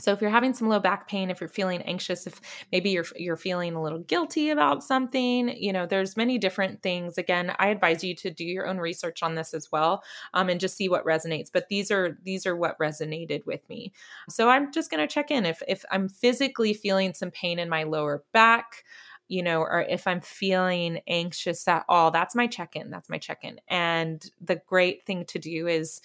So 0.00 0.12
if 0.12 0.20
you're 0.20 0.30
having 0.30 0.54
some 0.54 0.68
low 0.68 0.78
back 0.78 1.08
pain, 1.08 1.28
if 1.28 1.40
you're 1.40 1.48
feeling 1.48 1.82
anxious, 1.82 2.28
if 2.28 2.40
maybe 2.70 2.90
you're 2.90 3.06
you're 3.16 3.36
feeling 3.36 3.74
a 3.74 3.82
little 3.82 3.98
guilty 3.98 4.50
about 4.50 4.84
something, 4.84 5.48
you 5.48 5.72
know, 5.72 5.86
there's 5.86 6.16
many 6.16 6.38
different 6.38 6.82
things. 6.82 7.18
Again, 7.18 7.52
I 7.58 7.68
advise 7.68 8.04
you 8.04 8.14
to 8.16 8.30
do 8.30 8.44
your 8.44 8.68
own 8.68 8.78
research 8.78 9.24
on 9.24 9.34
this 9.34 9.54
as 9.54 9.72
well, 9.72 10.04
um, 10.34 10.48
and 10.48 10.60
just 10.60 10.76
see 10.76 10.88
what 10.88 11.04
resonates. 11.04 11.48
But 11.52 11.68
these 11.68 11.90
are 11.90 12.16
these 12.22 12.46
are 12.46 12.54
what 12.54 12.78
resonated 12.78 13.44
with 13.44 13.68
me. 13.68 13.92
So 14.28 14.48
I'm 14.48 14.72
just 14.72 14.90
to 14.90 15.06
check 15.08 15.32
in 15.32 15.44
if 15.44 15.62
if 15.66 15.84
I'm 15.90 16.08
physically 16.08 16.74
feeling 16.74 17.12
some 17.12 17.32
pain 17.32 17.58
in 17.58 17.68
my 17.68 17.82
lower 17.84 18.22
back 18.32 18.84
you 19.30 19.42
know, 19.42 19.60
or 19.60 19.82
if 19.82 20.06
I'm 20.06 20.22
feeling 20.22 21.00
anxious 21.06 21.68
at 21.68 21.84
all, 21.86 22.10
that's 22.10 22.34
my 22.34 22.46
check 22.46 22.74
in. 22.74 22.88
That's 22.88 23.10
my 23.10 23.18
check 23.18 23.40
in. 23.42 23.60
And 23.68 24.24
the 24.40 24.62
great 24.66 25.04
thing 25.04 25.26
to 25.26 25.38
do 25.38 25.66
is 25.66 26.00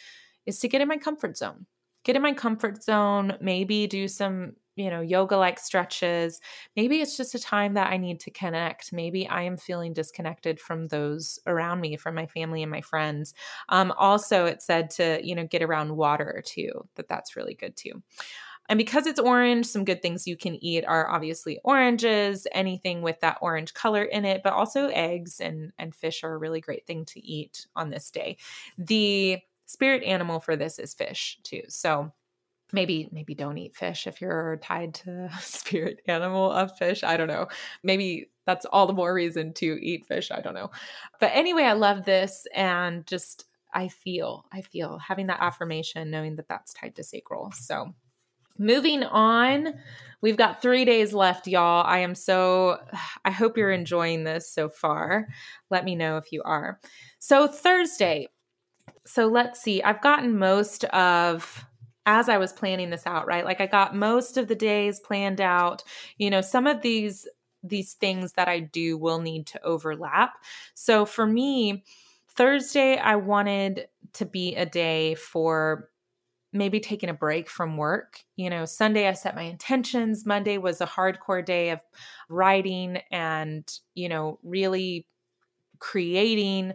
is 0.45 0.59
to 0.59 0.67
get 0.67 0.81
in 0.81 0.89
my 0.89 0.97
comfort 0.97 1.37
zone 1.37 1.65
get 2.03 2.15
in 2.15 2.21
my 2.21 2.33
comfort 2.33 2.83
zone, 2.83 3.37
maybe 3.41 3.87
do 3.87 4.07
some 4.07 4.53
you 4.75 4.89
know, 4.89 5.01
yoga 5.01 5.37
like 5.37 5.59
stretches. 5.59 6.39
Maybe 6.75 7.01
it's 7.01 7.15
just 7.15 7.35
a 7.35 7.39
time 7.39 7.75
that 7.75 7.91
I 7.91 7.97
need 7.97 8.19
to 8.21 8.31
connect. 8.31 8.91
Maybe 8.91 9.27
I 9.27 9.43
am 9.43 9.57
feeling 9.57 9.93
disconnected 9.93 10.59
from 10.59 10.87
those 10.87 11.37
around 11.45 11.79
me, 11.79 11.95
from 11.95 12.15
my 12.15 12.25
family 12.25 12.63
and 12.63 12.71
my 12.71 12.81
friends. 12.81 13.33
Um, 13.69 13.93
also, 13.97 14.45
it 14.45 14.61
said 14.61 14.89
to, 14.91 15.19
you 15.23 15.35
know, 15.35 15.45
get 15.45 15.61
around 15.61 15.95
water 15.95 16.41
too, 16.45 16.87
that 16.95 17.07
that's 17.07 17.35
really 17.35 17.53
good 17.53 17.75
too. 17.75 18.01
And 18.69 18.77
because 18.77 19.07
it's 19.07 19.19
orange, 19.19 19.65
some 19.65 19.83
good 19.83 20.01
things 20.01 20.25
you 20.25 20.37
can 20.37 20.55
eat 20.63 20.85
are 20.85 21.09
obviously 21.09 21.59
oranges, 21.65 22.47
anything 22.53 23.01
with 23.01 23.19
that 23.19 23.37
orange 23.41 23.73
color 23.73 24.03
in 24.03 24.23
it, 24.23 24.41
but 24.41 24.53
also 24.53 24.87
eggs 24.87 25.41
and, 25.41 25.73
and 25.77 25.93
fish 25.93 26.23
are 26.23 26.33
a 26.33 26.37
really 26.37 26.61
great 26.61 26.87
thing 26.87 27.03
to 27.05 27.19
eat 27.19 27.67
on 27.75 27.89
this 27.89 28.09
day. 28.09 28.37
The 28.77 29.39
spirit 29.73 30.03
animal 30.03 30.39
for 30.39 30.55
this 30.55 30.79
is 30.79 30.93
fish 30.93 31.39
too. 31.43 31.63
So 31.67 32.11
maybe 32.71 33.07
maybe 33.11 33.35
don't 33.35 33.57
eat 33.57 33.75
fish 33.75 34.07
if 34.07 34.19
you're 34.21 34.57
tied 34.61 34.93
to 34.93 35.29
spirit 35.39 36.01
animal 36.07 36.51
of 36.51 36.75
fish. 36.77 37.03
I 37.03 37.17
don't 37.17 37.27
know. 37.27 37.47
Maybe 37.83 38.29
that's 38.45 38.65
all 38.65 38.87
the 38.87 38.93
more 38.93 39.13
reason 39.13 39.53
to 39.55 39.77
eat 39.81 40.05
fish. 40.05 40.31
I 40.31 40.41
don't 40.41 40.55
know. 40.55 40.71
But 41.19 41.31
anyway 41.33 41.63
i 41.63 41.73
love 41.73 42.03
this 42.03 42.45
and 42.53 43.05
just 43.07 43.45
i 43.73 43.87
feel 43.87 44.45
i 44.51 44.61
feel 44.61 44.97
having 44.97 45.27
that 45.27 45.41
affirmation 45.41 46.11
knowing 46.11 46.35
that 46.35 46.47
that's 46.47 46.73
tied 46.73 46.95
to 46.95 47.03
sacral. 47.03 47.51
So 47.51 47.93
moving 48.59 49.03
on 49.03 49.73
we've 50.21 50.37
got 50.37 50.61
three 50.61 50.85
days 50.85 51.13
left 51.13 51.47
y'all. 51.47 51.85
I 51.85 51.99
am 51.99 52.15
so 52.15 52.79
i 53.23 53.31
hope 53.31 53.57
you're 53.57 53.71
enjoying 53.71 54.23
this 54.23 54.51
so 54.51 54.67
far. 54.67 55.27
Let 55.69 55.85
me 55.85 55.95
know 55.95 56.17
if 56.17 56.31
you 56.31 56.41
are. 56.43 56.79
So 57.19 57.47
thursday 57.47 58.27
so 59.05 59.27
let's 59.27 59.61
see 59.61 59.81
i've 59.83 60.01
gotten 60.01 60.37
most 60.37 60.83
of 60.85 61.65
as 62.05 62.27
I 62.27 62.37
was 62.37 62.51
planning 62.51 62.89
this 62.89 63.07
out, 63.07 63.27
right? 63.27 63.45
Like 63.45 63.61
I 63.61 63.65
got 63.65 63.95
most 63.95 64.37
of 64.37 64.47
the 64.47 64.55
days 64.55 64.99
planned 64.99 65.39
out. 65.39 65.83
You 66.17 66.29
know, 66.29 66.41
some 66.41 66.67
of 66.67 66.81
these 66.81 67.27
these 67.63 67.93
things 67.93 68.33
that 68.33 68.49
I 68.49 68.59
do 68.59 68.97
will 68.97 69.19
need 69.19 69.47
to 69.47 69.63
overlap. 69.63 70.33
So 70.73 71.05
for 71.05 71.25
me, 71.25 71.85
Thursday 72.27 72.97
I 72.97 73.15
wanted 73.15 73.87
to 74.13 74.25
be 74.25 74.55
a 74.55 74.65
day 74.65 75.15
for 75.15 75.89
maybe 76.51 76.81
taking 76.81 77.09
a 77.09 77.13
break 77.13 77.49
from 77.49 77.77
work. 77.77 78.19
You 78.35 78.49
know, 78.49 78.65
Sunday 78.65 79.07
I 79.07 79.13
set 79.13 79.35
my 79.35 79.43
intentions. 79.43 80.25
Monday 80.25 80.57
was 80.57 80.81
a 80.81 80.85
hardcore 80.85 81.43
day 81.43 81.69
of 81.69 81.79
writing 82.27 82.97
and, 83.11 83.65
you 83.95 84.09
know, 84.09 84.39
really 84.43 85.07
creating 85.79 86.73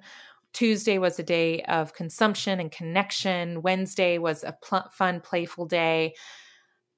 Tuesday 0.58 0.98
was 0.98 1.20
a 1.20 1.22
day 1.22 1.62
of 1.62 1.94
consumption 1.94 2.58
and 2.58 2.72
connection. 2.72 3.62
Wednesday 3.62 4.18
was 4.18 4.42
a 4.42 4.58
pl- 4.60 4.90
fun, 4.90 5.20
playful 5.20 5.66
day. 5.66 6.16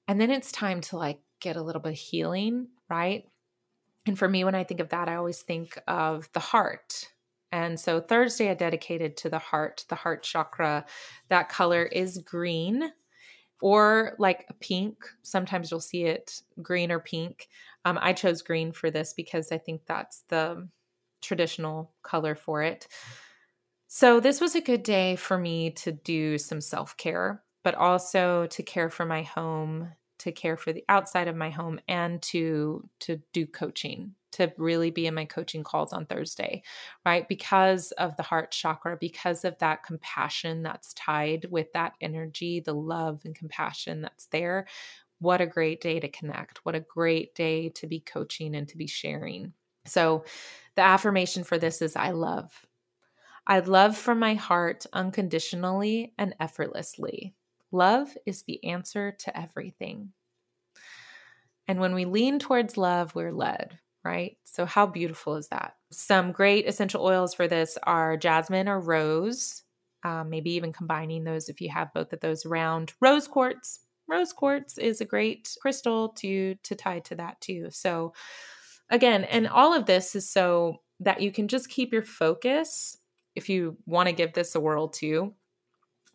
And 0.08 0.18
then 0.18 0.30
it's 0.30 0.50
time 0.50 0.80
to 0.80 0.96
like 0.96 1.18
get 1.40 1.56
a 1.56 1.62
little 1.62 1.82
bit 1.82 1.92
of 1.92 1.98
healing, 1.98 2.68
right? 2.88 3.24
And 4.06 4.18
for 4.18 4.26
me, 4.26 4.44
when 4.44 4.54
I 4.54 4.64
think 4.64 4.80
of 4.80 4.88
that, 4.88 5.10
I 5.10 5.16
always 5.16 5.42
think 5.42 5.78
of 5.86 6.30
the 6.32 6.40
heart. 6.40 7.10
And 7.52 7.78
so 7.78 8.00
Thursday, 8.00 8.50
I 8.50 8.54
dedicated 8.54 9.18
to 9.18 9.28
the 9.28 9.38
heart, 9.38 9.84
the 9.90 9.94
heart 9.94 10.22
chakra. 10.22 10.86
That 11.28 11.50
color 11.50 11.82
is 11.82 12.16
green 12.16 12.90
or 13.60 14.16
like 14.18 14.48
pink. 14.60 14.96
Sometimes 15.20 15.70
you'll 15.70 15.80
see 15.80 16.04
it 16.04 16.40
green 16.62 16.90
or 16.90 16.98
pink. 16.98 17.46
Um, 17.84 17.98
I 18.00 18.14
chose 18.14 18.40
green 18.40 18.72
for 18.72 18.90
this 18.90 19.12
because 19.12 19.52
I 19.52 19.58
think 19.58 19.82
that's 19.84 20.24
the 20.28 20.66
traditional 21.20 21.92
color 22.02 22.34
for 22.34 22.62
it. 22.62 22.88
So, 23.92 24.20
this 24.20 24.40
was 24.40 24.54
a 24.54 24.60
good 24.60 24.84
day 24.84 25.16
for 25.16 25.36
me 25.36 25.70
to 25.72 25.90
do 25.90 26.38
some 26.38 26.60
self 26.60 26.96
care, 26.96 27.42
but 27.64 27.74
also 27.74 28.46
to 28.46 28.62
care 28.62 28.88
for 28.88 29.04
my 29.04 29.22
home, 29.24 29.90
to 30.20 30.30
care 30.30 30.56
for 30.56 30.72
the 30.72 30.84
outside 30.88 31.26
of 31.26 31.34
my 31.34 31.50
home, 31.50 31.80
and 31.88 32.22
to, 32.22 32.88
to 33.00 33.20
do 33.32 33.46
coaching, 33.48 34.14
to 34.32 34.52
really 34.58 34.92
be 34.92 35.06
in 35.08 35.14
my 35.16 35.24
coaching 35.24 35.64
calls 35.64 35.92
on 35.92 36.06
Thursday, 36.06 36.62
right? 37.04 37.26
Because 37.26 37.90
of 37.92 38.16
the 38.16 38.22
heart 38.22 38.52
chakra, 38.52 38.96
because 38.96 39.44
of 39.44 39.58
that 39.58 39.82
compassion 39.82 40.62
that's 40.62 40.94
tied 40.94 41.46
with 41.50 41.72
that 41.72 41.94
energy, 42.00 42.60
the 42.60 42.72
love 42.74 43.22
and 43.24 43.34
compassion 43.34 44.02
that's 44.02 44.26
there. 44.26 44.68
What 45.18 45.40
a 45.40 45.46
great 45.46 45.80
day 45.80 45.98
to 45.98 46.08
connect. 46.08 46.64
What 46.64 46.76
a 46.76 46.80
great 46.80 47.34
day 47.34 47.70
to 47.70 47.88
be 47.88 47.98
coaching 47.98 48.54
and 48.54 48.68
to 48.68 48.76
be 48.76 48.86
sharing. 48.86 49.52
So, 49.84 50.24
the 50.76 50.82
affirmation 50.82 51.42
for 51.42 51.58
this 51.58 51.82
is 51.82 51.96
I 51.96 52.10
love. 52.10 52.52
I 53.46 53.60
love 53.60 53.96
from 53.96 54.18
my 54.18 54.34
heart 54.34 54.86
unconditionally 54.92 56.12
and 56.18 56.34
effortlessly. 56.40 57.34
Love 57.72 58.16
is 58.26 58.42
the 58.42 58.62
answer 58.64 59.12
to 59.20 59.38
everything. 59.38 60.12
And 61.68 61.78
when 61.80 61.94
we 61.94 62.04
lean 62.04 62.38
towards 62.38 62.76
love, 62.76 63.14
we're 63.14 63.32
led, 63.32 63.78
right? 64.04 64.36
So, 64.44 64.66
how 64.66 64.86
beautiful 64.86 65.36
is 65.36 65.48
that? 65.48 65.74
Some 65.92 66.32
great 66.32 66.66
essential 66.66 67.04
oils 67.04 67.34
for 67.34 67.46
this 67.46 67.78
are 67.84 68.16
jasmine 68.16 68.68
or 68.68 68.80
rose, 68.80 69.62
um, 70.04 70.30
maybe 70.30 70.52
even 70.52 70.72
combining 70.72 71.24
those 71.24 71.48
if 71.48 71.60
you 71.60 71.70
have 71.70 71.94
both 71.94 72.12
of 72.12 72.20
those 72.20 72.44
around. 72.44 72.92
Rose 73.00 73.28
quartz. 73.28 73.80
Rose 74.08 74.32
quartz 74.32 74.78
is 74.78 75.00
a 75.00 75.04
great 75.04 75.56
crystal 75.60 76.08
to 76.18 76.56
to 76.56 76.74
tie 76.74 76.98
to 77.00 77.14
that 77.16 77.40
too. 77.40 77.68
So 77.70 78.14
again, 78.90 79.24
and 79.24 79.46
all 79.46 79.72
of 79.72 79.86
this 79.86 80.16
is 80.16 80.28
so 80.28 80.78
that 80.98 81.20
you 81.20 81.30
can 81.30 81.46
just 81.46 81.68
keep 81.68 81.92
your 81.92 82.02
focus 82.02 82.96
if 83.40 83.48
you 83.48 83.78
want 83.86 84.08
to 84.08 84.14
give 84.14 84.34
this 84.34 84.54
a 84.54 84.60
whirl 84.60 84.88
too. 84.88 85.34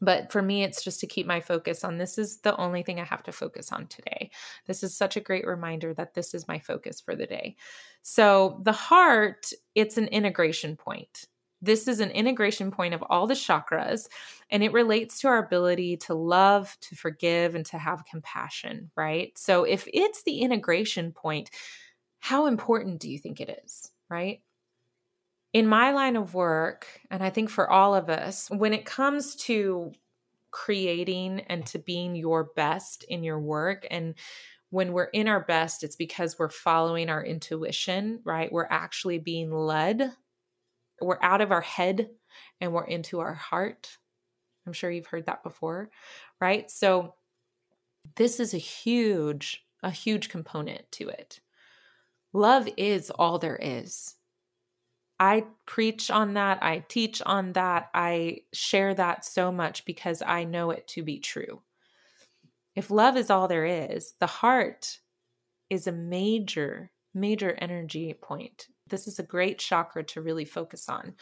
But 0.01 0.32
for 0.32 0.41
me, 0.41 0.63
it's 0.63 0.84
just 0.84 0.99
to 0.99 1.07
keep 1.07 1.26
my 1.26 1.39
focus 1.39 1.84
on 1.84 1.97
this 1.97 2.19
is 2.19 2.38
the 2.38 2.55
only 2.57 2.84
thing 2.84 2.99
I 2.99 3.05
have 3.05 3.23
to 3.23 3.32
focus 3.32 3.71
on 3.71 3.88
today. 3.88 4.30
This 4.67 4.84
is 4.84 4.95
such 4.95 5.17
a 5.17 5.21
great 5.21 5.47
reminder 5.47 5.93
that 5.93 6.13
this 6.13 6.34
is 6.34 6.47
my 6.47 6.59
focus 6.59 7.01
for 7.01 7.15
the 7.15 7.26
day. 7.26 7.55
So, 8.03 8.61
the 8.63 8.73
heart, 8.73 9.51
it's 9.73 9.97
an 9.97 10.07
integration 10.09 10.76
point. 10.76 11.26
This 11.61 11.88
is 11.88 12.01
an 12.01 12.11
integration 12.11 12.69
point 12.69 12.93
of 12.93 13.03
all 13.09 13.26
the 13.26 13.34
chakras, 13.34 14.07
and 14.51 14.61
it 14.61 14.73
relates 14.73 15.19
to 15.21 15.30
our 15.30 15.39
ability 15.39 15.97
to 15.97 16.13
love, 16.13 16.78
to 16.82 16.95
forgive, 16.95 17.55
and 17.55 17.65
to 17.67 17.78
have 17.80 18.05
compassion, 18.05 18.91
right? 18.95 19.36
So, 19.38 19.63
if 19.63 19.88
it's 19.91 20.21
the 20.23 20.41
integration 20.41 21.13
point, 21.13 21.49
how 22.19 22.45
important 22.45 22.99
do 22.99 23.09
you 23.09 23.17
think 23.17 23.39
it 23.39 23.61
is, 23.63 23.91
right? 24.09 24.41
In 25.55 25.67
my 25.67 25.91
line 25.91 26.17
of 26.17 26.33
work, 26.33 26.85
and 27.09 27.23
I 27.23 27.29
think 27.29 27.49
for 27.49 27.71
all 27.71 27.95
of 27.95 28.09
us, 28.09 28.49
when 28.49 28.73
it 28.73 28.83
comes 28.83 29.37
to 29.47 29.93
creating 30.51 31.39
and 31.47 31.65
to 31.67 31.79
being 31.79 32.13
your 32.13 32.49
best 32.57 33.05
in 33.05 33.23
your 33.23 33.39
work 33.39 33.87
and 33.89 34.15
when 34.69 34.91
we're 34.91 35.05
in 35.05 35.27
our 35.27 35.41
best 35.41 35.83
it's 35.83 35.97
because 35.97 36.37
we're 36.39 36.49
following 36.49 37.09
our 37.09 37.23
intuition 37.23 38.21
right? 38.23 38.51
We're 38.53 38.67
actually 38.69 39.19
being 39.19 39.51
led. 39.51 40.13
We're 41.01 41.21
out 41.21 41.41
of 41.41 41.51
our 41.51 41.61
head 41.61 42.09
and 42.61 42.71
we're 42.71 42.85
into 42.85 43.19
our 43.19 43.33
heart. 43.33 43.97
I'm 44.65 44.71
sure 44.71 44.89
you've 44.89 45.07
heard 45.07 45.25
that 45.25 45.43
before 45.43 45.89
right? 46.39 46.71
So 46.71 47.15
this 48.15 48.39
is 48.39 48.53
a 48.53 48.57
huge 48.57 49.65
a 49.83 49.91
huge 49.91 50.29
component 50.29 50.89
to 50.93 51.09
it. 51.09 51.41
Love 52.31 52.69
is 52.77 53.09
all 53.09 53.39
there 53.39 53.59
is 53.61 54.14
I 55.20 55.45
preach 55.66 56.11
on 56.11 56.34
that. 56.34 56.61
I 56.61 56.84
teach 56.88 57.22
on 57.26 57.53
that. 57.53 57.89
I 57.93 58.39
share 58.53 58.93
that 58.93 59.24
so 59.24 59.51
much 59.51 59.86
because 59.86 60.22
I 60.22 60.43
know 60.43 60.72
it 60.72 60.88
to 60.89 61.03
be 61.03 61.20
true. 61.20 61.61
If 62.76 62.91
love 62.91 63.16
is 63.16 63.30
all 63.30 63.47
there 63.47 63.66
is, 63.66 64.16
the 64.20 64.28
heart 64.28 64.99
is 65.70 65.88
a 65.88 65.93
major, 65.93 66.91
major 67.13 67.57
energy 67.59 68.13
point. 68.13 68.68
This 68.88 69.07
is 69.07 69.18
a 69.18 69.24
great 69.24 69.57
chakra 69.57 70.03
to 70.03 70.22
really 70.22 70.45
focus 70.45 70.89
on. 70.89 71.16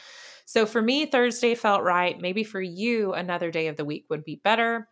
So 0.46 0.66
for 0.66 0.82
me, 0.82 1.06
Thursday 1.06 1.54
felt 1.54 1.84
right. 1.84 2.20
Maybe 2.20 2.44
for 2.44 2.62
you, 2.62 3.14
another 3.14 3.52
day 3.52 3.68
of 3.68 3.78
the 3.78 3.86
week 3.86 4.06
would 4.10 4.26
be 4.26 4.42
better 4.44 4.90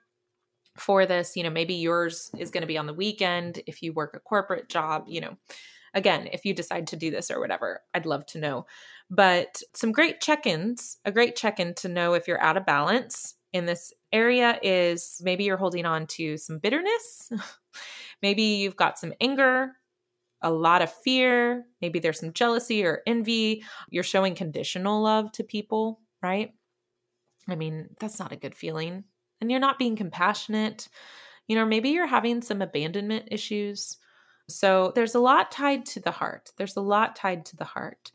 for 0.78 1.08
this. 1.08 1.36
You 1.36 1.44
know, 1.44 1.50
maybe 1.50 1.74
yours 1.74 2.30
is 2.38 2.52
going 2.52 2.62
to 2.62 2.68
be 2.68 2.78
on 2.78 2.86
the 2.86 2.94
weekend 2.94 3.62
if 3.66 3.82
you 3.82 3.94
work 3.94 4.16
a 4.16 4.20
corporate 4.20 4.70
job, 4.70 5.06
you 5.08 5.22
know 5.22 5.38
again, 5.94 6.30
if 6.32 6.46
you 6.46 6.54
decide 6.54 6.88
to 6.88 6.96
do 6.96 7.12
this 7.12 7.32
or 7.32 7.40
whatever, 7.40 7.82
I'd 7.94 8.06
love 8.06 8.26
to 8.28 8.40
know. 8.40 8.66
But 9.10 9.62
some 9.74 9.92
great 9.92 10.22
check 10.22 10.46
ins, 10.46 10.98
a 11.06 11.12
great 11.12 11.36
check 11.36 11.60
in 11.60 11.74
to 11.76 11.90
know 11.90 12.14
if 12.14 12.28
you're 12.28 12.42
out 12.42 12.58
of 12.58 12.66
balance 12.66 13.36
in 13.54 13.66
this 13.66 13.94
area 14.14 14.58
is 14.64 15.22
maybe 15.24 15.44
you're 15.44 15.58
holding 15.58 15.86
on 15.86 16.08
to 16.08 16.38
some 16.38 16.60
bitterness. 16.60 17.32
maybe 18.22 18.44
you've 18.44 18.78
got 18.78 18.98
some 18.98 19.14
anger, 19.20 19.74
a 20.42 20.52
lot 20.52 20.82
of 20.82 20.92
fear. 20.92 21.66
Maybe 21.82 22.00
there's 22.00 22.20
some 22.20 22.34
jealousy 22.34 22.86
or 22.86 23.02
envy. 23.06 23.64
You're 23.90 24.04
showing 24.04 24.36
conditional 24.36 25.02
love 25.02 25.32
to 25.34 25.44
people, 25.44 26.00
right? 26.22 26.54
I 27.48 27.56
mean, 27.56 27.90
that's 28.00 28.20
not 28.20 28.32
a 28.32 28.38
good 28.38 28.56
feeling. 28.56 29.04
And 29.40 29.52
you're 29.52 29.60
not 29.60 29.80
being 29.80 29.96
compassionate. 29.96 30.88
You 31.48 31.56
know, 31.56 31.66
maybe 31.66 31.90
you're 31.90 32.08
having 32.08 32.42
some 32.42 32.62
abandonment 32.62 33.28
issues. 33.32 33.98
So 34.56 34.92
there's 34.96 35.16
a 35.16 35.20
lot 35.20 35.52
tied 35.52 35.86
to 35.88 36.00
the 36.00 36.12
heart. 36.12 36.52
There's 36.58 36.78
a 36.78 36.82
lot 36.82 37.16
tied 37.16 37.46
to 37.48 37.56
the 37.58 37.66
heart. 37.66 38.12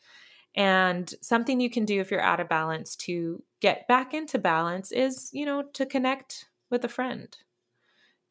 And 0.55 1.13
something 1.21 1.61
you 1.61 1.71
can 1.71 1.85
do 1.85 2.01
if 2.01 2.11
you're 2.11 2.21
out 2.21 2.41
of 2.41 2.49
balance 2.49 2.97
to 2.97 3.43
get 3.61 3.87
back 3.89 4.15
into 4.15 4.39
balance 4.39 4.93
is, 4.93 5.31
you 5.33 5.45
know, 5.47 5.63
to 5.75 5.87
connect 5.87 6.47
with 6.71 6.85
a 6.85 6.89
friend. 6.89 7.37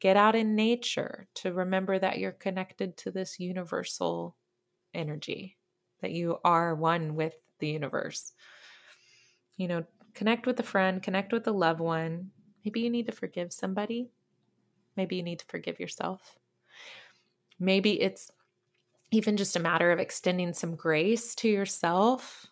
get 0.00 0.16
out 0.16 0.34
in 0.34 0.54
nature 0.54 1.26
to 1.34 1.52
remember 1.52 1.98
that 1.98 2.18
you're 2.18 2.32
connected 2.32 2.96
to 2.98 3.10
this 3.10 3.40
universal 3.40 4.36
energy, 4.94 5.56
that 6.00 6.12
you 6.12 6.38
are 6.44 6.74
one 6.74 7.14
with 7.14 7.34
the 7.58 7.68
universe. 7.68 8.32
You 9.56 9.68
know, 9.68 9.84
connect 10.14 10.46
with 10.46 10.60
a 10.60 10.62
friend, 10.62 11.02
connect 11.02 11.32
with 11.32 11.46
a 11.46 11.52
loved 11.52 11.80
one. 11.80 12.30
Maybe 12.64 12.80
you 12.80 12.90
need 12.90 13.06
to 13.06 13.12
forgive 13.12 13.52
somebody. 13.52 14.10
Maybe 14.96 15.16
you 15.16 15.22
need 15.22 15.38
to 15.40 15.46
forgive 15.46 15.80
yourself. 15.80 16.36
Maybe 17.58 18.00
it's 18.00 18.30
even 19.12 19.36
just 19.36 19.56
a 19.56 19.60
matter 19.60 19.92
of 19.92 19.98
extending 19.98 20.52
some 20.52 20.74
grace 20.74 21.34
to 21.36 21.48
yourself, 21.48 22.46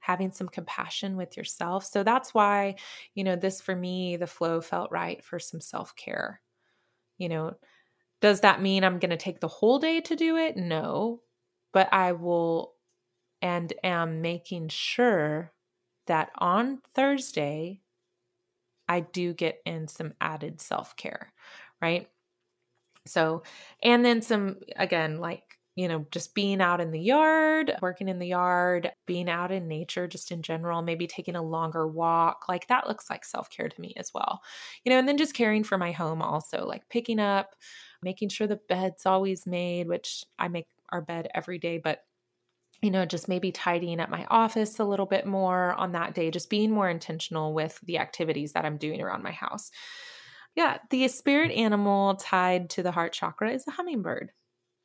having 0.00 0.30
some 0.30 0.48
compassion 0.48 1.16
with 1.16 1.36
yourself. 1.36 1.84
So 1.84 2.02
that's 2.02 2.32
why, 2.32 2.76
you 3.14 3.24
know, 3.24 3.36
this 3.36 3.60
for 3.60 3.74
me, 3.74 4.16
the 4.16 4.26
flow 4.26 4.60
felt 4.60 4.90
right 4.92 5.24
for 5.24 5.38
some 5.38 5.60
self 5.60 5.94
care. 5.96 6.40
You 7.18 7.28
know, 7.28 7.56
does 8.20 8.40
that 8.40 8.62
mean 8.62 8.84
I'm 8.84 8.98
going 8.98 9.10
to 9.10 9.16
take 9.16 9.40
the 9.40 9.48
whole 9.48 9.78
day 9.78 10.00
to 10.02 10.16
do 10.16 10.36
it? 10.36 10.56
No, 10.56 11.22
but 11.72 11.92
I 11.92 12.12
will 12.12 12.74
and 13.42 13.72
am 13.84 14.22
making 14.22 14.68
sure 14.68 15.52
that 16.06 16.30
on 16.38 16.78
Thursday, 16.94 17.80
I 18.88 19.00
do 19.00 19.32
get 19.34 19.60
in 19.66 19.88
some 19.88 20.14
added 20.20 20.60
self 20.60 20.96
care, 20.96 21.32
right? 21.80 22.08
So, 23.06 23.42
and 23.82 24.04
then 24.04 24.22
some, 24.22 24.58
again, 24.76 25.18
like, 25.18 25.42
you 25.76 25.88
know, 25.88 26.06
just 26.10 26.34
being 26.34 26.62
out 26.62 26.80
in 26.80 26.90
the 26.90 27.00
yard, 27.00 27.76
working 27.82 28.08
in 28.08 28.18
the 28.18 28.26
yard, 28.28 28.92
being 29.06 29.28
out 29.28 29.52
in 29.52 29.68
nature, 29.68 30.08
just 30.08 30.32
in 30.32 30.40
general, 30.42 30.80
maybe 30.80 31.06
taking 31.06 31.36
a 31.36 31.42
longer 31.42 31.86
walk, 31.86 32.46
like 32.48 32.66
that 32.68 32.86
looks 32.88 33.10
like 33.10 33.24
self 33.26 33.50
care 33.50 33.68
to 33.68 33.80
me 33.80 33.92
as 33.98 34.10
well. 34.14 34.40
You 34.84 34.90
know, 34.90 34.98
and 34.98 35.06
then 35.06 35.18
just 35.18 35.34
caring 35.34 35.64
for 35.64 35.76
my 35.76 35.92
home 35.92 36.22
also, 36.22 36.64
like 36.66 36.88
picking 36.88 37.18
up, 37.20 37.54
making 38.02 38.30
sure 38.30 38.46
the 38.46 38.60
bed's 38.68 39.04
always 39.04 39.46
made, 39.46 39.86
which 39.88 40.24
I 40.38 40.48
make 40.48 40.66
our 40.90 41.02
bed 41.02 41.28
every 41.34 41.58
day, 41.58 41.78
but 41.78 42.00
you 42.82 42.90
know, 42.90 43.06
just 43.06 43.28
maybe 43.28 43.50
tidying 43.52 44.00
up 44.00 44.10
my 44.10 44.26
office 44.26 44.78
a 44.78 44.84
little 44.84 45.06
bit 45.06 45.26
more 45.26 45.72
on 45.74 45.92
that 45.92 46.14
day, 46.14 46.30
just 46.30 46.50
being 46.50 46.70
more 46.70 46.90
intentional 46.90 47.54
with 47.54 47.80
the 47.82 47.98
activities 47.98 48.52
that 48.52 48.66
I'm 48.66 48.76
doing 48.76 49.00
around 49.00 49.22
my 49.22 49.32
house. 49.32 49.70
Yeah, 50.56 50.78
the 50.90 51.06
spirit 51.08 51.52
animal 51.52 52.16
tied 52.16 52.70
to 52.70 52.82
the 52.82 52.90
heart 52.90 53.12
chakra 53.12 53.52
is 53.52 53.66
a 53.68 53.70
hummingbird. 53.70 54.32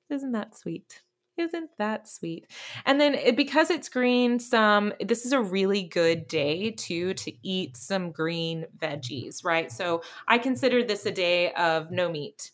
Isn't 0.09 0.33
that 0.33 0.57
sweet? 0.57 1.01
Isn't 1.37 1.69
that 1.77 2.09
sweet? 2.09 2.51
And 2.85 2.99
then 2.99 3.15
it, 3.15 3.37
because 3.37 3.71
it's 3.71 3.87
green, 3.87 4.37
some 4.37 4.93
this 4.99 5.25
is 5.25 5.31
a 5.31 5.41
really 5.41 5.83
good 5.83 6.27
day 6.27 6.71
too 6.71 7.13
to 7.15 7.31
eat 7.41 7.77
some 7.77 8.11
green 8.11 8.65
veggies, 8.77 9.45
right? 9.45 9.71
So 9.71 10.03
I 10.27 10.37
consider 10.37 10.83
this 10.83 11.05
a 11.05 11.11
day 11.11 11.53
of 11.53 11.89
no 11.89 12.11
meat 12.11 12.51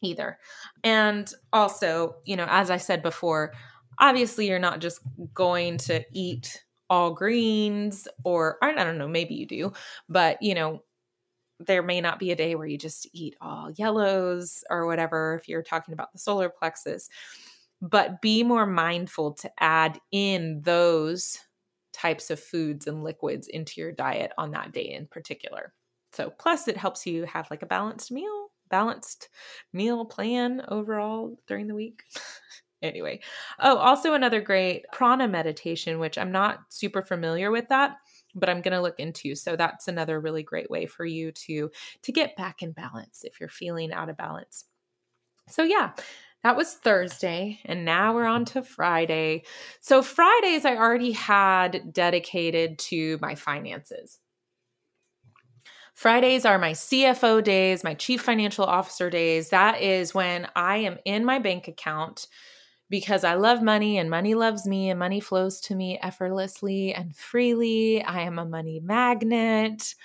either. 0.00 0.38
And 0.82 1.30
also, 1.52 2.16
you 2.24 2.36
know, 2.36 2.46
as 2.48 2.70
I 2.70 2.78
said 2.78 3.02
before, 3.02 3.52
obviously 3.98 4.48
you're 4.48 4.58
not 4.58 4.80
just 4.80 5.00
going 5.34 5.76
to 5.78 6.02
eat 6.10 6.64
all 6.88 7.12
greens 7.12 8.08
or 8.24 8.56
I 8.62 8.72
don't 8.72 8.98
know, 8.98 9.08
maybe 9.08 9.34
you 9.34 9.46
do, 9.46 9.72
but 10.08 10.42
you 10.42 10.54
know, 10.54 10.82
there 11.66 11.82
may 11.82 12.00
not 12.00 12.18
be 12.18 12.30
a 12.30 12.36
day 12.36 12.54
where 12.54 12.66
you 12.66 12.78
just 12.78 13.06
eat 13.12 13.36
all 13.40 13.70
yellows 13.72 14.64
or 14.70 14.86
whatever 14.86 15.38
if 15.40 15.48
you're 15.48 15.62
talking 15.62 15.94
about 15.94 16.12
the 16.12 16.18
solar 16.18 16.48
plexus. 16.48 17.08
But 17.80 18.22
be 18.22 18.42
more 18.42 18.66
mindful 18.66 19.32
to 19.34 19.50
add 19.60 20.00
in 20.10 20.62
those 20.62 21.38
types 21.92 22.30
of 22.30 22.40
foods 22.40 22.86
and 22.86 23.04
liquids 23.04 23.48
into 23.48 23.80
your 23.80 23.92
diet 23.92 24.32
on 24.38 24.50
that 24.52 24.72
day 24.72 24.92
in 24.92 25.06
particular. 25.06 25.72
So, 26.12 26.30
plus, 26.30 26.68
it 26.68 26.76
helps 26.76 27.06
you 27.06 27.24
have 27.24 27.50
like 27.50 27.62
a 27.62 27.66
balanced 27.66 28.12
meal, 28.12 28.50
balanced 28.70 29.28
meal 29.72 30.04
plan 30.04 30.62
overall 30.68 31.36
during 31.46 31.66
the 31.66 31.74
week. 31.74 32.04
anyway, 32.82 33.20
oh, 33.58 33.76
also 33.76 34.14
another 34.14 34.40
great 34.40 34.84
prana 34.92 35.26
meditation, 35.26 35.98
which 35.98 36.16
I'm 36.16 36.32
not 36.32 36.60
super 36.68 37.02
familiar 37.02 37.50
with 37.50 37.68
that 37.68 37.96
but 38.34 38.48
I'm 38.48 38.62
going 38.62 38.74
to 38.74 38.80
look 38.80 38.98
into. 38.98 39.34
So 39.34 39.56
that's 39.56 39.88
another 39.88 40.20
really 40.20 40.42
great 40.42 40.70
way 40.70 40.86
for 40.86 41.04
you 41.04 41.32
to 41.32 41.70
to 42.02 42.12
get 42.12 42.36
back 42.36 42.62
in 42.62 42.72
balance 42.72 43.22
if 43.24 43.40
you're 43.40 43.48
feeling 43.48 43.92
out 43.92 44.08
of 44.08 44.16
balance. 44.16 44.64
So 45.48 45.62
yeah, 45.62 45.92
that 46.44 46.56
was 46.56 46.74
Thursday, 46.74 47.58
and 47.64 47.86
now 47.86 48.14
we're 48.14 48.26
on 48.26 48.44
to 48.46 48.62
Friday. 48.62 49.44
So, 49.80 50.02
Fridays 50.02 50.66
I 50.66 50.76
already 50.76 51.12
had 51.12 51.90
dedicated 51.90 52.78
to 52.80 53.18
my 53.22 53.34
finances. 53.34 54.20
Fridays 55.94 56.44
are 56.44 56.58
my 56.58 56.72
CFO 56.72 57.42
days, 57.42 57.82
my 57.82 57.94
chief 57.94 58.20
financial 58.20 58.66
officer 58.66 59.08
days. 59.08 59.50
That 59.50 59.80
is 59.80 60.12
when 60.12 60.48
I 60.54 60.78
am 60.78 60.98
in 61.06 61.24
my 61.24 61.38
bank 61.38 61.66
account 61.66 62.26
because 62.94 63.24
I 63.24 63.34
love 63.34 63.60
money 63.60 63.98
and 63.98 64.08
money 64.08 64.36
loves 64.36 64.68
me 64.68 64.88
and 64.88 65.00
money 65.00 65.18
flows 65.18 65.60
to 65.62 65.74
me 65.74 65.98
effortlessly 66.00 66.94
and 66.94 67.12
freely. 67.16 68.00
I 68.04 68.20
am 68.20 68.38
a 68.38 68.44
money 68.44 68.78
magnet. 68.78 69.96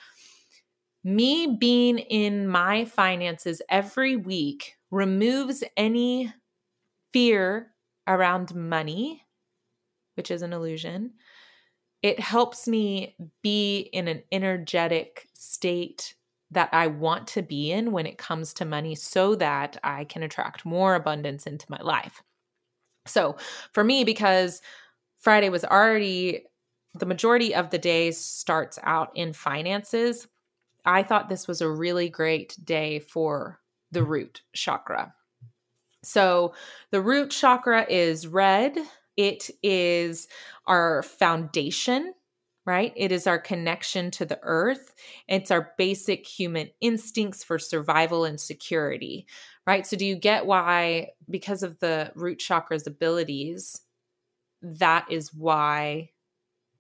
Me 1.04 1.56
being 1.60 2.00
in 2.00 2.48
my 2.48 2.86
finances 2.86 3.62
every 3.70 4.16
week 4.16 4.74
removes 4.90 5.64
any 5.78 6.34
fear 7.14 7.76
around 8.08 8.56
money, 8.56 9.24
which 10.16 10.32
is 10.32 10.42
an 10.42 10.52
illusion. 10.52 11.12
It 12.02 12.20
helps 12.20 12.68
me 12.68 13.16
be 13.44 13.82
in 13.82 14.08
an 14.08 14.24
energetic 14.32 15.28
state 15.36 16.16
that 16.50 16.70
I 16.72 16.88
want 16.88 17.28
to 17.28 17.44
be 17.44 17.72
in 17.72 17.92
when 17.92 18.08
it 18.08 18.18
comes 18.18 18.52
to 18.56 18.66
money 18.66 18.96
so 18.96 19.36
that 19.36 19.78
I 19.84 20.06
can 20.06 20.24
attract 20.24 20.66
more 20.66 20.96
abundance 20.96 21.46
into 21.46 21.68
my 21.70 21.80
life. 21.84 22.24
So 23.10 23.36
for 23.74 23.84
me, 23.84 24.04
because 24.04 24.62
Friday 25.20 25.50
was 25.50 25.66
already 25.66 26.46
the 26.94 27.06
majority 27.06 27.54
of 27.54 27.70
the 27.70 27.78
day 27.78 28.12
starts 28.12 28.80
out 28.84 29.12
in 29.16 29.34
finances, 29.34 30.28
I 30.86 31.04
thought 31.04 31.30
this 31.30 31.48
was 31.48 31.62
a 31.62 31.70
really 31.70 32.10
great 32.10 32.58
day 32.64 33.00
for 33.00 33.60
the 33.92 34.04
root 34.04 34.42
chakra. 34.54 35.14
So 36.04 36.54
the 36.92 37.02
root 37.02 37.32
chakra 37.32 37.86
is 37.90 38.28
red. 38.28 38.78
It 39.18 39.50
is 39.62 40.28
our 40.66 41.04
foundation, 41.04 42.14
right? 42.66 42.94
It 42.96 43.12
is 43.12 43.28
our 43.28 43.40
connection 43.40 44.10
to 44.12 44.26
the 44.26 44.40
earth. 44.42 44.94
It's 45.28 45.52
our 45.52 45.74
basic 45.78 46.26
human 46.26 46.70
instincts 46.80 47.44
for 47.44 47.60
survival 47.60 48.24
and 48.24 48.40
security, 48.40 49.28
right? 49.70 49.86
So, 49.86 49.96
do 49.96 50.04
you 50.04 50.16
get 50.16 50.48
why, 50.48 51.12
because 51.30 51.62
of 51.62 51.78
the 51.78 52.12
root 52.16 52.40
chakra's 52.40 52.88
abilities, 52.88 53.80
that 54.64 55.06
is 55.12 55.32
why 55.32 56.10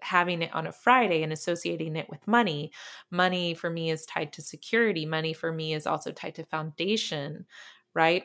having 0.01 0.41
it 0.41 0.51
on 0.55 0.65
a 0.65 0.71
Friday 0.71 1.21
and 1.21 1.31
associating 1.31 1.95
it 1.95 2.09
with 2.09 2.27
money, 2.27 2.71
money 3.11 3.53
for 3.53 3.69
me 3.69 3.91
is 3.91 4.07
tied 4.07 4.33
to 4.33 4.41
security. 4.41 5.05
Money 5.05 5.33
for 5.33 5.51
me 5.51 5.75
is 5.75 5.85
also 5.85 6.11
tied 6.11 6.33
to 6.33 6.43
foundation, 6.45 7.45
right? 7.93 8.23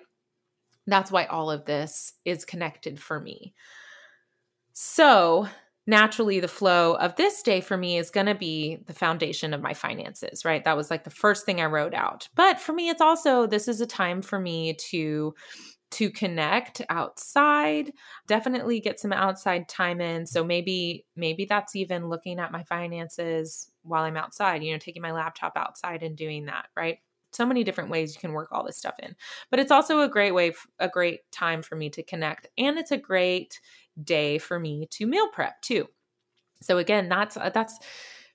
That's 0.87 1.11
why 1.11 1.27
all 1.27 1.51
of 1.51 1.67
this 1.67 2.15
is 2.25 2.47
connected 2.47 2.99
for 2.99 3.21
me. 3.21 3.53
So, 4.73 5.47
naturally 5.87 6.41
the 6.41 6.49
flow 6.49 6.95
of 6.95 7.17
this 7.17 7.43
day 7.43 7.61
for 7.61 7.77
me 7.77 7.99
is 7.99 8.11
going 8.11 8.27
to 8.27 8.35
be 8.35 8.79
the 8.87 8.95
foundation 8.95 9.53
of 9.53 9.61
my 9.61 9.75
finances, 9.75 10.45
right? 10.45 10.65
That 10.65 10.77
was 10.77 10.91
like 10.91 11.05
the 11.05 11.11
first 11.11 11.45
thing 11.45 11.61
I 11.61 11.67
wrote 11.67 11.95
out. 11.95 12.29
But 12.35 12.61
for 12.61 12.73
me 12.73 12.89
it's 12.89 13.03
also 13.03 13.47
this 13.47 13.69
is 13.69 13.81
a 13.81 13.87
time 13.87 14.23
for 14.23 14.39
me 14.39 14.75
to 14.91 15.35
to 15.95 16.11
connect 16.11 16.83
outside 16.89 17.93
definitely 18.27 18.81
get 18.81 18.99
some 18.99 19.13
outside 19.13 19.69
time 19.69 20.01
in 20.01 20.27
so 20.27 20.43
maybe 20.43 21.05
maybe 21.15 21.45
that's 21.45 21.77
even 21.77 22.09
looking 22.09 22.41
at 22.41 22.51
my 22.51 22.65
finances 22.65 23.71
while 23.83 24.03
i'm 24.03 24.17
outside 24.17 24.65
you 24.65 24.73
know 24.73 24.79
taking 24.79 25.03
my 25.03 25.13
laptop 25.13 25.53
outside 25.55 26.03
and 26.03 26.17
doing 26.17 26.47
that 26.47 26.67
right 26.77 26.99
so 27.31 27.47
many 27.47 27.63
different 27.63 27.91
ways 27.91 28.13
you 28.13 28.21
can 28.21 28.33
work 28.33 28.49
all 28.51 28.65
this 28.65 28.77
stuff 28.77 28.95
in 29.01 29.15
but 29.51 29.61
it's 29.61 29.71
also 29.71 30.01
a 30.01 30.09
great 30.09 30.33
way 30.35 30.53
a 30.81 30.89
great 30.89 31.21
time 31.31 31.63
for 31.63 31.77
me 31.77 31.89
to 31.89 32.03
connect 32.03 32.49
and 32.59 32.77
it's 32.77 32.91
a 32.91 32.97
great 32.97 33.61
day 34.03 34.39
for 34.39 34.59
me 34.59 34.87
to 34.93 35.07
meal 35.07 35.29
prep 35.29 35.61
too. 35.63 35.89
So 36.63 36.79
again, 36.79 37.09
that's 37.09 37.37
uh, 37.37 37.51
that's 37.51 37.79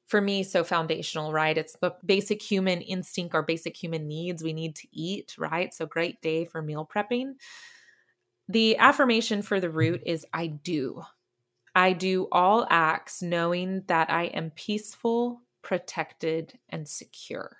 for 0.05 0.21
me 0.21 0.43
so 0.43 0.63
foundational, 0.63 1.31
right? 1.31 1.57
It's 1.57 1.77
the 1.81 1.93
basic 2.03 2.41
human 2.41 2.81
instinct 2.81 3.35
or 3.35 3.43
basic 3.43 3.77
human 3.77 4.07
needs 4.07 4.43
we 4.43 4.53
need 4.53 4.75
to 4.77 4.87
eat, 4.91 5.35
right? 5.37 5.73
So 5.73 5.85
great 5.85 6.21
day 6.21 6.45
for 6.45 6.61
meal 6.61 6.89
prepping. 6.91 7.33
The 8.47 8.77
affirmation 8.77 9.43
for 9.43 9.59
the 9.59 9.69
root 9.69 10.01
is 10.05 10.25
I 10.33 10.47
do. 10.47 11.03
I 11.75 11.93
do 11.93 12.27
all 12.31 12.65
acts 12.69 13.21
knowing 13.21 13.83
that 13.87 14.09
I 14.09 14.25
am 14.25 14.49
peaceful, 14.51 15.43
protected, 15.61 16.57
and 16.67 16.87
secure. 16.87 17.57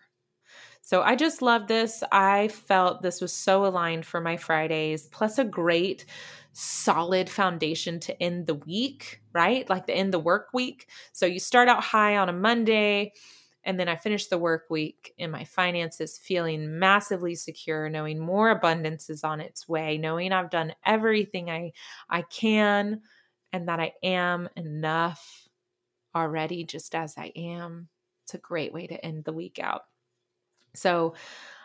So 0.81 1.03
I 1.03 1.15
just 1.15 1.43
love 1.43 1.67
this. 1.67 2.03
I 2.11 2.47
felt 2.47 3.03
this 3.03 3.21
was 3.21 3.31
so 3.31 3.65
aligned 3.65 4.07
for 4.07 4.19
my 4.19 4.37
Fridays, 4.37 5.05
plus 5.05 5.37
a 5.37 5.43
great 5.43 6.05
solid 6.53 7.29
foundation 7.29 7.99
to 8.01 8.21
end 8.21 8.47
the 8.47 8.55
week, 8.55 9.21
right? 9.33 9.69
Like 9.69 9.85
the 9.87 9.95
end 9.95 10.13
the 10.13 10.19
work 10.19 10.47
week. 10.53 10.89
So 11.11 11.25
you 11.25 11.39
start 11.39 11.69
out 11.69 11.83
high 11.83 12.17
on 12.17 12.29
a 12.29 12.33
Monday 12.33 13.13
And 13.65 13.79
then 13.79 13.89
I 13.89 13.95
finish 13.97 14.27
the 14.27 14.37
work 14.37 14.65
week 14.69 15.13
in 15.17 15.31
my 15.31 15.43
finances 15.43 16.17
feeling 16.17 16.79
massively 16.79 17.35
secure, 17.35 17.89
knowing 17.89 18.19
more 18.19 18.49
abundance 18.51 19.09
is 19.09 19.23
on 19.23 19.41
its 19.41 19.67
way, 19.67 19.97
knowing 19.97 20.31
I've 20.31 20.49
done 20.49 20.73
everything 20.85 21.49
I 21.49 21.73
I 22.09 22.23
can 22.23 23.01
and 23.51 23.67
that 23.67 23.79
I 23.79 23.93
am 24.03 24.49
enough 24.55 25.47
already 26.15 26.63
just 26.65 26.95
as 26.95 27.15
I 27.17 27.31
am. 27.35 27.89
It's 28.23 28.33
a 28.35 28.39
great 28.39 28.73
way 28.73 28.87
to 28.87 29.05
end 29.05 29.25
the 29.25 29.33
week 29.33 29.59
out. 29.59 29.83
So, 30.73 31.13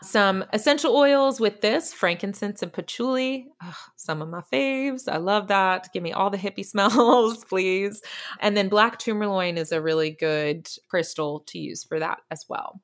some 0.02 0.44
essential 0.52 0.94
oils 0.94 1.40
with 1.40 1.62
this 1.62 1.94
frankincense 1.94 2.62
and 2.62 2.70
patchouli, 2.70 3.46
Ugh, 3.62 3.74
some 3.96 4.20
of 4.20 4.28
my 4.28 4.42
faves. 4.52 5.08
I 5.08 5.16
love 5.16 5.48
that. 5.48 5.88
Give 5.94 6.02
me 6.02 6.12
all 6.12 6.28
the 6.28 6.36
hippie 6.36 6.64
smells, 6.66 7.44
please. 7.44 8.02
And 8.40 8.56
then 8.56 8.68
black 8.68 8.98
tourmaline 8.98 9.56
is 9.56 9.72
a 9.72 9.80
really 9.80 10.10
good 10.10 10.68
crystal 10.88 11.40
to 11.46 11.58
use 11.58 11.84
for 11.84 11.98
that 12.00 12.20
as 12.30 12.44
well. 12.48 12.82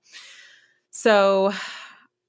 So, 0.91 1.53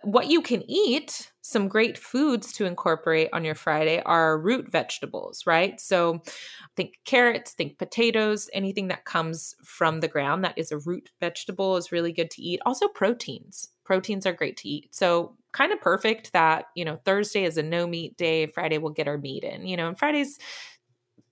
what 0.03 0.27
you 0.27 0.41
can 0.41 0.63
eat, 0.69 1.31
some 1.41 1.67
great 1.67 1.97
foods 1.97 2.53
to 2.53 2.65
incorporate 2.65 3.29
on 3.33 3.43
your 3.43 3.55
Friday 3.55 4.01
are 4.05 4.39
root 4.39 4.71
vegetables, 4.71 5.45
right? 5.45 5.79
So 5.79 6.21
think 6.75 6.95
carrots, 7.05 7.51
think 7.51 7.77
potatoes, 7.77 8.49
anything 8.53 8.87
that 8.87 9.05
comes 9.05 9.55
from 9.63 9.99
the 9.99 10.07
ground 10.07 10.43
that 10.43 10.57
is 10.57 10.71
a 10.71 10.79
root 10.79 11.09
vegetable 11.19 11.77
is 11.77 11.91
really 11.91 12.13
good 12.13 12.31
to 12.31 12.41
eat. 12.41 12.61
Also, 12.65 12.87
proteins. 12.87 13.69
Proteins 13.91 14.25
are 14.25 14.31
great 14.31 14.55
to 14.55 14.69
eat. 14.69 14.95
So, 14.95 15.35
kind 15.51 15.73
of 15.73 15.81
perfect 15.81 16.31
that, 16.31 16.67
you 16.75 16.85
know, 16.85 16.95
Thursday 17.03 17.43
is 17.43 17.57
a 17.57 17.63
no 17.63 17.85
meat 17.85 18.15
day, 18.15 18.45
Friday 18.47 18.77
we'll 18.77 18.93
get 18.93 19.09
our 19.09 19.17
meat 19.17 19.43
in, 19.43 19.67
you 19.67 19.75
know, 19.75 19.89
and 19.89 19.99
Fridays 19.99 20.39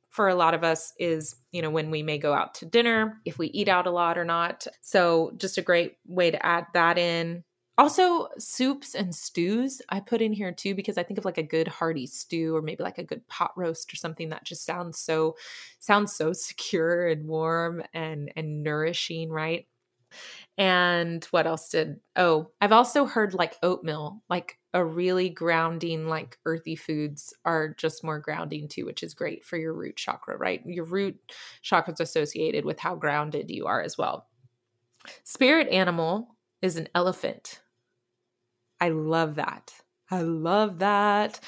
for 0.09 0.27
a 0.27 0.35
lot 0.35 0.53
of 0.53 0.63
us 0.63 0.91
is 0.99 1.35
you 1.51 1.61
know 1.61 1.69
when 1.69 1.91
we 1.91 2.03
may 2.03 2.17
go 2.17 2.33
out 2.33 2.55
to 2.55 2.65
dinner 2.65 3.21
if 3.25 3.37
we 3.37 3.47
eat 3.49 3.69
out 3.69 3.85
a 3.85 3.91
lot 3.91 4.17
or 4.17 4.25
not 4.25 4.65
so 4.81 5.31
just 5.37 5.59
a 5.59 5.61
great 5.61 5.97
way 6.07 6.31
to 6.31 6.45
add 6.45 6.65
that 6.73 6.97
in 6.97 7.43
also, 7.79 8.27
soups 8.37 8.93
and 8.93 9.15
stews 9.15 9.81
I 9.87 10.01
put 10.01 10.21
in 10.21 10.33
here 10.33 10.51
too 10.51 10.75
because 10.75 10.97
I 10.97 11.03
think 11.03 11.17
of 11.17 11.23
like 11.23 11.37
a 11.37 11.43
good 11.43 11.69
hearty 11.69 12.07
stew 12.07 12.53
or 12.53 12.61
maybe 12.61 12.83
like 12.83 12.97
a 12.97 13.05
good 13.05 13.25
pot 13.29 13.53
roast 13.55 13.93
or 13.93 13.95
something 13.95 14.27
that 14.29 14.43
just 14.43 14.65
sounds 14.65 14.99
so 14.99 15.37
sounds 15.79 16.13
so 16.13 16.33
secure 16.33 17.07
and 17.07 17.25
warm 17.25 17.81
and 17.93 18.33
and 18.35 18.63
nourishing, 18.63 19.29
right? 19.29 19.65
And 20.57 21.23
what 21.25 21.47
else 21.47 21.69
did 21.69 21.99
Oh, 22.15 22.51
I've 22.61 22.71
also 22.71 23.05
heard 23.05 23.33
like 23.33 23.57
oatmeal, 23.63 24.23
like 24.29 24.57
a 24.73 24.83
really 24.83 25.29
grounding 25.29 26.07
like 26.07 26.37
earthy 26.45 26.75
foods 26.75 27.33
are 27.45 27.73
just 27.75 28.03
more 28.03 28.19
grounding 28.19 28.67
too, 28.67 28.85
which 28.85 29.03
is 29.03 29.13
great 29.13 29.45
for 29.45 29.57
your 29.57 29.73
root 29.73 29.95
chakra, 29.95 30.37
right? 30.37 30.61
Your 30.65 30.85
root 30.85 31.17
chakra 31.61 31.93
is 31.93 31.99
associated 31.99 32.65
with 32.65 32.79
how 32.79 32.95
grounded 32.95 33.49
you 33.49 33.67
are 33.67 33.81
as 33.81 33.97
well. 33.97 34.27
Spirit 35.23 35.69
animal 35.69 36.35
is 36.61 36.75
an 36.75 36.89
elephant 36.93 37.61
I 38.79 38.89
love 38.89 39.35
that. 39.35 39.73
I 40.11 40.21
love 40.21 40.79
that. 40.79 41.39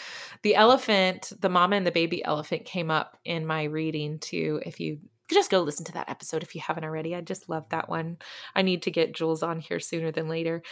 The 0.43 0.55
elephant, 0.55 1.31
the 1.39 1.49
mama 1.49 1.75
and 1.75 1.87
the 1.87 1.91
baby 1.91 2.23
elephant 2.23 2.65
came 2.65 2.91
up 2.91 3.17
in 3.25 3.45
my 3.45 3.63
reading 3.63 4.19
too. 4.19 4.61
If 4.65 4.79
you 4.79 4.99
just 5.35 5.51
go 5.51 5.61
listen 5.61 5.85
to 5.85 5.91
that 5.93 6.09
episode 6.09 6.43
if 6.43 6.55
you 6.55 6.61
haven't 6.61 6.83
already. 6.83 7.15
I 7.15 7.21
just 7.21 7.49
love 7.49 7.69
that 7.69 7.89
one. 7.89 8.17
I 8.55 8.61
need 8.61 8.83
to 8.83 8.91
get 8.91 9.15
Jules 9.15 9.43
on 9.43 9.59
here 9.59 9.79
sooner 9.79 10.11
than 10.11 10.27
later. 10.27 10.63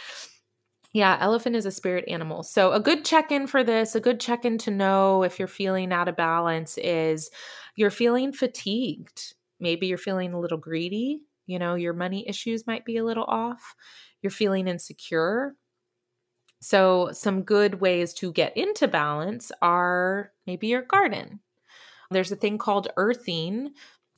Yeah, 0.92 1.16
elephant 1.20 1.54
is 1.54 1.66
a 1.66 1.70
spirit 1.70 2.04
animal. 2.08 2.42
So, 2.42 2.72
a 2.72 2.80
good 2.80 3.04
check 3.04 3.30
in 3.30 3.46
for 3.46 3.62
this, 3.62 3.94
a 3.94 4.00
good 4.00 4.18
check 4.18 4.44
in 4.44 4.58
to 4.58 4.72
know 4.72 5.22
if 5.22 5.38
you're 5.38 5.46
feeling 5.46 5.92
out 5.92 6.08
of 6.08 6.16
balance 6.16 6.78
is 6.78 7.30
you're 7.76 7.90
feeling 7.90 8.32
fatigued. 8.32 9.34
Maybe 9.60 9.86
you're 9.86 9.98
feeling 9.98 10.32
a 10.32 10.40
little 10.40 10.58
greedy. 10.58 11.20
You 11.46 11.58
know, 11.58 11.76
your 11.76 11.92
money 11.92 12.28
issues 12.28 12.66
might 12.66 12.84
be 12.84 12.96
a 12.96 13.04
little 13.04 13.24
off. 13.24 13.74
You're 14.20 14.30
feeling 14.30 14.66
insecure. 14.66 15.54
So, 16.60 17.10
some 17.12 17.42
good 17.42 17.80
ways 17.80 18.12
to 18.14 18.32
get 18.32 18.56
into 18.56 18.88
balance 18.88 19.52
are 19.62 20.32
maybe 20.44 20.66
your 20.66 20.82
garden. 20.82 21.40
There's 22.10 22.32
a 22.32 22.36
thing 22.36 22.58
called 22.58 22.88
earthing. 22.96 23.70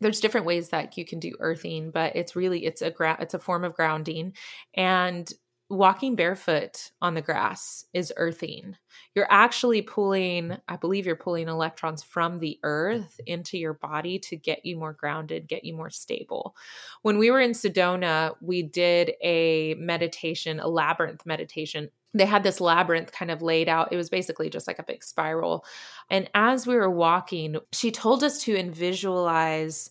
There's 0.02 0.20
different 0.20 0.46
ways 0.46 0.70
that 0.70 0.98
you 0.98 1.04
can 1.04 1.18
do 1.20 1.32
earthing, 1.40 1.90
but 1.90 2.16
it's 2.16 2.36
really 2.36 2.64
it's 2.66 2.82
a 2.82 2.90
gra- 2.90 3.18
it's 3.20 3.34
a 3.34 3.38
form 3.38 3.64
of 3.64 3.74
grounding. 3.74 4.34
And 4.74 5.32
walking 5.72 6.14
barefoot 6.14 6.90
on 7.00 7.14
the 7.14 7.22
grass 7.22 7.86
is 7.94 8.12
earthing. 8.16 8.76
You're 9.14 9.30
actually 9.30 9.82
pulling, 9.82 10.56
I 10.68 10.76
believe 10.76 11.06
you're 11.06 11.16
pulling 11.16 11.48
electrons 11.48 12.02
from 12.02 12.38
the 12.38 12.60
earth 12.62 13.18
into 13.26 13.56
your 13.56 13.72
body 13.72 14.18
to 14.20 14.36
get 14.36 14.66
you 14.66 14.76
more 14.76 14.92
grounded, 14.92 15.48
get 15.48 15.64
you 15.64 15.74
more 15.74 15.90
stable. 15.90 16.54
When 17.00 17.18
we 17.18 17.30
were 17.30 17.40
in 17.40 17.52
Sedona, 17.52 18.34
we 18.42 18.62
did 18.62 19.14
a 19.22 19.74
meditation, 19.74 20.60
a 20.60 20.68
labyrinth 20.68 21.24
meditation 21.26 21.90
they 22.14 22.26
had 22.26 22.42
this 22.42 22.60
labyrinth 22.60 23.10
kind 23.10 23.30
of 23.30 23.40
laid 23.40 23.70
out. 23.70 23.90
It 23.90 23.96
was 23.96 24.10
basically 24.10 24.50
just 24.50 24.66
like 24.66 24.78
a 24.78 24.82
big 24.82 25.02
spiral. 25.02 25.64
And 26.10 26.28
as 26.34 26.66
we 26.66 26.74
were 26.74 26.90
walking, 26.90 27.56
she 27.72 27.90
told 27.90 28.22
us 28.22 28.42
to 28.42 28.70
visualize 28.70 29.88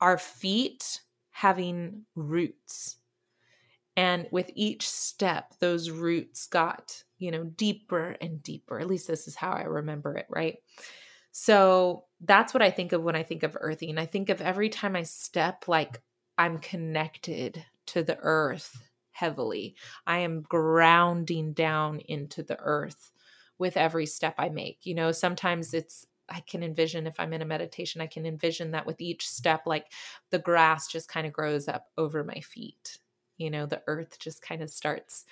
our 0.00 0.18
feet 0.18 1.00
having 1.30 2.06
roots. 2.16 2.96
And 3.96 4.26
with 4.30 4.50
each 4.54 4.88
step, 4.88 5.54
those 5.60 5.90
roots 5.90 6.46
got, 6.46 7.02
you 7.18 7.30
know, 7.30 7.44
deeper 7.44 8.16
and 8.20 8.42
deeper. 8.42 8.80
At 8.80 8.88
least 8.88 9.06
this 9.06 9.28
is 9.28 9.36
how 9.36 9.52
I 9.52 9.62
remember 9.62 10.16
it, 10.16 10.26
right? 10.28 10.58
So 11.30 12.04
that's 12.20 12.54
what 12.54 12.62
I 12.62 12.70
think 12.70 12.92
of 12.92 13.02
when 13.02 13.16
I 13.16 13.22
think 13.22 13.42
of 13.42 13.56
earthing. 13.60 13.98
I 13.98 14.06
think 14.06 14.30
of 14.30 14.40
every 14.40 14.68
time 14.68 14.96
I 14.96 15.02
step, 15.02 15.64
like 15.68 16.00
I'm 16.38 16.58
connected 16.58 17.64
to 17.86 18.02
the 18.02 18.18
earth 18.20 18.80
heavily. 19.12 19.76
I 20.06 20.18
am 20.18 20.42
grounding 20.42 21.52
down 21.52 22.00
into 22.00 22.42
the 22.42 22.58
earth 22.58 23.12
with 23.58 23.76
every 23.76 24.06
step 24.06 24.34
I 24.38 24.48
make. 24.48 24.80
You 24.84 24.94
know, 24.94 25.12
sometimes 25.12 25.74
it's 25.74 26.06
I 26.28 26.40
can 26.40 26.62
envision 26.62 27.06
if 27.06 27.20
I'm 27.20 27.32
in 27.32 27.42
a 27.42 27.46
meditation, 27.46 28.00
I 28.00 28.06
can 28.06 28.26
envision 28.26 28.70
that 28.70 28.86
with 28.86 29.00
each 29.00 29.28
step, 29.28 29.62
like 29.66 29.92
the 30.30 30.38
grass 30.38 30.86
just 30.88 31.08
kind 31.08 31.26
of 31.26 31.32
grows 31.32 31.68
up 31.68 31.88
over 31.98 32.24
my 32.24 32.40
feet. 32.40 32.98
You 33.38 33.50
know, 33.50 33.66
the 33.66 33.82
earth 33.86 34.18
just 34.18 34.42
kind 34.42 34.62
of 34.62 34.70
starts 34.70 35.24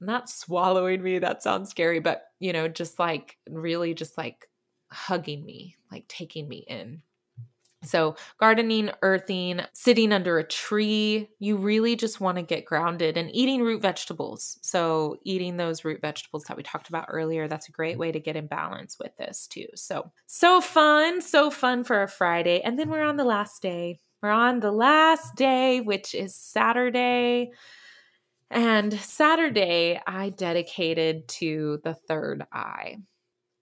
not 0.00 0.28
swallowing 0.28 1.02
me. 1.02 1.18
That 1.18 1.42
sounds 1.42 1.70
scary, 1.70 2.00
but, 2.00 2.24
you 2.38 2.52
know, 2.52 2.68
just 2.68 2.98
like 2.98 3.38
really 3.48 3.94
just 3.94 4.18
like 4.18 4.48
hugging 4.92 5.44
me, 5.44 5.76
like 5.90 6.06
taking 6.08 6.48
me 6.48 6.64
in. 6.68 7.02
So, 7.84 8.16
gardening, 8.40 8.90
earthing, 9.02 9.60
sitting 9.72 10.12
under 10.12 10.38
a 10.38 10.44
tree, 10.44 11.28
you 11.38 11.56
really 11.56 11.94
just 11.94 12.20
want 12.20 12.36
to 12.36 12.42
get 12.42 12.64
grounded 12.64 13.16
and 13.16 13.30
eating 13.34 13.62
root 13.62 13.80
vegetables. 13.80 14.58
So, 14.62 15.18
eating 15.22 15.56
those 15.56 15.84
root 15.84 16.00
vegetables 16.00 16.44
that 16.44 16.56
we 16.56 16.64
talked 16.64 16.88
about 16.88 17.06
earlier, 17.08 17.46
that's 17.46 17.68
a 17.68 17.72
great 17.72 17.98
way 17.98 18.10
to 18.10 18.18
get 18.18 18.34
in 18.34 18.48
balance 18.48 18.98
with 18.98 19.16
this 19.18 19.46
too. 19.46 19.68
So, 19.74 20.10
so 20.26 20.60
fun, 20.60 21.20
so 21.20 21.50
fun 21.50 21.84
for 21.84 22.02
a 22.02 22.08
Friday. 22.08 22.60
And 22.62 22.78
then 22.78 22.88
we're 22.88 23.04
on 23.04 23.16
the 23.16 23.24
last 23.24 23.62
day. 23.62 24.00
We're 24.26 24.32
on 24.32 24.58
the 24.58 24.72
last 24.72 25.36
day, 25.36 25.80
which 25.80 26.12
is 26.12 26.34
Saturday. 26.34 27.52
And 28.50 28.92
Saturday, 28.92 30.00
I 30.04 30.30
dedicated 30.30 31.28
to 31.28 31.78
the 31.84 31.94
third 31.94 32.44
eye. 32.52 32.96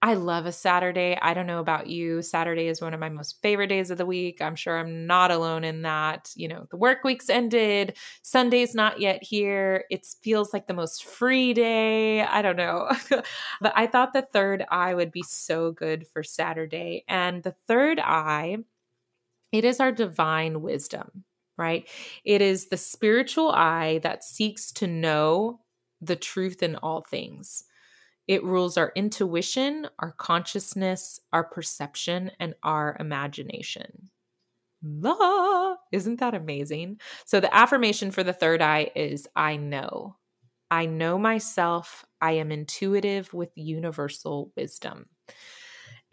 I 0.00 0.14
love 0.14 0.46
a 0.46 0.52
Saturday. 0.52 1.18
I 1.20 1.34
don't 1.34 1.46
know 1.46 1.60
about 1.60 1.88
you. 1.88 2.22
Saturday 2.22 2.68
is 2.68 2.80
one 2.80 2.94
of 2.94 3.00
my 3.00 3.10
most 3.10 3.42
favorite 3.42 3.66
days 3.66 3.90
of 3.90 3.98
the 3.98 4.06
week. 4.06 4.40
I'm 4.40 4.56
sure 4.56 4.78
I'm 4.78 5.06
not 5.06 5.30
alone 5.30 5.64
in 5.64 5.82
that. 5.82 6.30
You 6.34 6.48
know, 6.48 6.66
the 6.70 6.78
work 6.78 7.04
week's 7.04 7.28
ended, 7.28 7.98
Sunday's 8.22 8.74
not 8.74 9.00
yet 9.00 9.22
here. 9.22 9.84
It 9.90 10.06
feels 10.22 10.54
like 10.54 10.66
the 10.66 10.72
most 10.72 11.04
free 11.04 11.52
day. 11.52 12.22
I 12.22 12.40
don't 12.40 12.56
know. 12.56 12.90
but 13.60 13.74
I 13.76 13.86
thought 13.86 14.14
the 14.14 14.26
third 14.32 14.64
eye 14.70 14.94
would 14.94 15.12
be 15.12 15.24
so 15.24 15.72
good 15.72 16.06
for 16.08 16.22
Saturday. 16.22 17.04
And 17.06 17.42
the 17.42 17.54
third 17.68 18.00
eye, 18.00 18.56
it 19.54 19.64
is 19.64 19.78
our 19.78 19.92
divine 19.92 20.62
wisdom, 20.62 21.22
right? 21.56 21.88
It 22.24 22.42
is 22.42 22.66
the 22.66 22.76
spiritual 22.76 23.52
eye 23.52 24.00
that 24.02 24.24
seeks 24.24 24.72
to 24.72 24.88
know 24.88 25.60
the 26.00 26.16
truth 26.16 26.60
in 26.60 26.74
all 26.74 27.02
things. 27.02 27.62
It 28.26 28.42
rules 28.42 28.76
our 28.76 28.92
intuition, 28.96 29.86
our 30.00 30.10
consciousness, 30.12 31.20
our 31.32 31.44
perception, 31.44 32.32
and 32.40 32.54
our 32.64 32.96
imagination. 32.98 34.10
La! 34.82 35.76
Isn't 35.92 36.20
that 36.20 36.34
amazing? 36.34 37.00
So, 37.24 37.38
the 37.38 37.54
affirmation 37.54 38.10
for 38.10 38.24
the 38.24 38.32
third 38.32 38.60
eye 38.60 38.90
is 38.96 39.28
I 39.36 39.56
know. 39.56 40.16
I 40.68 40.86
know 40.86 41.16
myself. 41.16 42.04
I 42.20 42.32
am 42.32 42.50
intuitive 42.50 43.32
with 43.32 43.50
universal 43.54 44.52
wisdom. 44.56 45.06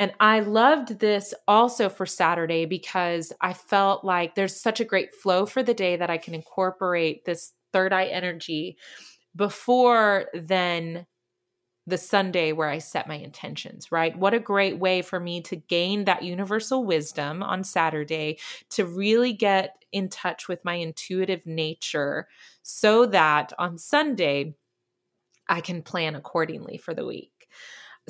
And 0.01 0.13
I 0.19 0.39
loved 0.39 0.97
this 0.97 1.31
also 1.47 1.87
for 1.87 2.07
Saturday 2.07 2.65
because 2.65 3.31
I 3.39 3.53
felt 3.53 4.03
like 4.03 4.33
there's 4.33 4.59
such 4.59 4.79
a 4.79 4.83
great 4.83 5.13
flow 5.13 5.45
for 5.45 5.61
the 5.61 5.75
day 5.75 5.95
that 5.95 6.09
I 6.09 6.17
can 6.17 6.33
incorporate 6.33 7.23
this 7.23 7.53
third 7.71 7.93
eye 7.93 8.07
energy 8.07 8.77
before 9.35 10.25
then 10.33 11.05
the 11.85 11.99
Sunday 11.99 12.51
where 12.51 12.67
I 12.67 12.79
set 12.79 13.07
my 13.07 13.13
intentions, 13.13 13.91
right? 13.91 14.17
What 14.17 14.33
a 14.33 14.39
great 14.39 14.79
way 14.79 15.03
for 15.03 15.19
me 15.19 15.39
to 15.41 15.55
gain 15.55 16.05
that 16.05 16.23
universal 16.23 16.83
wisdom 16.83 17.43
on 17.43 17.63
Saturday 17.63 18.39
to 18.71 18.87
really 18.87 19.33
get 19.33 19.85
in 19.91 20.09
touch 20.09 20.47
with 20.47 20.65
my 20.65 20.73
intuitive 20.73 21.45
nature 21.45 22.27
so 22.63 23.05
that 23.05 23.53
on 23.59 23.77
Sunday 23.77 24.55
I 25.47 25.61
can 25.61 25.83
plan 25.83 26.15
accordingly 26.15 26.77
for 26.79 26.95
the 26.95 27.05
week. 27.05 27.47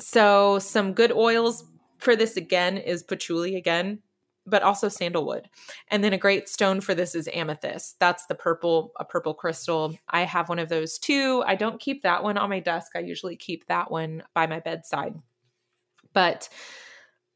So, 0.00 0.58
some 0.58 0.94
good 0.94 1.12
oils 1.12 1.64
for 2.02 2.16
this 2.16 2.36
again 2.36 2.76
is 2.76 3.02
patchouli 3.02 3.56
again 3.56 4.00
but 4.46 4.62
also 4.62 4.88
sandalwood. 4.88 5.48
And 5.88 6.02
then 6.02 6.12
a 6.12 6.18
great 6.18 6.48
stone 6.48 6.80
for 6.80 6.94
this 6.94 7.14
is 7.14 7.28
amethyst. 7.32 7.98
That's 8.00 8.26
the 8.26 8.34
purple, 8.34 8.92
a 8.98 9.04
purple 9.04 9.34
crystal. 9.34 9.96
I 10.08 10.22
have 10.22 10.48
one 10.48 10.58
of 10.58 10.68
those 10.68 10.98
too. 10.98 11.42
I 11.46 11.54
don't 11.54 11.80
keep 11.80 12.02
that 12.02 12.22
one 12.22 12.36
on 12.36 12.50
my 12.50 12.60
desk. 12.60 12.92
I 12.96 13.00
usually 13.00 13.36
keep 13.36 13.66
that 13.66 13.90
one 13.90 14.24
by 14.34 14.46
my 14.46 14.60
bedside. 14.60 15.14
But 16.12 16.48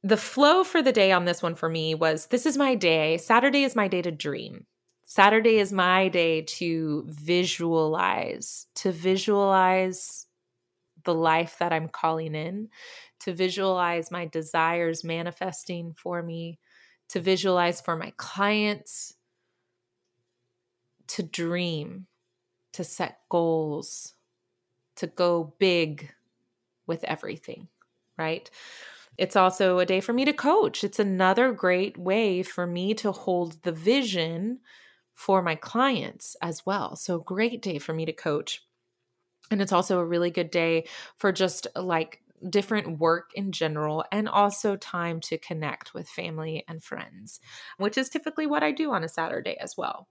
the 0.03 0.17
flow 0.17 0.65
for 0.65 0.83
the 0.83 0.93
day 0.93 1.13
on 1.13 1.25
this 1.25 1.43
one 1.43 1.55
for 1.55 1.69
me 1.69 1.95
was 1.95 2.27
this 2.27 2.47
is 2.47 2.57
my 2.57 2.75
day. 2.75 3.19
Saturday 3.19 3.65
is 3.65 3.77
my 3.77 3.89
day 3.89 4.03
to 4.03 4.11
dream. 4.11 4.67
Saturday 5.05 5.59
is 5.59 5.73
my 5.73 6.09
day 6.09 6.43
to 6.43 7.05
visualize, 7.07 8.67
to 8.75 8.91
visualize 8.91 10.27
the 11.05 11.15
life 11.15 11.57
that 11.61 11.73
I'm 11.73 11.89
calling 11.89 12.35
in, 12.35 12.69
to 13.21 13.33
visualize 13.33 14.11
my 14.11 14.27
desires 14.27 15.05
manifesting 15.05 15.95
for 15.95 16.23
me, 16.23 16.59
to 17.09 17.21
visualize 17.21 17.81
for 17.81 17.97
my 17.97 18.13
clients, 18.17 19.15
to 21.09 21.23
dream, 21.23 22.07
to 22.73 22.85
set 22.85 23.21
goals, 23.29 24.15
to 24.97 25.07
go 25.07 25.55
big 25.59 26.13
with 26.87 27.05
everything, 27.05 27.69
right? 28.19 28.51
It's 29.19 29.37
also 29.37 29.79
a 29.79 29.87
day 29.87 30.01
for 30.01 30.13
me 30.13 30.25
to 30.25 30.33
coach. 30.33 30.85
It's 30.85 30.99
another 30.99 31.53
great 31.53 31.97
way 31.97 32.43
for 32.43 32.67
me 32.67 32.93
to 32.95 33.13
hold 33.13 33.63
the 33.63 33.73
vision 33.73 34.61
for 35.15 35.41
my 35.41 35.55
clients 35.55 36.37
as 36.43 36.67
well. 36.67 36.97
So, 36.97 37.19
great 37.19 37.63
day 37.63 37.79
for 37.79 37.95
me 37.95 38.05
to 38.05 38.13
coach. 38.13 38.63
And 39.51 39.63
it's 39.63 39.73
also 39.73 39.99
a 39.99 40.05
really 40.05 40.31
good 40.31 40.51
day 40.51 40.87
for 41.17 41.33
just 41.33 41.67
like 41.75 42.21
different 42.49 42.99
work 42.99 43.31
in 43.35 43.53
general 43.53 44.05
and 44.13 44.29
also 44.29 44.77
time 44.77 45.21
to 45.21 45.39
connect 45.39 45.95
with 45.95 46.09
family 46.09 46.65
and 46.69 46.83
friends, 46.83 47.41
which 47.79 47.99
is 47.99 48.09
typically 48.09 48.47
what 48.47 48.63
I 48.63 48.73
do 48.73 48.93
on 48.93 49.05
a 49.05 49.09
Saturday 49.09 49.57
as 49.61 49.77
well. 49.77 50.09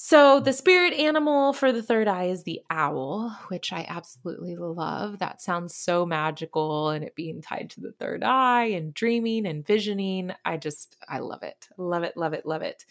So, 0.00 0.38
the 0.38 0.52
spirit 0.52 0.94
animal 0.94 1.52
for 1.52 1.72
the 1.72 1.82
third 1.82 2.06
eye 2.06 2.26
is 2.26 2.44
the 2.44 2.60
owl, 2.70 3.36
which 3.48 3.72
I 3.72 3.84
absolutely 3.88 4.54
love. 4.54 5.18
That 5.18 5.42
sounds 5.42 5.74
so 5.74 6.06
magical 6.06 6.90
and 6.90 7.04
it 7.04 7.16
being 7.16 7.42
tied 7.42 7.70
to 7.70 7.80
the 7.80 7.90
third 7.90 8.22
eye 8.22 8.66
and 8.66 8.94
dreaming 8.94 9.44
and 9.44 9.66
visioning. 9.66 10.30
I 10.44 10.56
just, 10.56 10.96
I 11.08 11.18
love 11.18 11.42
it. 11.42 11.66
Love 11.78 12.04
it, 12.04 12.16
love 12.16 12.32
it, 12.32 12.46
love 12.46 12.62
it. 12.62 12.84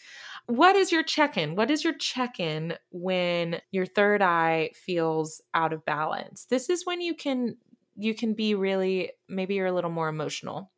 What 0.48 0.76
is 0.76 0.92
your 0.92 1.02
check 1.02 1.38
in? 1.38 1.56
What 1.56 1.72
is 1.72 1.82
your 1.82 1.94
check 1.94 2.42
in 2.42 2.74
when 2.92 3.62
your 3.72 3.86
third 3.86 4.22
eye 4.22 4.72
feels 4.76 5.42
out 5.54 5.72
of 5.72 5.86
balance? 5.86 6.44
This 6.50 6.70
is 6.70 6.86
when 6.86 7.00
you 7.00 7.16
can 7.16 7.56
you 7.98 8.14
can 8.14 8.34
be 8.34 8.56
really 8.56 9.12
maybe 9.28 9.56
you're 9.56 9.68
a 9.68 9.74
little 9.74 9.90
more 9.90 10.08
emotional 10.10 10.72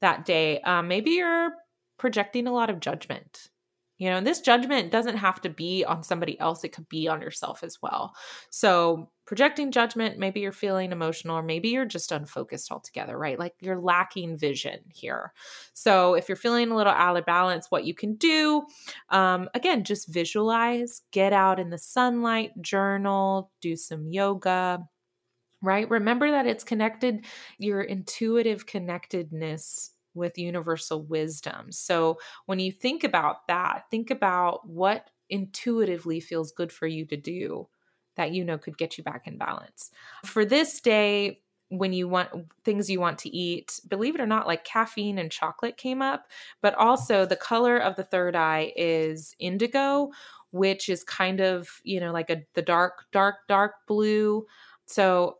that 0.00 0.24
day. 0.24 0.60
Um, 0.60 0.88
maybe 0.88 1.12
you're 1.12 1.52
projecting 1.98 2.46
a 2.46 2.52
lot 2.52 2.70
of 2.70 2.80
judgment. 2.80 3.48
You 3.98 4.10
know 4.10 4.18
and 4.18 4.26
this 4.26 4.40
judgment 4.40 4.92
doesn't 4.92 5.16
have 5.16 5.40
to 5.40 5.48
be 5.48 5.82
on 5.82 6.02
somebody 6.02 6.38
else. 6.38 6.64
It 6.64 6.74
could 6.74 6.88
be 6.88 7.08
on 7.08 7.22
yourself 7.22 7.62
as 7.62 7.78
well. 7.80 8.12
So 8.50 9.10
projecting 9.26 9.72
judgment 9.72 10.18
maybe 10.18 10.40
you're 10.40 10.52
feeling 10.52 10.92
emotional 10.92 11.38
or 11.38 11.42
maybe 11.42 11.70
you're 11.70 11.86
just 11.86 12.12
unfocused 12.12 12.70
altogether 12.70 13.16
right? 13.16 13.38
Like 13.38 13.54
you're 13.60 13.80
lacking 13.80 14.36
vision 14.36 14.80
here. 14.92 15.32
So 15.72 16.12
if 16.12 16.28
you're 16.28 16.36
feeling 16.36 16.70
a 16.70 16.76
little 16.76 16.92
out 16.92 17.16
of 17.16 17.24
balance 17.24 17.70
what 17.70 17.86
you 17.86 17.94
can 17.94 18.16
do 18.16 18.64
um, 19.08 19.48
again 19.54 19.82
just 19.82 20.12
visualize 20.12 21.00
get 21.10 21.32
out 21.32 21.58
in 21.58 21.70
the 21.70 21.78
sunlight 21.78 22.50
journal 22.60 23.50
do 23.62 23.76
some 23.76 24.06
yoga 24.10 24.80
right? 25.62 25.88
Remember 25.88 26.30
that 26.30 26.46
it's 26.46 26.64
connected, 26.64 27.24
your 27.58 27.80
intuitive 27.80 28.66
connectedness 28.66 29.90
with 30.14 30.38
universal 30.38 31.02
wisdom. 31.02 31.70
So 31.70 32.18
when 32.46 32.58
you 32.58 32.72
think 32.72 33.04
about 33.04 33.46
that, 33.48 33.84
think 33.90 34.10
about 34.10 34.68
what 34.68 35.10
intuitively 35.28 36.20
feels 36.20 36.52
good 36.52 36.72
for 36.72 36.86
you 36.86 37.04
to 37.06 37.16
do 37.16 37.68
that 38.16 38.32
you 38.32 38.44
know 38.44 38.56
could 38.58 38.78
get 38.78 38.96
you 38.96 39.04
back 39.04 39.26
in 39.26 39.36
balance. 39.36 39.90
For 40.24 40.44
this 40.44 40.80
day, 40.80 41.42
when 41.68 41.92
you 41.92 42.08
want 42.08 42.30
things 42.64 42.88
you 42.88 43.00
want 43.00 43.18
to 43.18 43.28
eat, 43.28 43.80
believe 43.88 44.14
it 44.14 44.20
or 44.20 44.26
not, 44.26 44.46
like 44.46 44.64
caffeine 44.64 45.18
and 45.18 45.30
chocolate 45.30 45.76
came 45.76 46.00
up, 46.00 46.26
but 46.62 46.74
also 46.74 47.26
the 47.26 47.36
color 47.36 47.76
of 47.76 47.96
the 47.96 48.04
third 48.04 48.36
eye 48.36 48.72
is 48.76 49.34
indigo, 49.38 50.10
which 50.50 50.88
is 50.88 51.02
kind 51.04 51.40
of, 51.40 51.68
you 51.82 52.00
know, 52.00 52.12
like 52.12 52.30
a 52.30 52.42
the 52.54 52.62
dark, 52.62 53.04
dark, 53.12 53.36
dark 53.48 53.72
blue. 53.88 54.46
So 54.86 55.38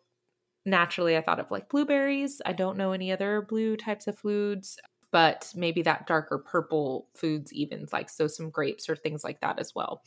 naturally 0.67 1.17
I 1.17 1.23
thought 1.23 1.41
of 1.41 1.51
like 1.51 1.69
blueberries. 1.69 2.43
I 2.45 2.53
don't 2.53 2.77
know 2.77 2.93
any 2.93 3.13
other 3.13 3.43
blue 3.43 3.77
types 3.77 4.07
of 4.07 4.19
foods, 4.19 4.79
but 5.11 5.53
maybe 5.55 5.83
that 5.83 6.07
darker 6.07 6.39
purple 6.39 7.09
foods, 7.15 7.53
even 7.53 7.87
like 7.93 8.11
so 8.11 8.27
some 8.27 8.51
grapes 8.51 8.89
or 8.89 8.97
things 8.97 9.25
like 9.25 9.41
that 9.41 9.59
as 9.59 9.75
well. 9.75 10.03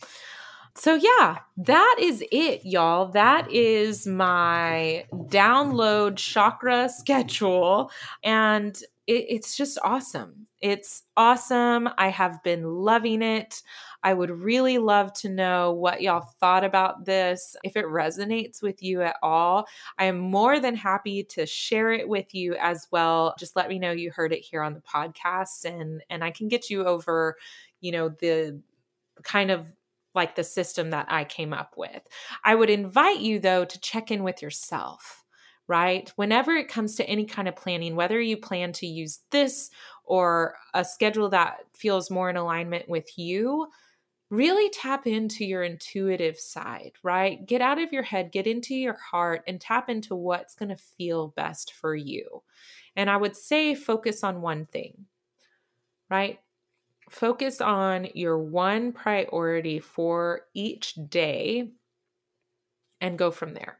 So, 0.75 0.95
yeah, 0.95 1.39
that 1.57 1.95
is 1.99 2.23
it, 2.31 2.65
y'all. 2.65 3.07
That 3.11 3.51
is 3.51 4.05
my 4.05 5.05
download 5.13 6.17
chakra 6.17 6.89
schedule. 6.89 7.91
And 8.23 8.77
it, 9.07 9.25
it's 9.29 9.57
just 9.57 9.79
awesome. 9.83 10.47
It's 10.61 11.03
awesome. 11.17 11.89
I 11.97 12.09
have 12.09 12.43
been 12.43 12.63
loving 12.63 13.21
it. 13.21 13.61
I 14.03 14.13
would 14.13 14.29
really 14.31 14.77
love 14.77 15.13
to 15.13 15.29
know 15.29 15.73
what 15.73 16.01
y'all 16.01 16.29
thought 16.39 16.63
about 16.63 17.05
this. 17.05 17.55
If 17.63 17.75
it 17.75 17.85
resonates 17.85 18.61
with 18.61 18.81
you 18.81 19.01
at 19.01 19.17
all, 19.21 19.67
I 19.97 20.05
am 20.05 20.19
more 20.19 20.59
than 20.59 20.75
happy 20.75 21.23
to 21.25 21.45
share 21.45 21.91
it 21.91 22.07
with 22.07 22.33
you 22.33 22.55
as 22.55 22.87
well. 22.91 23.35
Just 23.37 23.55
let 23.55 23.69
me 23.69 23.79
know 23.79 23.91
you 23.91 24.11
heard 24.11 24.33
it 24.33 24.39
here 24.39 24.63
on 24.63 24.73
the 24.73 24.81
podcast 24.81 25.65
and 25.65 26.01
and 26.09 26.23
I 26.23 26.31
can 26.31 26.47
get 26.47 26.69
you 26.69 26.85
over, 26.85 27.35
you 27.81 27.91
know, 27.91 28.09
the 28.09 28.61
kind 29.23 29.51
of 29.51 29.65
like 30.15 30.35
the 30.35 30.43
system 30.43 30.89
that 30.89 31.05
I 31.09 31.23
came 31.23 31.53
up 31.53 31.75
with. 31.77 32.01
I 32.43 32.55
would 32.55 32.69
invite 32.69 33.19
you 33.19 33.39
though 33.39 33.65
to 33.65 33.79
check 33.81 34.11
in 34.11 34.23
with 34.23 34.41
yourself 34.41 35.23
right? 35.69 36.11
Whenever 36.15 36.55
it 36.55 36.67
comes 36.67 36.95
to 36.95 37.07
any 37.07 37.25
kind 37.25 37.47
of 37.47 37.55
planning, 37.55 37.95
whether 37.95 38.19
you 38.19 38.35
plan 38.35 38.73
to 38.73 38.87
use 38.87 39.19
this 39.29 39.69
or 40.03 40.55
a 40.73 40.83
schedule 40.83 41.29
that 41.29 41.59
feels 41.75 42.09
more 42.09 42.27
in 42.27 42.35
alignment 42.35 42.89
with 42.89 43.17
you, 43.19 43.67
really 44.29 44.69
tap 44.69 45.07
into 45.07 45.43
your 45.43 45.63
intuitive 45.63 46.37
side, 46.37 46.93
right? 47.03 47.45
Get 47.45 47.61
out 47.61 47.81
of 47.81 47.91
your 47.91 48.03
head, 48.03 48.31
get 48.31 48.45
into 48.45 48.75
your 48.75 48.97
heart, 48.97 49.43
and 49.47 49.59
tap 49.59 49.89
into 49.89 50.15
what's 50.15 50.55
going 50.55 50.69
to 50.69 50.77
feel 50.77 51.29
best 51.29 51.73
for 51.73 51.95
you. 51.95 52.43
And 52.95 53.09
I 53.09 53.17
would 53.17 53.35
say 53.35 53.73
focus 53.73 54.23
on 54.23 54.41
one 54.41 54.65
thing, 54.65 55.05
right? 56.09 56.39
Focus 57.09 57.59
on 57.59 58.07
your 58.13 58.37
one 58.37 58.91
priority 58.91 59.79
for 59.79 60.41
each 60.53 60.93
day 61.09 61.71
and 63.01 63.17
go 63.17 63.31
from 63.31 63.53
there. 63.53 63.79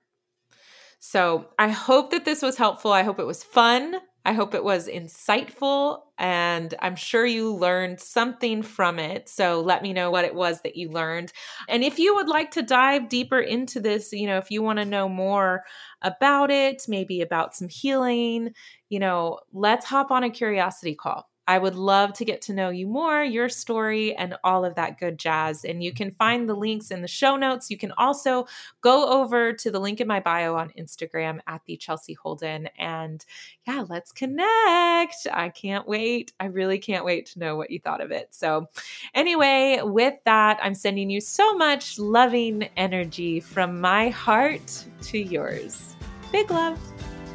So 1.00 1.50
I 1.58 1.70
hope 1.70 2.12
that 2.12 2.26
this 2.26 2.42
was 2.42 2.58
helpful. 2.58 2.92
I 2.92 3.04
hope 3.04 3.20
it 3.20 3.28
was 3.28 3.44
fun. 3.44 3.96
I 4.26 4.34
hope 4.34 4.54
it 4.54 4.64
was 4.64 4.88
insightful 4.88 6.02
and 6.18 6.74
I'm 6.80 6.96
sure 6.96 7.26
you 7.26 7.56
learned 7.56 8.00
something 8.00 8.62
from 8.62 9.00
it. 9.00 9.30
So 9.30 9.62
let 9.62 9.82
me 9.82 9.94
know 9.94 10.12
what 10.12 10.26
it 10.26 10.36
was 10.36 10.62
that 10.62 10.76
you 10.76 10.90
learned. 10.92 11.32
And 11.70 11.84
if 11.84 11.98
you 11.98 12.14
would 12.16 12.28
like 12.28 12.52
to 12.52 12.62
dive 12.62 13.10
deeper 13.10 13.40
into 13.40 13.80
this, 13.80 14.12
you 14.12 14.28
know, 14.28 14.38
if 14.38 14.52
you 14.52 14.62
want 14.62 14.80
to 14.80 14.86
know 14.86 15.08
more 15.08 15.64
about 16.02 16.52
it, 16.52 16.84
maybe 16.88 17.22
about 17.22 17.56
some 17.56 17.70
healing, 17.70 18.54
you 18.90 19.00
know, 19.00 19.40
let's 19.54 19.86
hop 19.86 20.12
on 20.12 20.24
a 20.24 20.30
curiosity 20.30 20.96
call. 20.96 21.30
I 21.50 21.58
would 21.58 21.74
love 21.74 22.14
to 22.14 22.26
get 22.26 22.44
to 22.44 22.54
know 22.54 22.70
you 22.70 22.86
more, 22.86 23.24
your 23.24 23.50
story, 23.50 24.16
and 24.16 24.36
all 24.44 24.64
of 24.64 24.76
that 24.76 25.00
good 25.00 25.18
jazz. 25.18 25.66
And 25.66 25.84
you 25.84 25.92
can 25.92 26.12
find 26.12 26.48
the 26.48 26.54
links 26.54 26.92
in 26.92 27.02
the 27.02 27.08
show 27.08 27.36
notes. 27.38 27.72
You 27.72 27.78
can 27.78 27.92
also 27.94 28.46
go 28.82 29.10
over 29.10 29.52
to 29.54 29.72
the 29.72 29.80
link 29.80 30.00
in 30.00 30.08
my 30.08 30.20
bio 30.20 30.56
on 30.56 30.70
Instagram 30.78 31.40
at 31.48 31.62
the 31.66 31.76
Chelsea 31.76 32.14
Holden. 32.14 32.70
And 32.78 33.26
yeah, 33.66 33.84
let's 33.90 34.12
connect. 34.12 35.26
I 35.34 35.50
can't 35.50 35.88
wait. 35.88 36.34
I 36.40 36.46
really 36.46 36.78
can't 36.78 37.04
wait 37.04 37.26
to 37.32 37.40
know 37.40 37.56
what 37.56 37.72
you 37.72 37.80
thought 37.80 38.02
of 38.02 38.12
it. 38.12 38.28
So, 38.30 38.70
anyway, 39.16 39.80
with 39.82 40.20
that, 40.26 40.60
I'm 40.62 40.76
sending 40.76 41.10
you 41.10 41.20
so 41.20 41.56
much 41.56 41.98
loving 41.98 42.70
energy 42.78 43.40
from 43.40 43.82
my 43.82 44.10
heart 44.10 44.86
to 45.02 45.18
yours. 45.18 45.96
Big 46.32 46.52
love. 46.52 46.80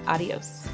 Adios. 0.06 0.68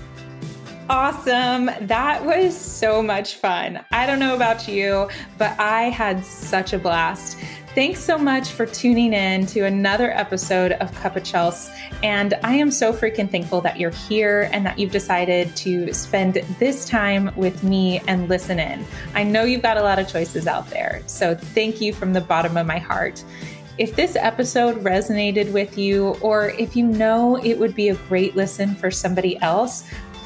Awesome. 0.90 1.70
That 1.82 2.24
was 2.26 2.60
so 2.60 3.00
much 3.00 3.36
fun. 3.36 3.78
I 3.92 4.06
don't 4.06 4.18
know 4.18 4.34
about 4.34 4.66
you, 4.66 5.08
but 5.38 5.56
I 5.60 5.82
had 5.82 6.24
such 6.24 6.72
a 6.72 6.80
blast. 6.80 7.38
Thanks 7.76 8.00
so 8.00 8.18
much 8.18 8.48
for 8.48 8.66
tuning 8.66 9.12
in 9.12 9.46
to 9.46 9.66
another 9.66 10.10
episode 10.10 10.72
of 10.72 10.92
Cup 10.96 11.14
of 11.14 11.22
Chels. 11.22 11.72
And 12.02 12.34
I 12.42 12.56
am 12.56 12.72
so 12.72 12.92
freaking 12.92 13.30
thankful 13.30 13.60
that 13.60 13.78
you're 13.78 13.92
here 13.92 14.50
and 14.52 14.66
that 14.66 14.80
you've 14.80 14.90
decided 14.90 15.54
to 15.58 15.94
spend 15.94 16.34
this 16.58 16.88
time 16.88 17.30
with 17.36 17.62
me 17.62 18.00
and 18.08 18.28
listen 18.28 18.58
in. 18.58 18.84
I 19.14 19.22
know 19.22 19.44
you've 19.44 19.62
got 19.62 19.76
a 19.76 19.82
lot 19.82 20.00
of 20.00 20.08
choices 20.08 20.48
out 20.48 20.70
there. 20.70 21.04
So 21.06 21.36
thank 21.36 21.80
you 21.80 21.92
from 21.92 22.14
the 22.14 22.20
bottom 22.20 22.56
of 22.56 22.66
my 22.66 22.78
heart. 22.78 23.22
If 23.78 23.96
this 23.96 24.16
episode 24.16 24.82
resonated 24.82 25.52
with 25.52 25.78
you, 25.78 26.16
or 26.20 26.50
if 26.50 26.76
you 26.76 26.84
know 26.84 27.36
it 27.36 27.58
would 27.58 27.74
be 27.74 27.88
a 27.88 27.94
great 27.94 28.36
listen 28.36 28.74
for 28.74 28.90
somebody 28.90 29.40
else, 29.40 29.88